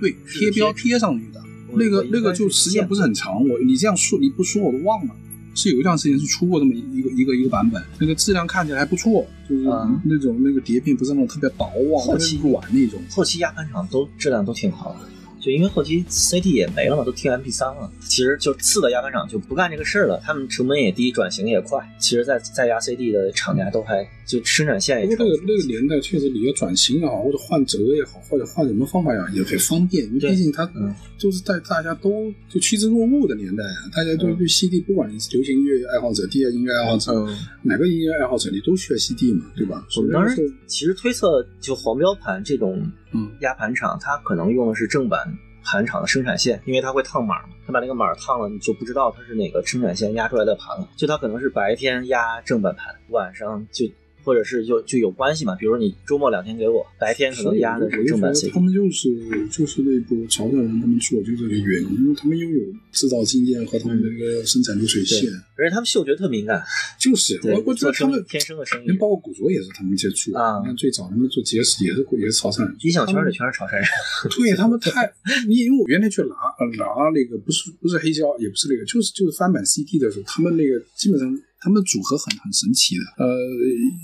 [0.00, 1.42] 对贴标贴贴上去的，
[1.72, 3.46] 那个那个就时间不是很长。
[3.48, 5.14] 我你这样说你不说我都忘了。
[5.54, 13.00] 是有一段时间是出过这么一个一个一个版本，那个质量看起来还不错，就是嗯那种那个碟片不是那种特别薄啊，特后期别软那种。
[13.10, 15.08] 后期压盘厂都质量都挺好的，
[15.40, 17.90] 就因为后期 CD 也没了嘛，都听 MP 3了。
[18.00, 21.78] 其实就次的压盘厂就不干这个事儿了，他们成本也低，转型也快。
[21.98, 30.94] 其实在，在压 CD 的厂家都还就生产线也成熟不过那个那个年代确实你要转型也好，或者换折也好，或者换什么方法也好，也很方便，因为毕竟它嗯。
[31.16, 39.86] 就是在大家都就趋之若鹜的年代啊，大家都嗯对 CD，不管你是流行音乐爱好者、地下音乐爱好者，嗯，哪个音乐爱好者，你都需要 CD 嘛，对吧？
[39.96, 42.82] 我们当时所以那个其实推测，就黄标盘这种
[43.12, 43.30] 嗯。
[43.40, 45.20] 压盘厂，它可能用的是正版
[45.64, 50.86] 盘厂的生产线，因为它会烫码嘛，它把那个码烫了，你就不知道它是哪个生产线压出来的盘了。
[50.96, 53.86] 就它可能是白天压正版盘，晚上就
[54.24, 58.60] 或者是就就有关系嘛，比如你周末两天给我，白天可能压的是正版 CD 他。
[58.60, 59.08] 们就是
[59.50, 62.60] 就是那波潮汕人，他们做就这个原因，因为他们拥有
[62.90, 66.62] 制造经验和他们的那个生产流水线，而且他们嗅觉特敏感，
[66.98, 73.84] 就是对我我觉得他们天生的生意连，包括古着也是他们接触的啊你看最早他们做结石也是也是潮汕人，音响圈里全是潮汕人。
[74.36, 75.12] 对他们太，
[75.46, 81.28] 你因为我原来去拿呃拿那个不是不是黑胶，也不是那个，就是就是翻版 CD 的时候，他们那个基本上
[81.64, 83.32] 他们组合很很神奇的，呃，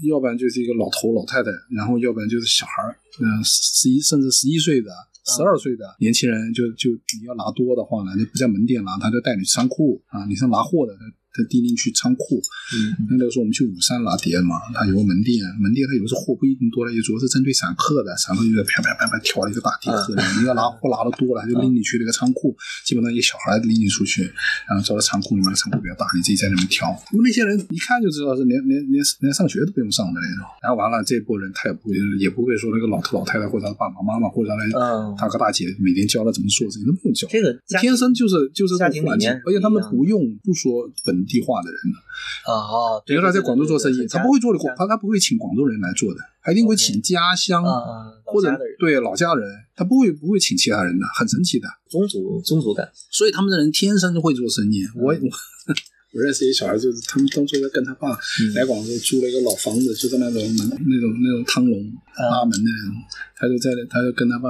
[0.09, 4.91] 要不然就是一个老头老太太，然后要不然就是小孩儿，嗯、十一甚至十一岁的。
[5.37, 12.41] 十二岁的年轻人就就你要拿多的话呢，就不在门店拿，他就带你去仓库啊，你是拿货的，他他叮咛去仓库，
[12.75, 24.23] 嗯，那个时候我们去五山拿碟嘛，他有个门店，门店他有时候货不一定多了，也主要是针对散客的，散客就在啪啪啪啪挑了一个大碟盒，你要拿货拿的多了，他就拎你去那个仓库，基本上一个小孩拎你出去，
[24.69, 26.91] 然后找到仓库里面，仓库比较大，你自己在里面挑。
[27.13, 30.47] 那么那些人一看就知道是连连连连上学都不用上的那种。
[30.63, 37.29] 然后完了这一波人他也不会也不会说那个老头老太太或者他爸爸妈妈或者那嗯大哥大姐每天教他怎么做这些都不用教。
[37.31, 51.69] 这个天生就是就是这家个环境而且他们不用不说本地化的人的，啊，对比如他在广州做生意，他不会做的广他他不会请广州人来做的，他一定会请家乡啊或者对老家人，他不会不会请其他人的，很神奇的。
[51.89, 52.91] 宗族宗族感。
[53.11, 54.85] 所以他们的人天生就会做生意。
[54.85, 55.29] 嗯我我
[56.13, 61.81] 我认识一小孩，就是他们当初在跟他爸嗯来广州租了一个老房子，就在那种门那种那种汤笼
[62.17, 62.97] 啊拉门的那种，
[63.37, 64.49] 他就在他就跟他爸。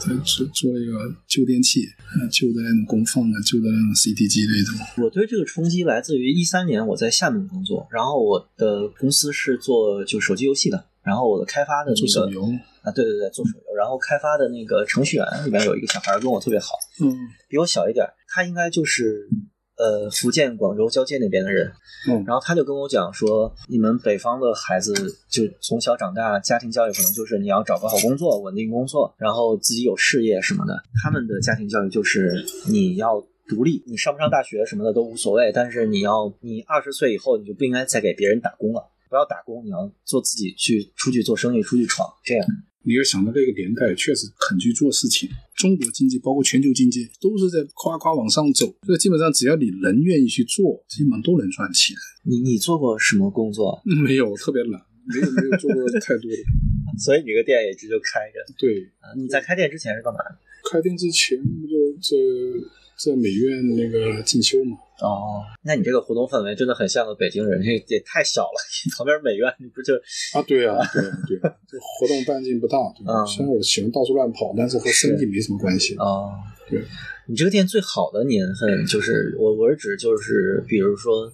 [0.00, 0.92] 在做做了一个
[1.26, 1.80] 旧电器，
[2.20, 5.04] 呃旧的那种功放啊，旧的那种 CT 机那种。
[5.04, 12.42] 我对这个冲击来自于一三年我在厦门工作，然后我的公司是做就手机游戏的，然后我的开发的那个做手游，
[12.82, 17.14] 啊，对对对，做手游，然后开发的那个程序员里面有一个小孩跟我特别好，嗯，
[17.48, 19.28] 比我小一点，他应该就是
[19.76, 21.72] 呃福建广州交界那边的人，
[22.08, 24.92] 嗯然后他就跟我讲说，你们北方的孩子
[25.28, 30.74] 就从小长大，家庭教育可能就是你要找个好工作，稳定工作，然后自己有事业什么的。
[31.02, 33.24] 他们的家庭教育就是你要。
[33.46, 42.46] 独立，你上不上大学什么的都无所谓，但是你要，你二十岁以后你就不应该再给别人打工了，不要打工，你要做自己去出去做生意，出去闯，这样。
[42.84, 45.28] 你要想到那个年代，确实肯去做事情。
[45.56, 51.96] 中国经济包括全球经济都是在夸夸往上走，所以基本上只要你人愿意去做，基本上都能赚钱。
[52.24, 53.80] 你你做过什么工作？
[53.86, 56.36] 嗯没有，特别懒，没有没有做过太多的。
[57.00, 58.38] 所以你这个店也一直就开着。
[58.58, 60.36] 对，啊你在开店之前是干嘛的？
[60.70, 64.76] 开店之前不就在在美院那个进修嘛？
[65.04, 68.56] 哦，那你这个活动氛围真的很像个北京人，这也太小了。
[68.96, 69.94] 旁边美院，你不就
[70.34, 72.78] 啊，对啊，对啊，对啊，这活动半径不大。
[72.96, 75.94] 对吧嗯虽然我喜欢到处乱跑，但是和生意没什么关系。
[75.96, 76.32] 哦，
[76.68, 76.82] 对，
[77.28, 81.30] 你这个店最好的年份就是我我是指就是比如说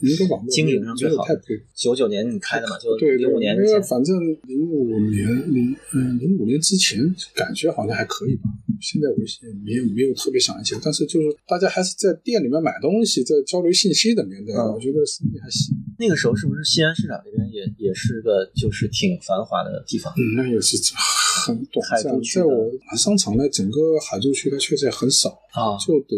[0.48, 1.24] 经营上最好。
[1.74, 3.70] 九九年你开的嘛，就零五年之前。
[3.70, 6.98] 因为反正零五年零嗯零五年之前
[7.34, 8.42] 感觉好像还可以吧。
[8.80, 15.76] 现在我也没有没有特别想一些，但是就是大家还是在店里面买东西，在交流信息的年代，嗯我觉得生意还行。
[15.98, 20.12] 那个时候是不是西安市场那边也也是个就是挺繁华的地方？
[20.16, 20.76] 嗯，那也是
[21.46, 22.12] 很短暂。
[22.22, 26.16] 在我商场呢，整个海珠区它确实也很少，啊，就得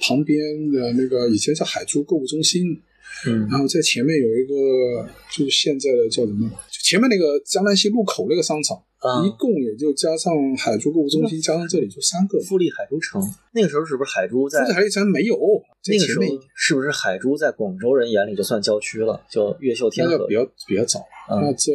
[0.00, 2.62] 旁边的那个以前叫海珠购物中心，
[3.26, 12.40] 嗯然后在前面有一个就是现在的叫什么，就前面那个江南西路口那个商场，啊一，共也就加上海珠购物中心，加上这里就三个。
[12.40, 13.20] 富力海珠城
[13.52, 15.36] 那个时候是不是海珠在富力海珠城没有，
[15.88, 16.24] 那个时候
[16.54, 19.20] 是不是海珠在广州人眼里就算郊区了？
[19.28, 21.00] 就越秀天河那比较比较早，
[21.30, 21.72] 嗯那在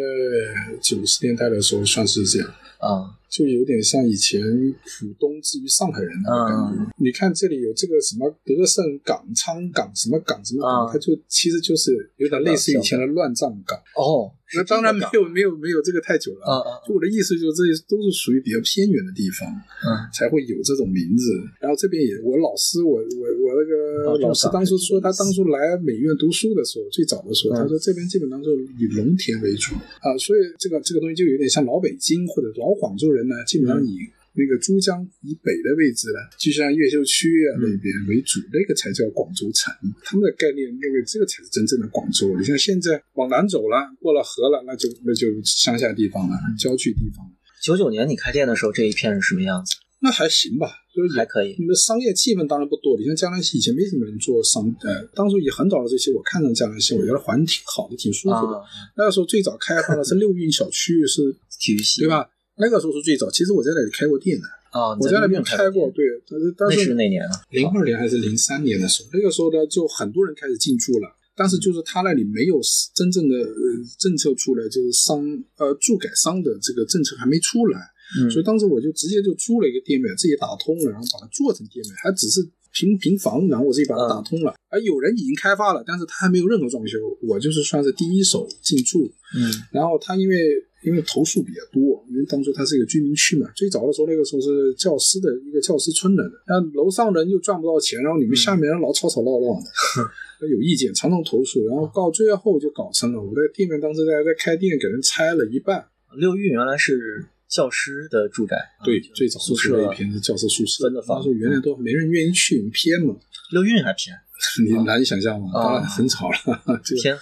[0.82, 2.50] 九十年代的时候算是这样。
[2.80, 6.84] 啊，就有点像以前浦东至于上海人那个感觉。
[6.84, 13.78] 嗯你看这里有这个什么德胜港、昌港什么港什么港，嗯它就其实就是有点类似于以前的乱葬岗。
[13.96, 16.44] 哦，那当然没有没有没有这个太久了。
[16.44, 21.32] 啊啊就我的意思就是，这些都是属于比较偏远的地方，嗯才会有这种名字。
[21.62, 28.52] 然后这边也，我老师，我我我那哦个老师当初说，他当初来美院读书的时候，最早的时候，嗯他说这边基本上就
[28.82, 33.98] 以农田为主啊，所以这个这个东西就有点像老北京或者老广州人呢，基本上以
[34.38, 39.74] 那个珠江以北的位置呢，就像越秀区啊那边为主，那个才叫广州城。
[40.04, 42.38] 他们的概念，那个这个才是真正的广州。
[42.38, 47.32] 你像现在往南走了，过了河了，那就那就乡下地方了，郊区地方了，
[47.64, 49.76] 九九年你开店的时候，这一片是什么样子？
[50.00, 58.60] 那还行吧，就是还可以你的商业气氛当然不多，你像江南西以前没什么人做商，呃，当初也很早的这些，我看上江南西，我觉得环境挺好的，挺舒服的。
[58.60, 58.64] 啊，
[58.96, 62.10] 那个时候最早开发的是六运小区，是体育系对？
[62.10, 62.30] 吧？
[62.58, 67.32] 那个时候是最早，其实我在那里开过店的，啊，你我在那边边开过，对，但是但那是是哪年啊？
[67.52, 71.14] 零二年还是零三年的时候，那个时候呢，就很多人开始进驻了。
[71.38, 72.60] 但是就是他那里没有
[72.96, 73.62] 真正的呃
[74.00, 75.22] 政策出来，就是商
[75.58, 77.78] 呃住改商的这个政策还没出来，
[78.20, 82.42] 嗯所以当时我就直接就租了一个店面，自己打通了，然后把它做成店面，还只是
[82.78, 84.54] 平平房，然后我自己把它打通了。
[84.70, 89.10] 而有人已经开发了，但是他还没有任何装修，我就是算是第一手进驻。
[89.36, 89.50] 嗯。
[89.72, 90.36] 然后他因为
[90.84, 105.84] 因为投诉比较多，因为当初他是一个居民区嘛，最早的时候那个时候是教师的一个教师村来的，那楼上人又赚不到钱，然后你们下面人老吵吵闹闹的， 有意见常常投诉，然后到最后就搞成了我在店面当时在在开店给人拆了一半，
[106.18, 113.16] 六运原来是教师的住宅，啊对，就最早宿是那舍一片是教师宿舍，分的房他说原来都没人愿意去，很偏嘛，
[113.52, 114.16] 六运还偏
[114.66, 117.18] 你难以想象嘛，啊当然很吵了，就偏。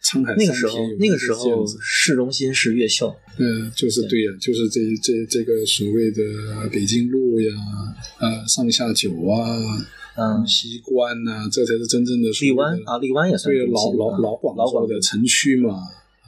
[0.00, 6.22] 沧海那个时候桑田，那个时候市中心是越秀，嗯，就是对呀，就是这这这个所谓的
[6.70, 7.52] 北京路呀，
[8.20, 9.58] 呃，上下九啊，
[10.16, 15.80] 嗯，西关呐、这才是真正的的荔湾啊，荔湾也算对老老老广州的城区嘛。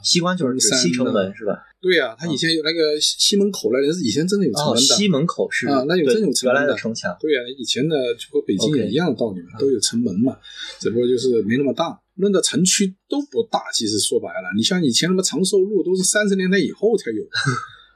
[0.03, 1.57] 西关就是指山西城门是吧？
[1.81, 4.95] 对呀、他以前有那个西西门口那里是以前真的有城哦，门的。
[4.95, 5.67] 西门口是。
[5.67, 10.37] 啊那有真有城原来门的的城墙，对呀、以前的就和北京也一样的道理嘛，都有城门嘛，
[10.79, 11.99] 只不过就是没那么大。
[12.15, 17.29] 论到城区都不大，其实说白了，你像以前什么长寿路都是三十年代以后才有的，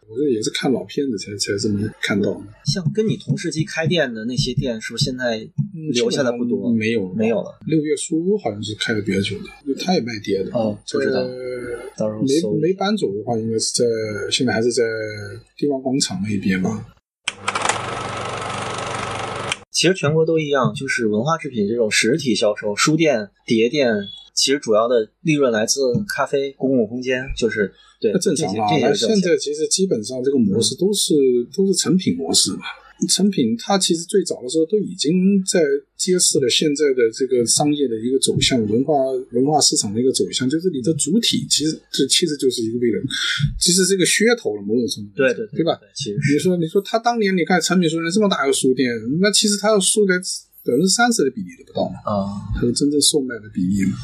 [0.08, 2.42] 我这也是看老片子才才这么看到的。
[2.66, 6.72] 像跟你同时期开店的那些店，是不是现在嗯留下的不多？
[6.72, 7.58] 没有没有了。
[7.66, 10.52] 六月书屋好像是开的比较久的，他也卖碟的。
[10.54, 13.86] 哦不知道没没搬走的话，应该是在
[14.30, 14.84] 现在还是在
[15.58, 16.86] 地方广场那一边吧。
[19.72, 23.94] 其实全国都一样，就是文化制品这种实体销售，书店、碟店，
[24.34, 27.74] 其实主要的利润来自咖啡、公共空间，就是
[28.12, 28.66] 对那正常嘛。
[28.80, 31.14] 那现在其实基本上这个模式都是
[31.56, 32.66] 都是成品模式嘛。
[33.10, 35.12] 成品它其实最早的时候都已经
[35.44, 35.60] 在
[35.98, 38.94] 揭示了现在的这个商业的一个走向，文化
[39.34, 43.04] 文化市场的一个走向，就是你的主体其实这其实就是一个为了，
[43.60, 45.78] 其实这个噱头了，某种程度对对对吧？
[45.94, 50.16] 其实你说你说他当年你看成品书店这么大个书店，那其实他要输在
[50.64, 53.98] 百分之三十的比例都不到嘛，啊，它的真正售卖的比例嘛。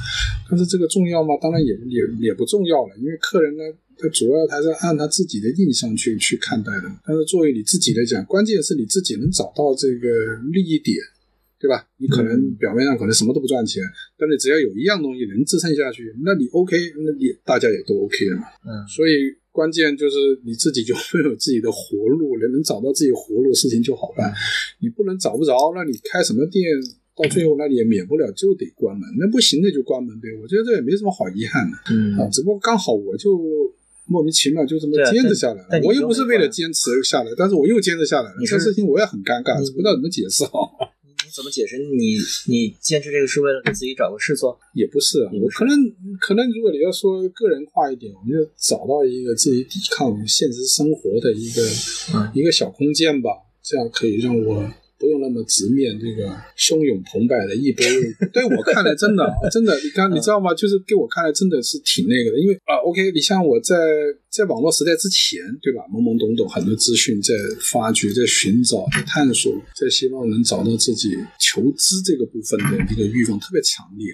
[0.50, 1.30] 但是这个重要吗？
[1.42, 3.64] 当然也也也不重要了，因为客人呢。
[4.02, 10.08] 他主要还是按他自己的印象去去看待的，但是作为你自己来讲，关键是你自己能找到这个
[10.52, 10.98] 利益点，
[11.60, 11.86] 对吧？
[11.98, 13.84] 你可能表面上可能什么都不赚钱，
[14.18, 16.76] 但是只要有一样东西能支撑下去，那你 OK，
[17.06, 18.44] 那你大家也都 OK 了嘛。
[18.66, 19.14] 嗯，所以
[19.52, 24.34] 关键就是你自己就会有自己的活路，能能找到自己活路，事情就好办。
[24.80, 26.66] 你不能找不着，那你开什么店，
[27.16, 30.30] 到最后那你也免不了就得关门，那不行的就关门呗。
[30.42, 31.78] 我觉得这也没什么好遗憾的。
[31.94, 33.40] 嗯啊，只不过刚好我就。
[34.06, 38.36] 莫名其妙就这么坚持下来了，我又不是为了坚持下来，但是我又坚持下来了。
[38.46, 40.72] 这事情我也很尴尬，不知道怎么解释好。
[41.24, 41.78] 你怎么解释？
[41.78, 42.18] 你
[42.48, 44.60] 你坚持这个是为了给自己找个事做？
[44.74, 45.78] 也不是，我可能
[46.20, 51.62] 可能如果你要说个人化一点，我们就找到一个自己抵抗现实生活的一个
[52.34, 53.30] 一个小空间吧，
[53.64, 54.70] 这样可以让我。
[55.02, 57.84] 不用那么直面这个汹涌澎湃的一波，
[58.32, 60.54] 对我看来真的真的，你看你知道吗？
[60.54, 63.76] 就是给我看来真的是挺那个的，因为啊，OK，你像我在
[64.30, 65.82] 在网络时代之前，对吧？
[65.92, 71.10] 懵懵懂懂，很多资讯在发掘、在寻找、在探索，在希望能找到自己
[71.40, 74.14] 求知这个部分的一个欲望特别强烈。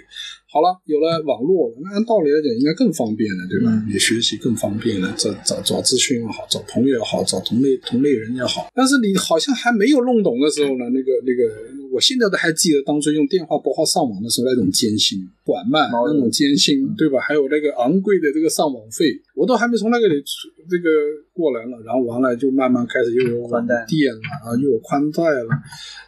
[0.57, 3.69] 好了，有了网络，那按道理来讲应该更方便了，对吧？
[3.85, 8.65] 你学习更方便了，找找找资讯也好，找朋友也好，找同类同类人也好。
[8.73, 11.77] 但是你好像还没有弄懂的时候呢，那个那个。
[11.91, 17.19] 我现在都还记得当初用电话拨号上网的时候那种艰辛、缓慢那种艰辛，对吧？
[17.19, 20.23] 还有那个昂贵的这个上网费，我都还没从那个里
[20.69, 20.89] 这个
[21.33, 21.77] 过来了。
[21.85, 25.49] 然后完了就慢慢开始又有网电了然后，又有宽带了。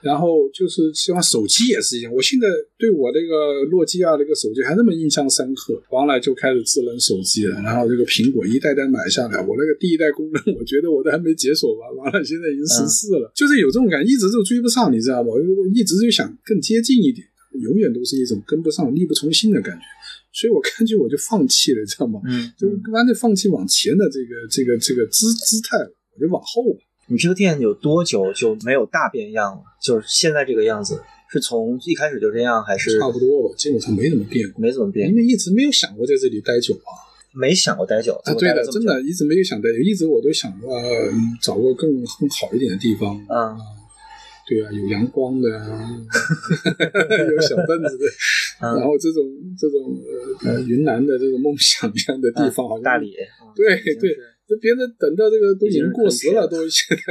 [0.02, 2.14] 然后就是希望手机也是一样。
[2.14, 2.48] 我现在
[2.78, 5.82] 对我那个诺基亚那个手机还那么印象深刻。
[5.92, 7.62] 完了就开始智能手机了。
[7.62, 11.96] 然后这个苹果一代代买下来，我那个第一代功能，我觉得我都还没解锁完。
[11.98, 15.30] 完了现在已经十四了，就是有这种感觉，一直就追不上，你知道吗？
[15.74, 17.26] 一一直就想更接近一点，
[17.62, 19.86] 永远都是一种跟不上、力不从心的感觉，
[20.34, 22.20] 所以我 干脆我就放弃了，知道吗？
[22.26, 26.80] 嗯，就干脆放弃往前的这个、这个、这个姿姿态了，我就往后吧。
[27.08, 29.64] 你这个店有多久就没有大变样了？
[29.82, 31.02] 就是现在这个样子，
[31.32, 33.56] 是从一开始就这样，还是差不多吧？
[33.58, 36.92] 基本上没怎么变过，没怎么变，因为一直没有想过在这里待久啊，
[37.34, 38.34] 没想过待久啊。
[38.34, 40.80] 对的，真的一直没有想待久，一直我都想过
[41.42, 43.58] 找个更更好一点的地方啊。
[44.50, 45.70] 对啊，有阳光的啊，
[47.30, 48.06] 有小凳子的，
[48.60, 49.24] 然后这种
[49.56, 49.96] 这种
[50.44, 53.14] 呃云南的这种梦想一样的地方，好像大理，
[53.56, 54.18] 对对，
[54.48, 57.04] 这别人等到这个都已经过时了，都现在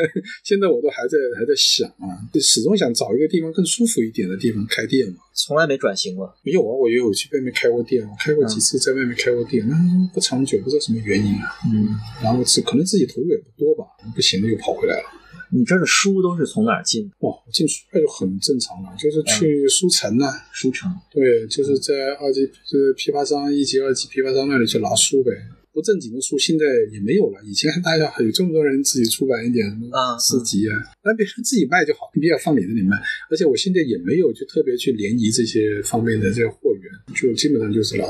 [0.43, 5.19] 现在我都还在还在想啊，就始终想找一个地方更舒服一点的地方开店嘛。
[5.33, 6.29] 从来没转型过？
[6.43, 9.77] 没有啊，我也有去外面开过店，开过几次在外面开过店，那
[10.13, 11.55] 不长久，不知道什么原因啊。
[11.73, 13.85] 嗯，然后是可能自己投入也不多吧，
[14.17, 15.05] 不行了又跑回来了。
[15.51, 17.11] 你这的书都是从哪儿进？
[17.21, 20.33] 哇，进书那就很正常了，就是去书城呐。
[20.53, 20.91] 书城。
[21.11, 25.33] 对，就是在二级就是批发商一级、二级批发商那里去拿书呗。
[25.71, 33.01] 不正经的书现在也没有了，以前大家有这么多人自己出版一点啊诗集啊，那别人自己卖就好，你不要放你这里卖。
[33.31, 38.05] 而且我现在也没有去特别去联谊这些方面的这些货源，就基本上就是拿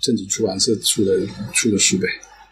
[0.00, 1.18] 正经出版社出的
[1.52, 2.06] 出的书呗。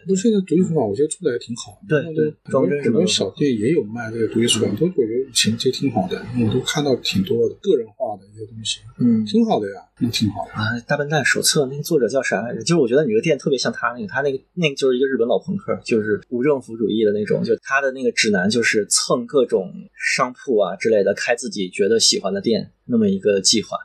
[0.07, 1.77] 不，现在独立出版我觉得做的还挺好。
[1.87, 2.33] 对对，
[2.81, 10.79] 很多小店也有卖这个独立出版，都我觉得其实挺好的，我都看到挺多的个人化的一些东西，嗯，挺好的呀，那挺好的啊。
[10.87, 12.61] 大笨蛋手册那个作者叫啥来着？
[12.61, 23.77] 就是我觉得你这个店特别像他那个，他那个那个就是一个日本老朋克，就是无政府主义的那种，就他的那个指南就是蹭各种商铺啊之类的，开自己觉得喜欢的店，那么一个计划。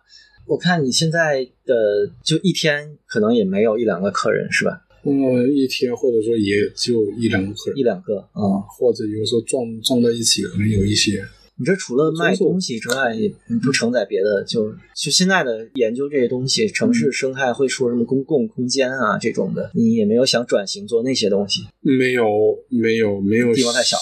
[0.47, 4.82] 我看你现在的就一天可能也没有一两个客人是吧？
[5.04, 11.24] 嗯，一天或者说也就一两个客人，一两个啊，或者有时候撞撞在一起，可能有一些。
[11.56, 13.28] 你这除了卖东西之外，也
[13.62, 21.60] 不承载别的，就就现在的研究这些东西，城市生态会说什么公共空间啊这种的，你也没有想转型做那些东西？
[21.82, 22.26] 没有，
[22.68, 23.96] 没有，没有，地方太小，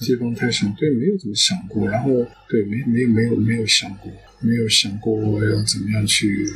[0.00, 1.86] 地方太小，对，没有怎么想过。
[1.88, 2.10] 然后，
[2.48, 4.10] 对，没没有没有没有想过，
[4.40, 6.46] 没有想过要怎么样去，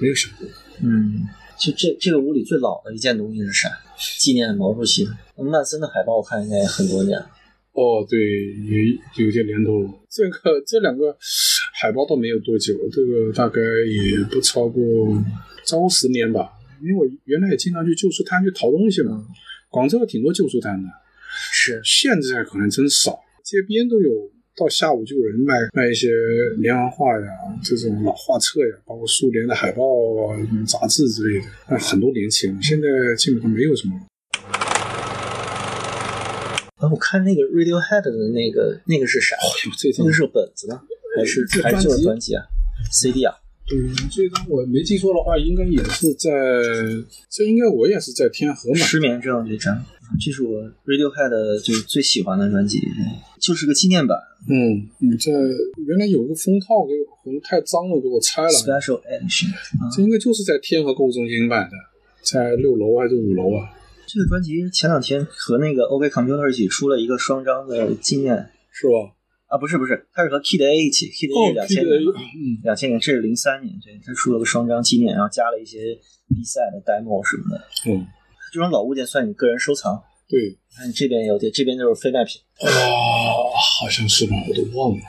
[0.00, 0.46] 没有想过，
[0.82, 1.26] 嗯。
[1.58, 3.68] 就这这个屋里最老的一件东西是啥？
[4.18, 5.10] 纪念毛主席的
[5.42, 7.28] 曼森的海报，我看应该也很多年了。
[7.72, 9.86] 哦，对，有有些年头。
[10.08, 11.16] 这个这两个
[11.74, 14.82] 海报倒没有多久，这个大概也不超过
[15.64, 16.52] 超过十年吧。
[16.80, 19.26] 因为我原来也经常去旧书摊去淘东西嘛，
[19.68, 20.88] 广州有挺多旧书摊的。
[21.52, 23.20] 是，现在可能真少。
[23.42, 24.10] 街边都有，
[24.58, 26.08] 到下午就有人卖卖一些
[26.58, 27.26] 连环画呀，
[27.62, 29.84] 这种老画册呀，包括苏联的海报
[30.26, 30.36] 啊、
[30.66, 31.46] 杂志之类的。
[31.70, 33.94] 那很多年前，现在基本上没有什么。
[36.76, 39.36] 啊，我看那个 Radiohead 的那个那个是啥？
[39.36, 40.80] 哦呦，这个是本子呢，
[41.16, 42.44] 还是还是专辑啊
[42.90, 43.34] ？CD 啊？
[43.70, 46.30] 嗯，这张我没记错的话，应该也是在，
[47.28, 48.80] 这应该我也是在天河买。
[48.80, 49.84] 失眠症这张，
[50.18, 52.80] 这是我 Radiohead 就是最喜欢的专辑，
[53.38, 54.16] 就是个纪念版
[54.48, 55.32] 嗯，你在
[55.86, 58.48] 原来有个封套给我，可能太脏了，给我拆了。
[58.48, 59.52] Special Edition。
[59.52, 61.72] 啊这应该就是在天河购物中心买的，
[62.22, 63.68] 在六楼还是五楼啊？
[64.06, 69.12] 这个专辑前两天和那个 OK Computer 一起出了一个双张的纪念是吧？
[69.48, 72.00] 啊，不是不是，它是和 Kid A 一起，Kid A 是两千年
[72.62, 75.98] 两千年，这是零三年，对，他出了个双张纪念，然后加了一些
[76.28, 77.64] 比赛的 demo 什么的。
[77.90, 78.06] 嗯，
[78.52, 80.02] 这种老物件算你个人收藏。
[80.28, 82.42] 对，看你这边有点，这边就是非卖品。
[82.60, 82.68] 啊，
[83.80, 85.02] 好像是吧，我都忘了。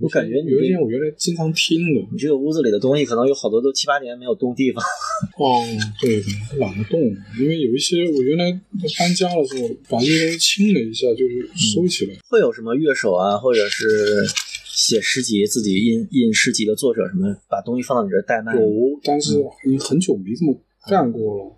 [0.00, 4.82] 我感觉你有一些我原来经常听的，你这个屋子里的东西，可能有好多都七八年没有动地方。
[5.38, 5.62] 哦，
[6.00, 7.00] 对对，懒得动，
[7.40, 8.50] 因为有一些我原来
[8.98, 12.14] 搬家的时候把这些东西清了一下，就是收起来。
[12.28, 14.24] 会有什么乐手啊，或者是
[14.64, 18.54] 写诗集、自己印印诗集的作者什么，把东西放到你这儿代卖？
[18.54, 18.66] 有，
[19.02, 21.56] 但是已经很久没这么干过了。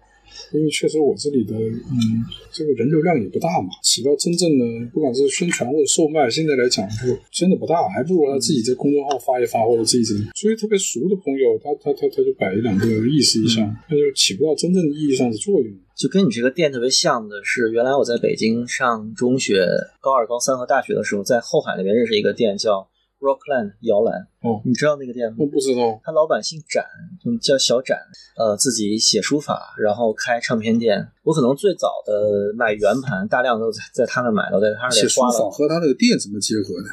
[0.52, 13.60] 因为确实我这里的嗯，这个人流量也不大嘛，起到真正的不管是宣传或者售卖，现在来讲就真的不大，还不如他自己在公众号发一发，或者自己所以特别熟的朋友，他他他他就摆一两个意思一下，
[13.90, 15.72] 那就起不到真正意义上的作用。
[15.96, 19.66] 就跟你这个店特别像的是，原来我在北京上中学，
[20.00, 22.88] 高二、高三和大学的时候，在后海那边认识一个店叫
[23.20, 24.27] Rockland 摇篮。
[24.40, 25.47] 哦你知道那个店吗我？
[25.47, 26.85] 不知道，他老板姓展，
[27.27, 27.99] 嗯，叫小展，
[28.36, 31.09] 呃，自己写书法，然后开唱片店。
[31.24, 36.89] 我可能最早的买圆盘，大量都在在他那买到，在他那写书里花了法和他那个店怎么结合的？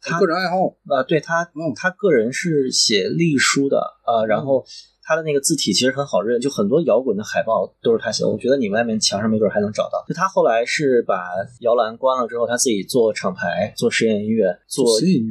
[0.00, 0.56] 他个人爱好，
[0.86, 4.64] 啊，对他嗯，他个人是写隶书的啊、呃然后
[5.08, 8.28] 他的那个字体其实很好认，就很多摇滚的海报都是他写的。
[8.28, 10.04] 我觉得你外面墙上没准还能找到。
[10.06, 11.30] 就他后来是把
[11.60, 14.84] 摇篮关了之后，他自己做厂牌、做实验音乐、做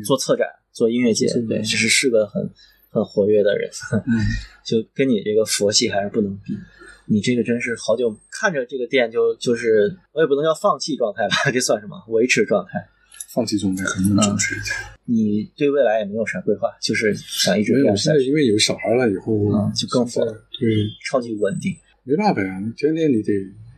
[0.04, 2.50] 做策展、做音乐节做，对，其实是个很
[2.90, 3.70] 很活跃的人。
[3.94, 4.18] 嗯，
[4.66, 6.58] 就跟你这个佛系还是不能比。
[7.06, 12.04] 你这个真是好久看着这个店就就是我也不能叫放弃状态吧，这算什么？
[12.08, 12.90] 维持状态。
[13.34, 14.76] 放弃状态可能更准确一点。
[15.06, 20.68] 你对未来也没有啥规划，就是想一直没有，现在因为有小孩了以后，嗯就更现在对，
[21.06, 21.76] 超级稳定。
[22.04, 23.34] 没办法呀，你天天你得，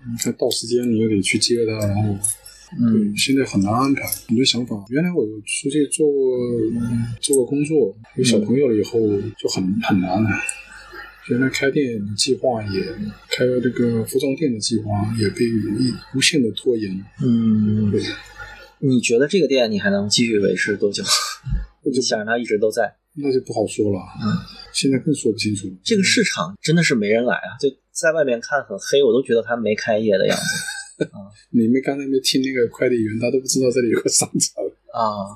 [0.09, 2.17] 你看到时间你又得去接他，然后，
[2.79, 4.05] 嗯对，现在很难安排。
[4.27, 6.37] 很多想法，原来我有出去做过，
[6.79, 8.99] 嗯做过工作，有小朋友了以后
[9.37, 10.29] 就很很难了。
[11.29, 12.81] 原来开店的计划也
[13.29, 15.45] 开了这个服装店的计划也被
[16.15, 16.91] 无限的拖延。
[17.21, 18.01] 嗯，对，
[18.81, 21.03] 你觉得这个店你还能继续维持多久？
[21.83, 22.95] 你想让它一直都在？
[23.15, 23.99] 那就不好说了。
[24.21, 24.37] 嗯，
[24.73, 25.73] 现在更说不清楚了。
[25.83, 27.57] 这个市场真的是没人来啊！
[27.59, 34.63] 就在外面看很黑，我都觉得它没开业的样子 啊你们刚才没听那个快递员，他都不知道这里有个商场。
[34.93, 35.35] 啊。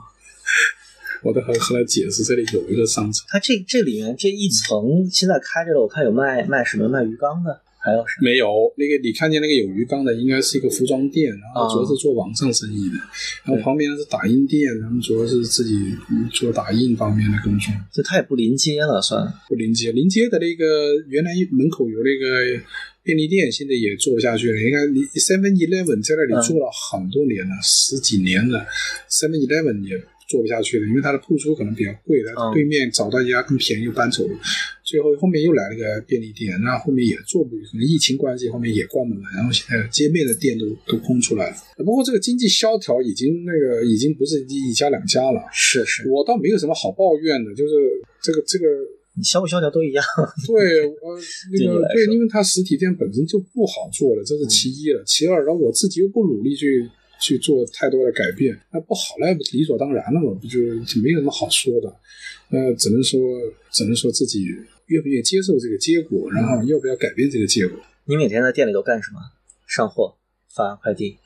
[1.24, 3.26] 我都还和他解释，这里有一个商场。
[3.30, 8.22] 它这这里面这一层现在开着了，我看有卖卖什么卖鱼缸的，还有啥？
[8.22, 8.48] 没有，
[8.78, 12.96] 那个你看见那个有鱼缸的，应该是一个服装店，然后主要是做网上生意的，
[13.44, 15.76] 然后旁边是打印店，他们主要是自己
[16.10, 19.92] 嗯做打印方面的工作，这它也不临街了，算不临街。
[19.92, 22.64] 临街的那个原来门口有那个
[23.04, 24.58] 便利店，现在也做不下去了。
[24.58, 28.66] 你看，你 Seven Eleven 在那里做了很多年了，十几年了
[29.10, 30.02] ，Seven Eleven 也。
[30.34, 34.34] 做不下去了，因为它的铺租可能比较贵，它嗯对面找到一家更便宜，又搬走了。
[34.84, 41.56] 最后后面又来了个便利店，那后面也做不，可能疫情关系后面也关门了，然后现在街面的店都都空出来了。
[41.86, 47.74] 不过这个经济萧条已经那个已经不是一家两家了，是是，我倒没有什么好抱怨的，就是
[48.22, 48.66] 这个这个
[49.16, 50.04] 你消不萧条都一样。
[50.46, 51.20] 对，呃，
[51.54, 55.04] 那个对，因为它实体店本身就不好做了，这是其一了。
[55.06, 56.90] 其二，然后我自己又不努力去
[57.24, 61.96] 去做太多的改变，那不好那不理所当然了嘛，不就就没有什么好说的。
[62.50, 63.18] 那只能说，
[63.72, 64.44] 只能说自己
[64.88, 67.80] 愿不愿意接受这个结果，然后要不要改变这个结果。
[68.04, 69.20] 你每天在店里都干什么？
[69.66, 70.18] 上货、
[70.54, 71.18] 发快递。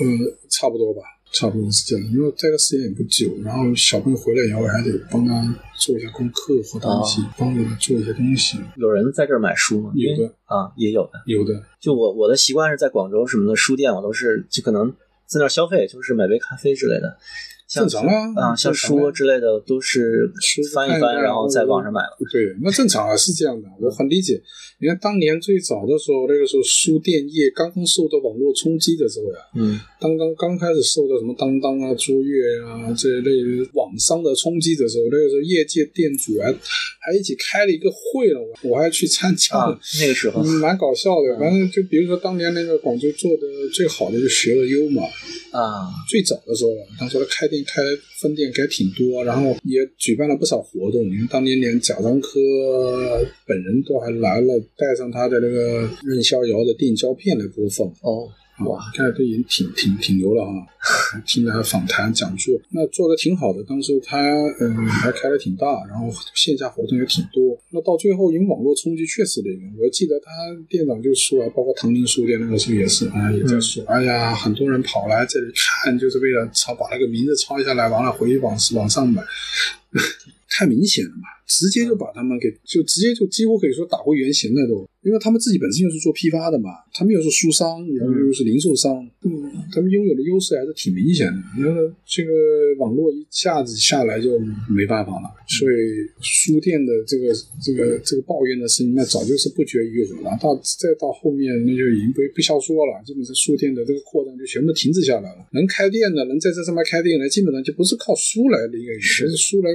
[0.00, 0.20] 嗯，
[0.50, 1.00] 差不多吧，
[1.32, 2.06] 差不多是这样。
[2.12, 5.32] 因为待的时间也不久，然后小朋友回来以后还得帮他
[5.76, 8.58] 做一下功课和东西，帮着他做一些东西。
[8.76, 9.90] 有人在这儿买书吗？
[9.96, 11.22] 有的啊，也有的。
[11.26, 14.94] 有的，就我我的习惯是在广州什么的书店，我都是就可能
[15.28, 17.18] 在那儿消费，就是买杯咖啡之类的。
[17.68, 22.16] 像正常啊啊，像书之类的都是书翻一翻，然后在网上买了。
[22.32, 24.40] 对，那正常啊，是这样的，我很理解。
[24.80, 39.72] 你看当年最早的时候，那个时候书店业刚刚受到网络冲击的时候呀，嗯刚刚刚开始受到什么当当啊、卓越啊这一类网商的冲击的时候，那个时候业界店主还还一起开了一个会了，我我还去参加了。
[39.72, 41.36] 啊，那个时候嗯，蛮搞笑的。
[41.38, 43.42] 反正就比如说当年那个广州做的
[43.74, 45.02] 最好的就学了优嘛，
[45.50, 47.80] 啊，最早的时候，他说他开店开
[48.20, 51.04] 分店开挺多，然后也举办了不少活动。
[51.08, 52.38] 你看当年连贾樟柯
[53.46, 57.86] 本人都还来了，带上他的那个任逍遥的电影胶片来播放。
[58.02, 58.28] 哦，
[58.66, 60.66] 哇，看来都已经挺挺挺牛了啊！
[61.26, 63.62] 听了他访谈讲座，那做的挺好的。
[63.64, 64.18] 当时他
[64.60, 67.56] 嗯还开的挺大，然后线下活动也挺多。
[67.70, 69.48] 那到最后因为网络冲击确实的，
[69.80, 70.30] 我记得他
[70.68, 75.52] 店长就说啊，包括唐宁书店那个时候也是啊，也在说，哎呀，很多人跑来这里
[75.84, 79.22] 看，就是为了抄把那个名字抄下来，完了回网网上买。
[80.50, 91.40] 太明显了嘛，直接就把他们给就直接就几乎可以说打回原形了都，因为他们自己本身又是做批发的嘛，他们又是书商，然后又是零售商，嗯，他们拥有的优势还是挺明显的。
[91.56, 91.72] 你说
[92.04, 92.30] 这个
[92.78, 94.38] 网络一下子下来就
[94.68, 95.74] 没办法了，所以
[96.20, 97.32] 书店的这个
[97.64, 100.38] 这个这个抱怨的声音，那早就是不绝于耳了。
[100.40, 105.48] 到再到后面，那就已经不不消说了，基本上书店的这个扩张就全部停止下来了。
[105.52, 109.70] 能开店的，能在这上面开店的，基本上就不是靠书来的一个，不是书来。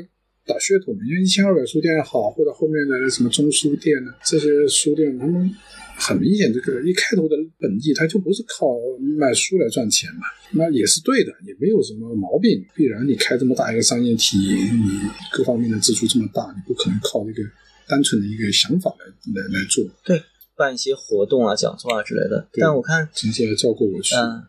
[0.45, 5.49] 打噱头嘛，因为一千二百书店也好，或者后面的什么中书店呢，这些书店，他们
[5.95, 8.76] 很明显，这个一开头的本意，他就不是靠
[9.18, 12.65] 卖书来赚钱嘛，那也是对的，也没有什么毛病。
[12.76, 14.99] 必然你开这么大一个商业体，你
[15.32, 17.41] 各方面的支出这么大，你不可能靠一个
[17.88, 19.06] 单纯的一个想法来
[19.41, 19.84] 来来做。
[20.03, 20.22] 对，
[20.56, 22.48] 办一些活动啊、讲座啊之类的。
[22.54, 24.44] 但我看，姐姐还叫过我去，嗯，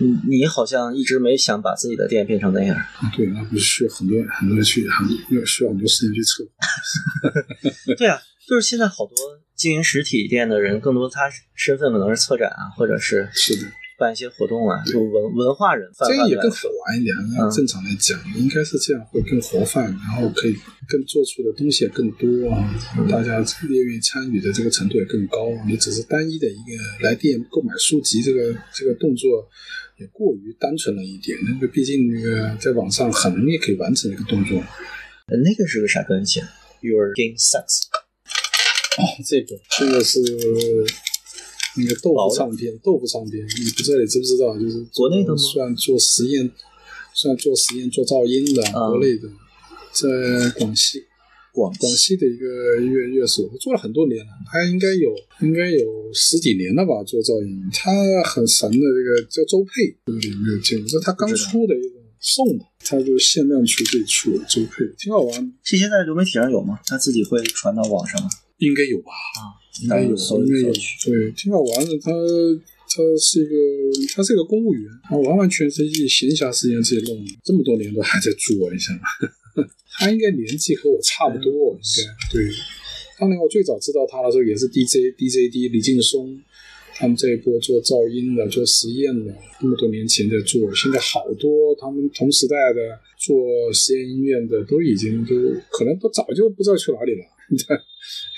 [0.00, 2.76] 你你好像一直没想把自己的店变成那样。
[2.76, 5.06] 啊对，那不是需要很多很多人去，很
[5.36, 7.30] 要需要很多时间去策划。
[7.96, 9.16] 对啊，就是现在好多
[9.54, 13.70] 经营实体店的人，更多他身份可能是策展啊，或者是是的。
[13.96, 17.14] 办一些活动啊，就文文化人，这样也更好玩一点。
[17.36, 20.56] 那正常来讲，应该是这样会更活泛，然后可以
[20.88, 22.74] 更做出的东西也更多啊，
[23.08, 23.38] 大家
[23.68, 25.50] 愿意参与的这个程度也更高。
[25.66, 29.48] 你只是单一的一个来店购买书籍这个这个动作，
[29.98, 31.38] 也过于单纯了一点。
[31.46, 34.58] 那个毕竟那个在网上很容易可以完成一个动作。
[35.26, 36.40] 呃那个是个啥关系
[36.80, 37.84] ？Your game sucks。
[38.98, 40.18] 哦，这个这个是。
[41.76, 44.58] 那个豆腐唱片，豆腐唱片，你不知道你知不知道？
[44.58, 45.36] 就是国内的吗？
[45.36, 46.50] 算做实验，
[47.12, 49.28] 算做实验做噪音的，啊、国内的，
[49.92, 51.02] 在广西，
[51.52, 57.62] 广广西的一个乐乐手，做了很多年了，他应该有应该有十几年了吧，做噪音。
[57.72, 57.92] 他
[58.22, 60.88] 很神的，这个叫周佩，不知道有没有见过？
[60.88, 65.52] 这他刚出的一个送的，他就限量出这出的周佩，挺好玩。
[65.64, 66.78] 这些在流媒体上有吗？
[66.86, 68.30] 他自己会传到网上吗？
[68.58, 69.10] 应该有吧。
[69.10, 69.63] 啊。
[69.82, 70.72] 应该有，应该有，
[71.04, 71.98] 对，挺好玩的。
[71.98, 72.10] 他
[72.86, 73.54] 他是一个，
[74.14, 79.02] 他是一个公务员，他完完全全是闲暇时间自己弄，这么多年都还在做，你想嘛？
[79.98, 82.50] 他应该年纪和我差不多，应该对。
[83.18, 86.40] 当年我最早知道他的时候，也是 DJ DJD 李劲松
[86.96, 92.80] 他们这一波做噪音的、做实验的，那么多年前在做，现在好多他们同时代的
[93.18, 95.34] 做实验音乐的，都已经都
[95.70, 97.24] 可能都早就不知道去哪里了。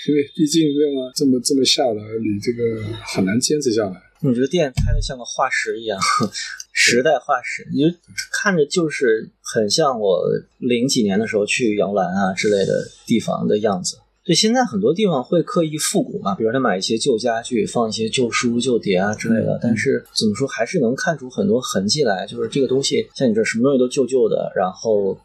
[0.09, 4.03] 因为毕竟这么这么这么下来，你这个很难坚持下来。
[4.21, 6.01] 你这个店开的像个化石一样，
[6.73, 7.97] 时代化石，你就
[8.33, 10.23] 看着就是很像我
[10.59, 13.99] 零几年的时候去摇篮啊之类的地方的样子。
[14.27, 19.57] 对，现在很多地方会刻意复古嘛，比如他买一些旧家具，放一些旧书、旧碟啊之类的。
[19.63, 25.17] 但是怎么说，还是能看出很多痕迹来，就是这个东西，像你这什么东西都旧旧的，然后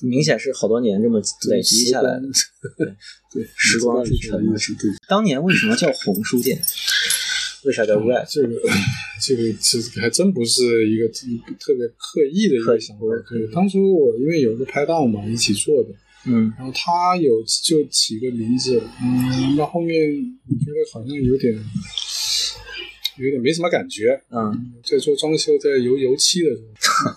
[0.00, 1.20] 明显是好多年这么
[1.50, 2.22] 累积下来的。
[2.78, 2.86] 对
[3.30, 4.52] 对，时光是沉的。
[4.56, 6.58] 对，当年为什么叫红书店？
[7.64, 8.24] 为啥叫 Red？
[8.32, 8.48] 这个
[9.20, 13.04] 这个其实还真不是一个特别刻意的一个想法。
[13.28, 15.90] 对，当初我因为有个拍档嘛，一起做的。
[16.26, 19.96] 嗯，然后他有就起个名字，嗯，到后面
[20.48, 21.54] 我觉得好像有点
[23.18, 26.62] 有点没什么感觉，嗯，在做装修，在油油漆的时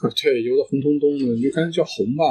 [0.01, 2.23] 候，对，油的红彤彤的，你就干脆叫红吧。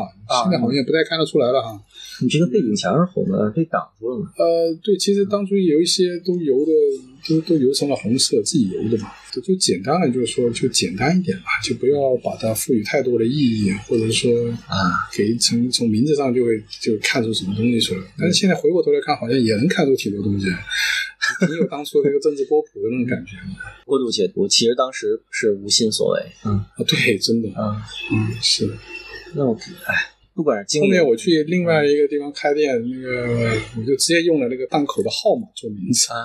[0.43, 1.81] 现在好像也不太看得出来了哈。
[2.23, 4.31] 你这个背景墙是红的，被挡住了吗？
[4.37, 6.73] 呃，对，其实当初有一些都油的，
[7.29, 9.11] 都都油成了红色，自己油的嘛。
[9.33, 18.01] 就就简单的，就是说，就简单一点吧，就不要把它赋予太多的意义，或者说啊，给从从名字上就会就看出什么东西出来。
[18.19, 20.47] 但是现在回过头来看，好像也能看出挺多东西，
[21.47, 23.37] 挺有当初那个政治波普的那种感觉。
[23.87, 26.23] 过度解读，其实当时是无心所为。
[26.45, 27.77] 嗯啊，对，真的，嗯
[28.13, 28.69] 嗯是。
[29.35, 29.57] 那我
[29.87, 29.95] 哎，
[30.41, 36.25] 不管是经理，后面我去另外一个地方开店，那个我就直接用了那个档口的号码做名字啊，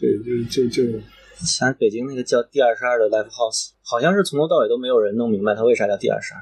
[0.00, 0.18] 对，
[0.50, 0.98] 就就就。
[1.38, 6.40] 像北京那个叫第二十二的 Live House，好像是从头到尾都没有人弄明白它为啥叫第二十二。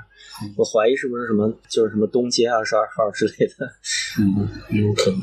[0.56, 3.68] 我怀疑是不是什么就是什么东街二十二号之类的。
[4.20, 5.20] 嗯，有可能。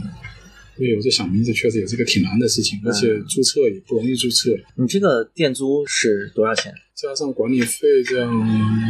[0.82, 4.50] 因为我在想名字，确实也是个挺难的事情，而且注册也不容易注册。
[4.76, 6.74] 你这个店租是多少钱？
[6.96, 8.30] 加上管理费，这样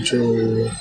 [0.05, 0.17] 就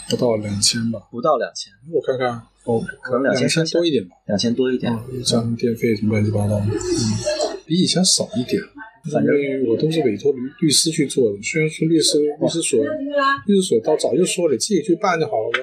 [0.08, 1.00] 不到两千吧。
[1.10, 4.14] 不到两千，我看看，哦，可能两千多一点吧。
[4.28, 8.62] 两千多一点，加上电费什么乱七八糟的，嗯，比以前少一点。
[9.10, 9.34] 反正
[9.66, 12.84] 我都是委托律律师去做的，虽然说律师律师所
[13.46, 15.59] 律师所到早就说了，自己去办就好了。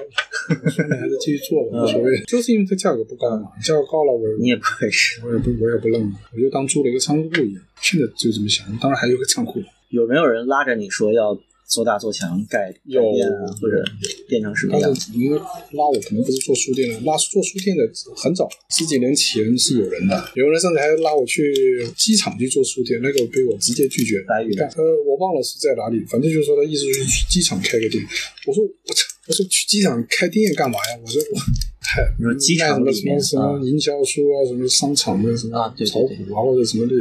[0.48, 2.20] 我说你还是继续做吧，无所谓。
[2.26, 7.62] 就是因为它价格不高嘛，价格高了我你也不会吃，我也不我也不愣，我就当租了一个仓库一样。
[7.80, 9.62] 现在就这么想，当然还有个仓库。
[9.90, 11.38] 有没有人拉着你说要？
[11.68, 13.84] 做大做强盖店啊，或者
[14.26, 14.90] 变成什么样？
[15.12, 15.38] 因为
[15.72, 21.52] 拉我可能不是做书店的，拉做书店的很早十几年前是有人的，有人甚至还拉我去
[21.94, 24.16] 机场去做书店，那个被我直接拒绝。
[24.26, 28.02] 呃，我忘了是在哪里，反正就是说他意思是去机场开个店。
[28.46, 30.98] 我说我操，我说去机场开店干嘛呀？
[31.04, 31.38] 我说我
[31.82, 35.52] 太 你说机场什么什么营销书啊，什么商场的什么
[35.86, 36.94] 炒股啊，或者什么的，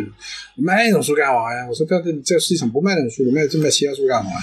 [0.58, 1.66] 卖那种书干嘛呀？
[1.70, 4.38] 我说但是你在市场不卖那种书，卖这卖其他书干嘛呀？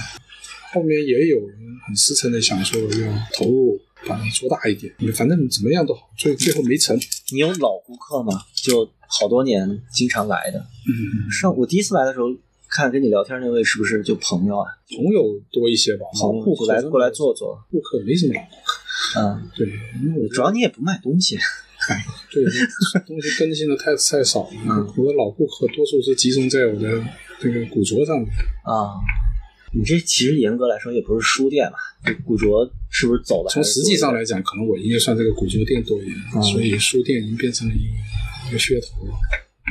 [0.73, 4.93] 后面也有人很实诚的想说要投入，把它做大一点。
[5.13, 6.99] 反正怎么样都好，最最后没成。
[7.33, 8.33] 你有老顾客吗？
[8.55, 10.59] 就好多年经常来的。
[10.59, 12.27] 嗯，上我第一次来的时候，
[12.75, 14.67] 看跟你聊天那位是不是就朋友啊？
[14.97, 15.23] 朋友
[15.53, 16.05] 多一些吧。
[16.21, 17.57] 好顾客来过来坐坐。
[17.71, 19.21] 顾客没什么老顾客。
[19.21, 21.39] 嗯，对，主要你也不卖东西。
[22.33, 22.43] 对，
[23.07, 24.51] 东西更新的太太少了。
[24.69, 27.01] 嗯，我的老顾客多数是集中在我的
[27.39, 28.27] 这个古着上面。
[28.65, 28.99] 啊。
[29.77, 31.79] 你这其实严格来说也不是书店吧，
[32.25, 33.51] 古着是不是走的？
[33.51, 39.07] 从实际上来讲，可能我应该算这个古着店多一点，所以书店已经变成了一个一个噱头。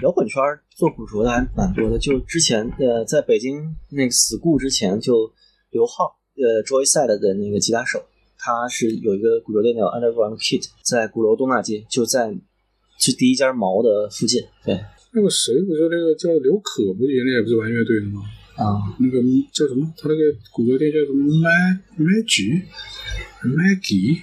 [0.02, 0.42] 摇滚圈
[0.72, 5.32] 做古着的还蛮多的，就之前呃，在北京那个 school 之前，就
[5.70, 8.04] 刘浩呃 Joyside 的那个吉他手，
[8.38, 12.34] 他是有一个古着店叫 Underground Kit，在鼓楼东大街，就在
[13.00, 14.42] 就第一家毛的附近。
[14.66, 14.84] 对，
[15.14, 18.24] 那个谁，不是那个叫刘可，不是原来也不是玩乐队的吗？
[18.56, 19.22] 啊，那个
[19.52, 19.94] 叫什么？
[19.98, 20.22] 他那个
[20.52, 21.26] 古着店叫什么
[23.42, 24.22] ？Mag，Maggie，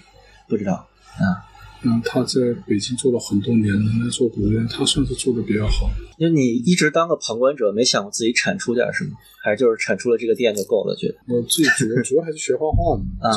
[0.48, 0.72] 不知道。
[1.18, 1.49] 啊，
[1.82, 5.90] 嗯，他在北京做了很多年了，那做古着店，他算是做的比较好。
[6.18, 9.10] 就你一直当个旁观者，没想过自己产出点什么，
[9.42, 10.94] 还是就是产出了这个店就够了？
[10.96, 11.16] 觉得？
[11.28, 13.32] 我最主要主要还是学画画的， 啊，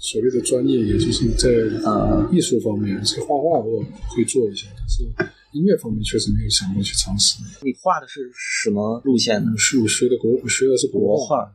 [0.00, 1.48] 所谓的专业，也就是在
[2.30, 3.82] 艺术方面，这个画画我
[4.14, 5.32] 会做一下，但是。
[5.52, 7.38] 音乐方面确实没有想过去尝试。
[7.62, 9.50] 你画的是什么路线呢？
[9.56, 11.50] 是我学的国，我学的是国画。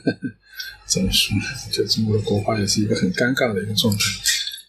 [0.84, 1.42] 怎么说呢？
[1.72, 4.00] 就中国的国画也是一个很尴尬的一个状态。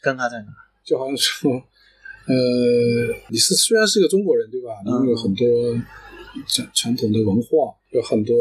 [0.01, 0.62] 尴尬在哪？
[0.85, 1.51] 就好像说，
[2.27, 4.69] 呃，你是虽然是个中国人，对吧？
[4.85, 5.47] 你有很多
[6.47, 7.75] 传传统的文化。
[7.93, 8.35] 有很多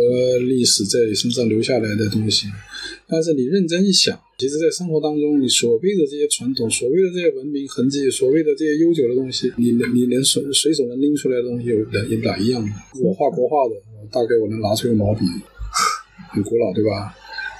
[0.48, 2.47] 历史在你身上留下来的东西，
[3.06, 12.66] 但是你认真一想，其实，在生活当中，你所谓的这些传统、所谓的这些文明痕迹、所谓的这些悠久的东西，你你能随随手能拎出来的东西，有哪有哪一样？
[13.05, 13.74] 我画国画的，
[14.10, 15.27] 大概我能拿出个毛笔，
[16.31, 17.14] 很古老，对吧？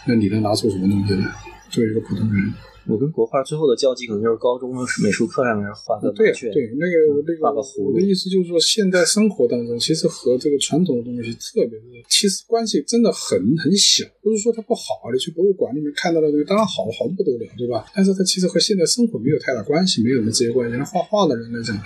[0.09, 1.31] 那你能拿出什么东西来？
[1.71, 2.55] 作为一个普通人。
[2.87, 7.93] 我跟国画最后的交集可能就是高中的美术课上面画个对对，那个那个画个葫芦。
[7.93, 14.05] 我的意思就是说，现代生活当中其实和这个传统的东西特别的，其实关系真的很很小。
[14.21, 17.87] 不是说它不好，你去博物馆里面看到的东西当然好，好的不得了，对吧？
[17.95, 20.77] 但是它其实和现在生活没有太大关系，没有什么直接关系。
[20.77, 21.77] 那画画的人来讲，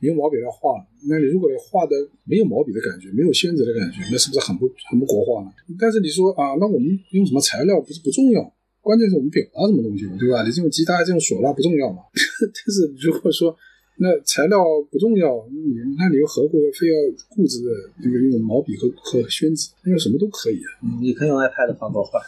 [0.00, 0.78] 你用毛笔来画，
[1.08, 5.50] 那你如果画的没有毛笔的感觉，没有宣纸的感觉，那是不是很不很不国画呢？
[5.78, 8.54] 但是你说啊，那我们用什么材料不是不重要？
[8.84, 10.44] 关键是我们表达什么东西嘛，对吧？
[10.44, 12.04] 你这种吉他、这种唢呐不重要嘛？
[12.12, 13.56] 但是如果说
[13.96, 14.58] 那材料
[14.90, 16.94] 不重要，你那你又何苦要非要
[17.30, 17.70] 固执的
[18.02, 19.70] 这个用毛笔和和宣纸？
[19.86, 20.68] 用什么都可以啊。
[21.00, 22.18] 你可以用 iPad 画国画。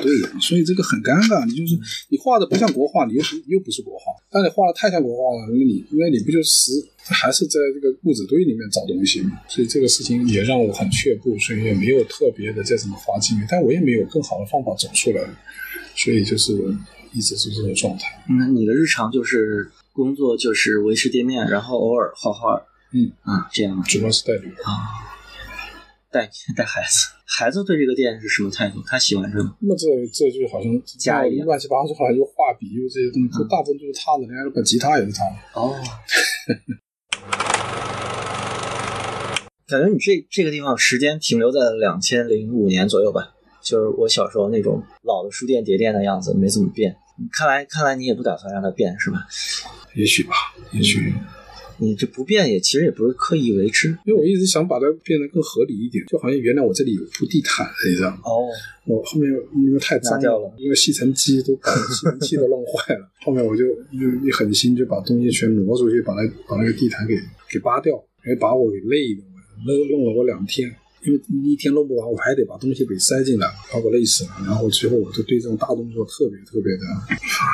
[0.00, 1.44] 对呀，所以这个很尴尬。
[1.44, 1.76] 你就是
[2.08, 4.16] 你画的不像国画，你又不又不是国画。
[4.32, 6.72] 但你画的太像国画了，那你那你不就是
[7.04, 9.38] 还是在这个固执堆里面找东西嘛？
[9.46, 13.44] 所以这个事情也让我很却步，所以也没有特别的再怎么花精力。
[13.46, 15.20] 但我也没有更好的方法走出来。
[15.94, 16.52] 所以就是
[17.12, 18.22] 一直是这种状态。
[18.28, 22.62] 那你的日常就是工作，就是维持店面，然后偶尔画画。
[22.92, 24.74] 嗯啊，这样主要是带旅啊，
[26.10, 27.06] 带 带孩子。
[27.24, 28.82] 孩子对这个店是什么态度？
[28.84, 29.54] 他喜欢这吗？
[29.60, 34.26] 那这这就好像家一样，乱七八糟，好像又画笔又这些东西，大部分都是他的。
[34.26, 35.36] 人家把吉他也是他的。
[35.54, 35.76] 哦。
[39.68, 43.36] 感觉你这这个地方时间停留在两千零五年左右吧。
[43.70, 46.96] 就是我小时候那种老的书店、碟店的样子没怎么变，
[47.32, 49.26] 看来看来你也不打算让它变是吧？
[49.94, 50.34] 也许吧，
[50.72, 51.12] 也许。
[51.82, 58.18] 你这不变也其实也不是刻意为之，因为我一直想把它变得更合理一点，就好像原来我这里有铺地毯，你知道吗？
[58.24, 58.44] 哦，
[58.84, 67.14] 我后面因为太脏了，因为吸尘机都把吸尘器都弄坏了， 后面我就一一狠心就把东西全挪出去，把那把那个地毯给
[67.48, 69.22] 给扒掉，还，把我给累的，
[69.64, 70.70] 弄弄了我两天。
[71.02, 74.30] 因为一天弄不完，我还得把东西给塞进来，把我累死了。
[74.46, 76.82] 然后最后我就对这种大动作特别特别的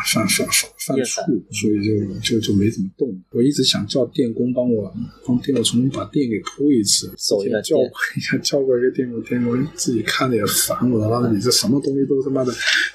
[0.06, 0.48] 犯犯犯
[0.78, 3.09] 犯怵，所以就就就没怎么动。
[3.31, 4.93] 我一直想叫电工帮我
[5.24, 11.09] 帮电工重新把电给铺一次，手一下叫过一下叫过一个电工，电工自己看着也烦我了。
[11.09, 12.52] 他说你这什么东西都他妈的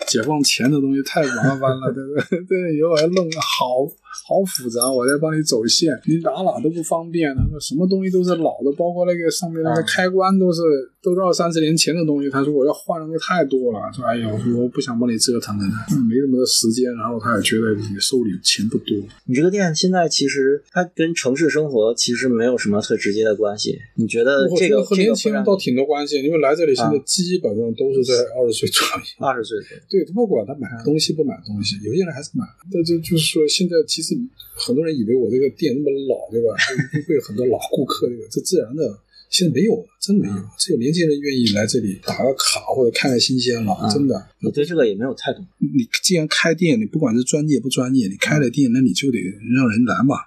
[0.08, 2.14] 解放前的东西太麻烦了，对不
[2.48, 2.62] 对？
[2.62, 3.88] 对以后还弄个好。
[4.28, 7.34] 好复杂，我再帮你走线，你哪哪都不方便。
[7.36, 10.62] 他说什么东西都是老的，包括那个上面那个开关都是
[11.04, 12.30] 都是二三十年前的东西。
[12.30, 15.64] 他说我要换的东西太多了，说哎呀，我说我不想帮你折腾了，
[16.10, 16.92] 没那么多时间。
[16.96, 18.98] 然后他也觉得你收礼钱不多。
[19.26, 23.78] 你这个店现在其实它跟城市生活其实没有什么特直接的关系。
[23.96, 29.28] 你觉得这个和年轻人倒挺多关系，因为来这里现在基本上都是在二十岁左右。
[29.28, 29.58] 二十岁
[29.88, 32.44] 对，他不管他买东西不买东西，有些人还是买。
[32.74, 34.18] 但就就是说现在其实。
[34.54, 36.54] 很多人以为我这个店那么老，对吧？
[37.08, 38.28] 会有很多老顾客，这个？
[38.30, 38.84] 这自然的，
[39.32, 44.28] 现在没有了，真没有，只有年轻人愿意来这里打个卡或者看看新鲜了，真的。
[44.44, 45.40] 我对这个也没有态度。
[45.58, 49.18] 你既然开店，你不管是专业不专业，你开了店，那你就得
[49.56, 50.18] 让人来嘛。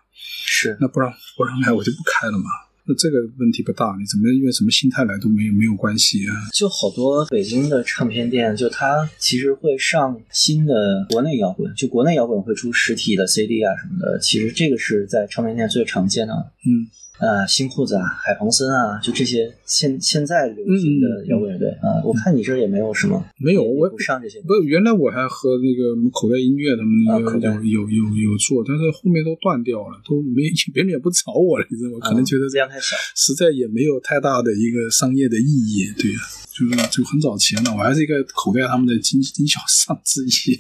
[0.47, 0.79] 是。
[0.81, 2.45] 那不让不让来，我就不开了嘛。
[2.87, 6.33] 那这个问题不大，你怎么用什么心态来都没有没有关系啊。
[6.55, 14.19] 就好多北京的唱片店，就它其实会上新的国内摇滚，就国内摇滚会出实体的 CD 啊什么的。
[14.19, 16.33] 其实这个是在唱片店最常见的。
[16.65, 16.89] 嗯。
[17.19, 24.41] 啊，新裤子啊，海鹏森啊，就这些现现在流行的摇滚乐队啊，我看你这也没有什么，没有，我不上这些。
[24.43, 30.43] 不，原来我还和那个口袋音乐他们那个有有有有做，但是后面都断掉了，都没
[30.75, 31.99] 别人也不找我了，你知道吗？
[32.03, 35.87] 可能觉得这样太小，实在也没有太大的一个商业的意义。
[35.97, 36.19] 对呀，
[36.51, 40.59] 就是就很早前了，我还是一个口袋他们的经经销商之一。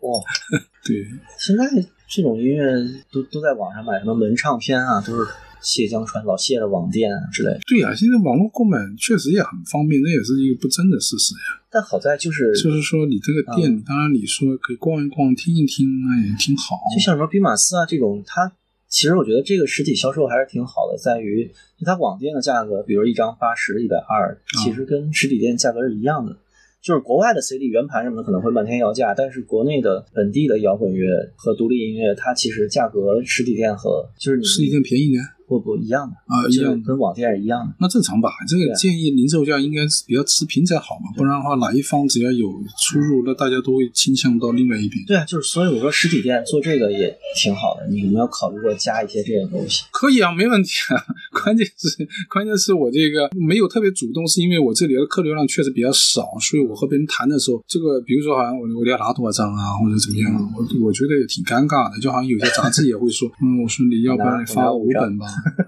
[0.00, 0.18] 哇，
[0.88, 1.04] 对，
[1.38, 1.68] 现在
[2.08, 2.64] 这种音乐
[3.12, 5.28] 都都在网上买，什么门唱片啊，都是。
[5.62, 11.62] 谢江川老谢的网店啊之类的，对呀，现在网络购买确实也很方便，那也是一个不争的事实呀。
[11.70, 16.76] 但好在就是，就是说你这个店，当然你说可以逛一逛、听一听，那也挺好。
[16.94, 18.52] 就像什么兵马司啊这种，它
[18.88, 21.50] 其实我觉得这个实体销售还是挺好的，在于
[21.84, 26.36] 它网店的价格，比如一张八十、一百二，其实跟实体店价格是一样的。
[26.82, 35.22] 就是国外的 CD 圆盘什么的可能会漫天要价，但是国内的本地的摇滚乐和独立音乐，它其实价格实体店和就是你实体店便宜点。
[35.46, 37.74] 不不一样的啊，一样跟网店是一样的。
[37.80, 38.30] 那正常吧？
[38.48, 42.48] 这个建议零售价应该是比较持平才好嘛，不然的话哪一方只要有
[42.78, 45.04] 出入，那大家都会倾向到另外一边。
[45.06, 47.86] 对啊，就是所以我说实体店做这个也挺好的。
[47.88, 49.84] 你有没有考虑过加一些这些东西？
[49.92, 51.02] 可以啊，没问题啊。
[51.42, 61.98] 关键是关键是我这个没有特别主动，是因为我这里的客流量确实比较少，所以我和别人谈的时候，这个比如说好像我我要拿多少张啊，或者怎么样，我我觉得也挺尴尬的。
[62.00, 65.26] 就好像有些杂志也会说， 嗯，我说你要不然你发五本吧，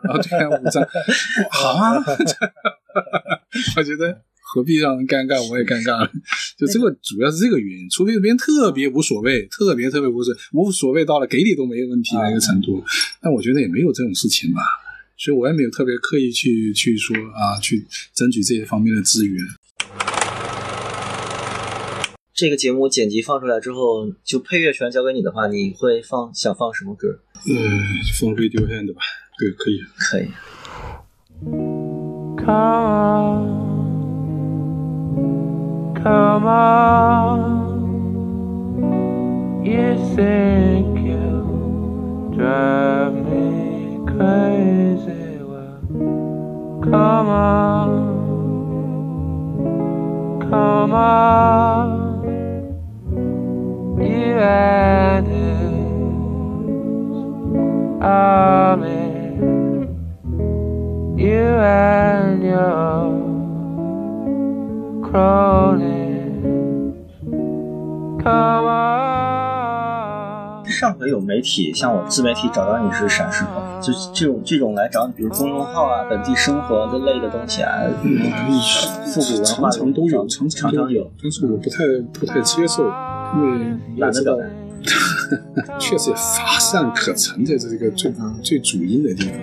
[0.08, 0.46] 啊对。
[0.46, 1.98] 五张啊！
[3.76, 6.10] 我觉得何必让人尴尬，我也尴尬了。
[6.56, 12.84] 就这个主要是这个原因，除非别人特别无所谓，特别特别无所无所谓到了给你都没有问题的一个程度。
[13.20, 14.62] 但我觉得也没有这种事情吧，
[15.16, 17.84] 所以我也没有特别刻意去去说啊，去
[18.14, 19.44] 争取这些方面的资源。
[22.32, 27.08] 这个节目剪辑放出来之后，就配乐全交给你的话，你会放想放什么歌？
[27.46, 27.54] 呃，
[28.20, 29.00] 放 Radiohead 吧。
[29.37, 30.31] 对，可以，可以。
[32.37, 33.45] Come on,
[35.95, 37.39] come on.
[39.63, 45.37] You think you drive me crazy?
[45.43, 45.79] Well,
[46.81, 47.89] come on,
[50.49, 51.87] come on.
[53.99, 55.71] You and his
[58.01, 59.12] army
[61.24, 63.08] You and your
[65.00, 66.44] cronies
[68.22, 68.74] come on
[70.66, 73.62] 上回有媒体像我自媒体找到你是啥时候？
[73.80, 77.80] 就这种这种来找你，比如公众号啊、本地生活这类的东西啊，
[79.06, 81.78] 复古文化常常都有，常常常有，但是我不太
[82.12, 82.92] 不太接受，
[83.34, 84.44] 因为懒得表达。
[85.80, 89.38] 确实也乏善可陈，在这个最最主因的地方。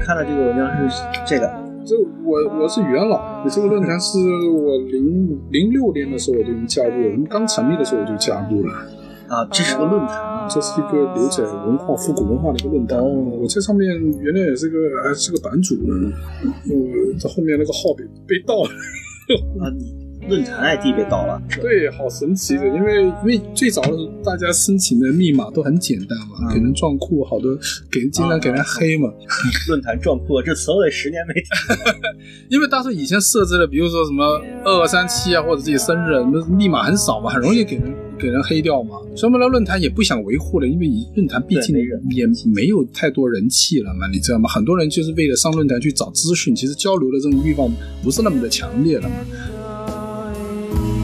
[0.00, 1.50] 看的这个文章是这个，
[1.84, 8.72] 这我我是元老，这个论坛是我零零六年的时候我就已经加入了，我们刚成立的时候我就加入了，
[9.28, 12.98] 啊，这是个论坛啊，这是一个牛仔文化、复古文化的一个论坛。
[12.98, 13.04] 哦
[13.40, 13.88] 我在上面
[14.20, 16.12] 原来也是个还是个版主呢，
[16.68, 18.70] 我这后面那个号被被盗了。
[19.60, 20.03] 啊，你。
[20.28, 27.54] 论坛 ID 被盗了，对，好神奇的，因为因为最早的时候大家申请的密码都很简单嘛，给人撞库，好多
[27.90, 29.12] 给人经常给人黑嘛。
[29.68, 31.76] 论坛撞库这词我得十年没听，
[32.48, 34.24] 因为当时以前设置的，比如说什么
[34.64, 38.96] 二二三七啊，或者自己生日，那密码很少嘛，很容易给人给人黑掉嘛。
[39.14, 41.76] 所以后来论坛也不想维护了，因为论坛毕竟
[42.10, 44.48] 也没有太多人气了嘛，你知道吗？
[44.48, 47.70] 很多人就是为了上论坛去找资讯，其实交流的这种欲望
[48.02, 49.14] 不是那么的强烈了嘛。
[50.74, 51.03] you.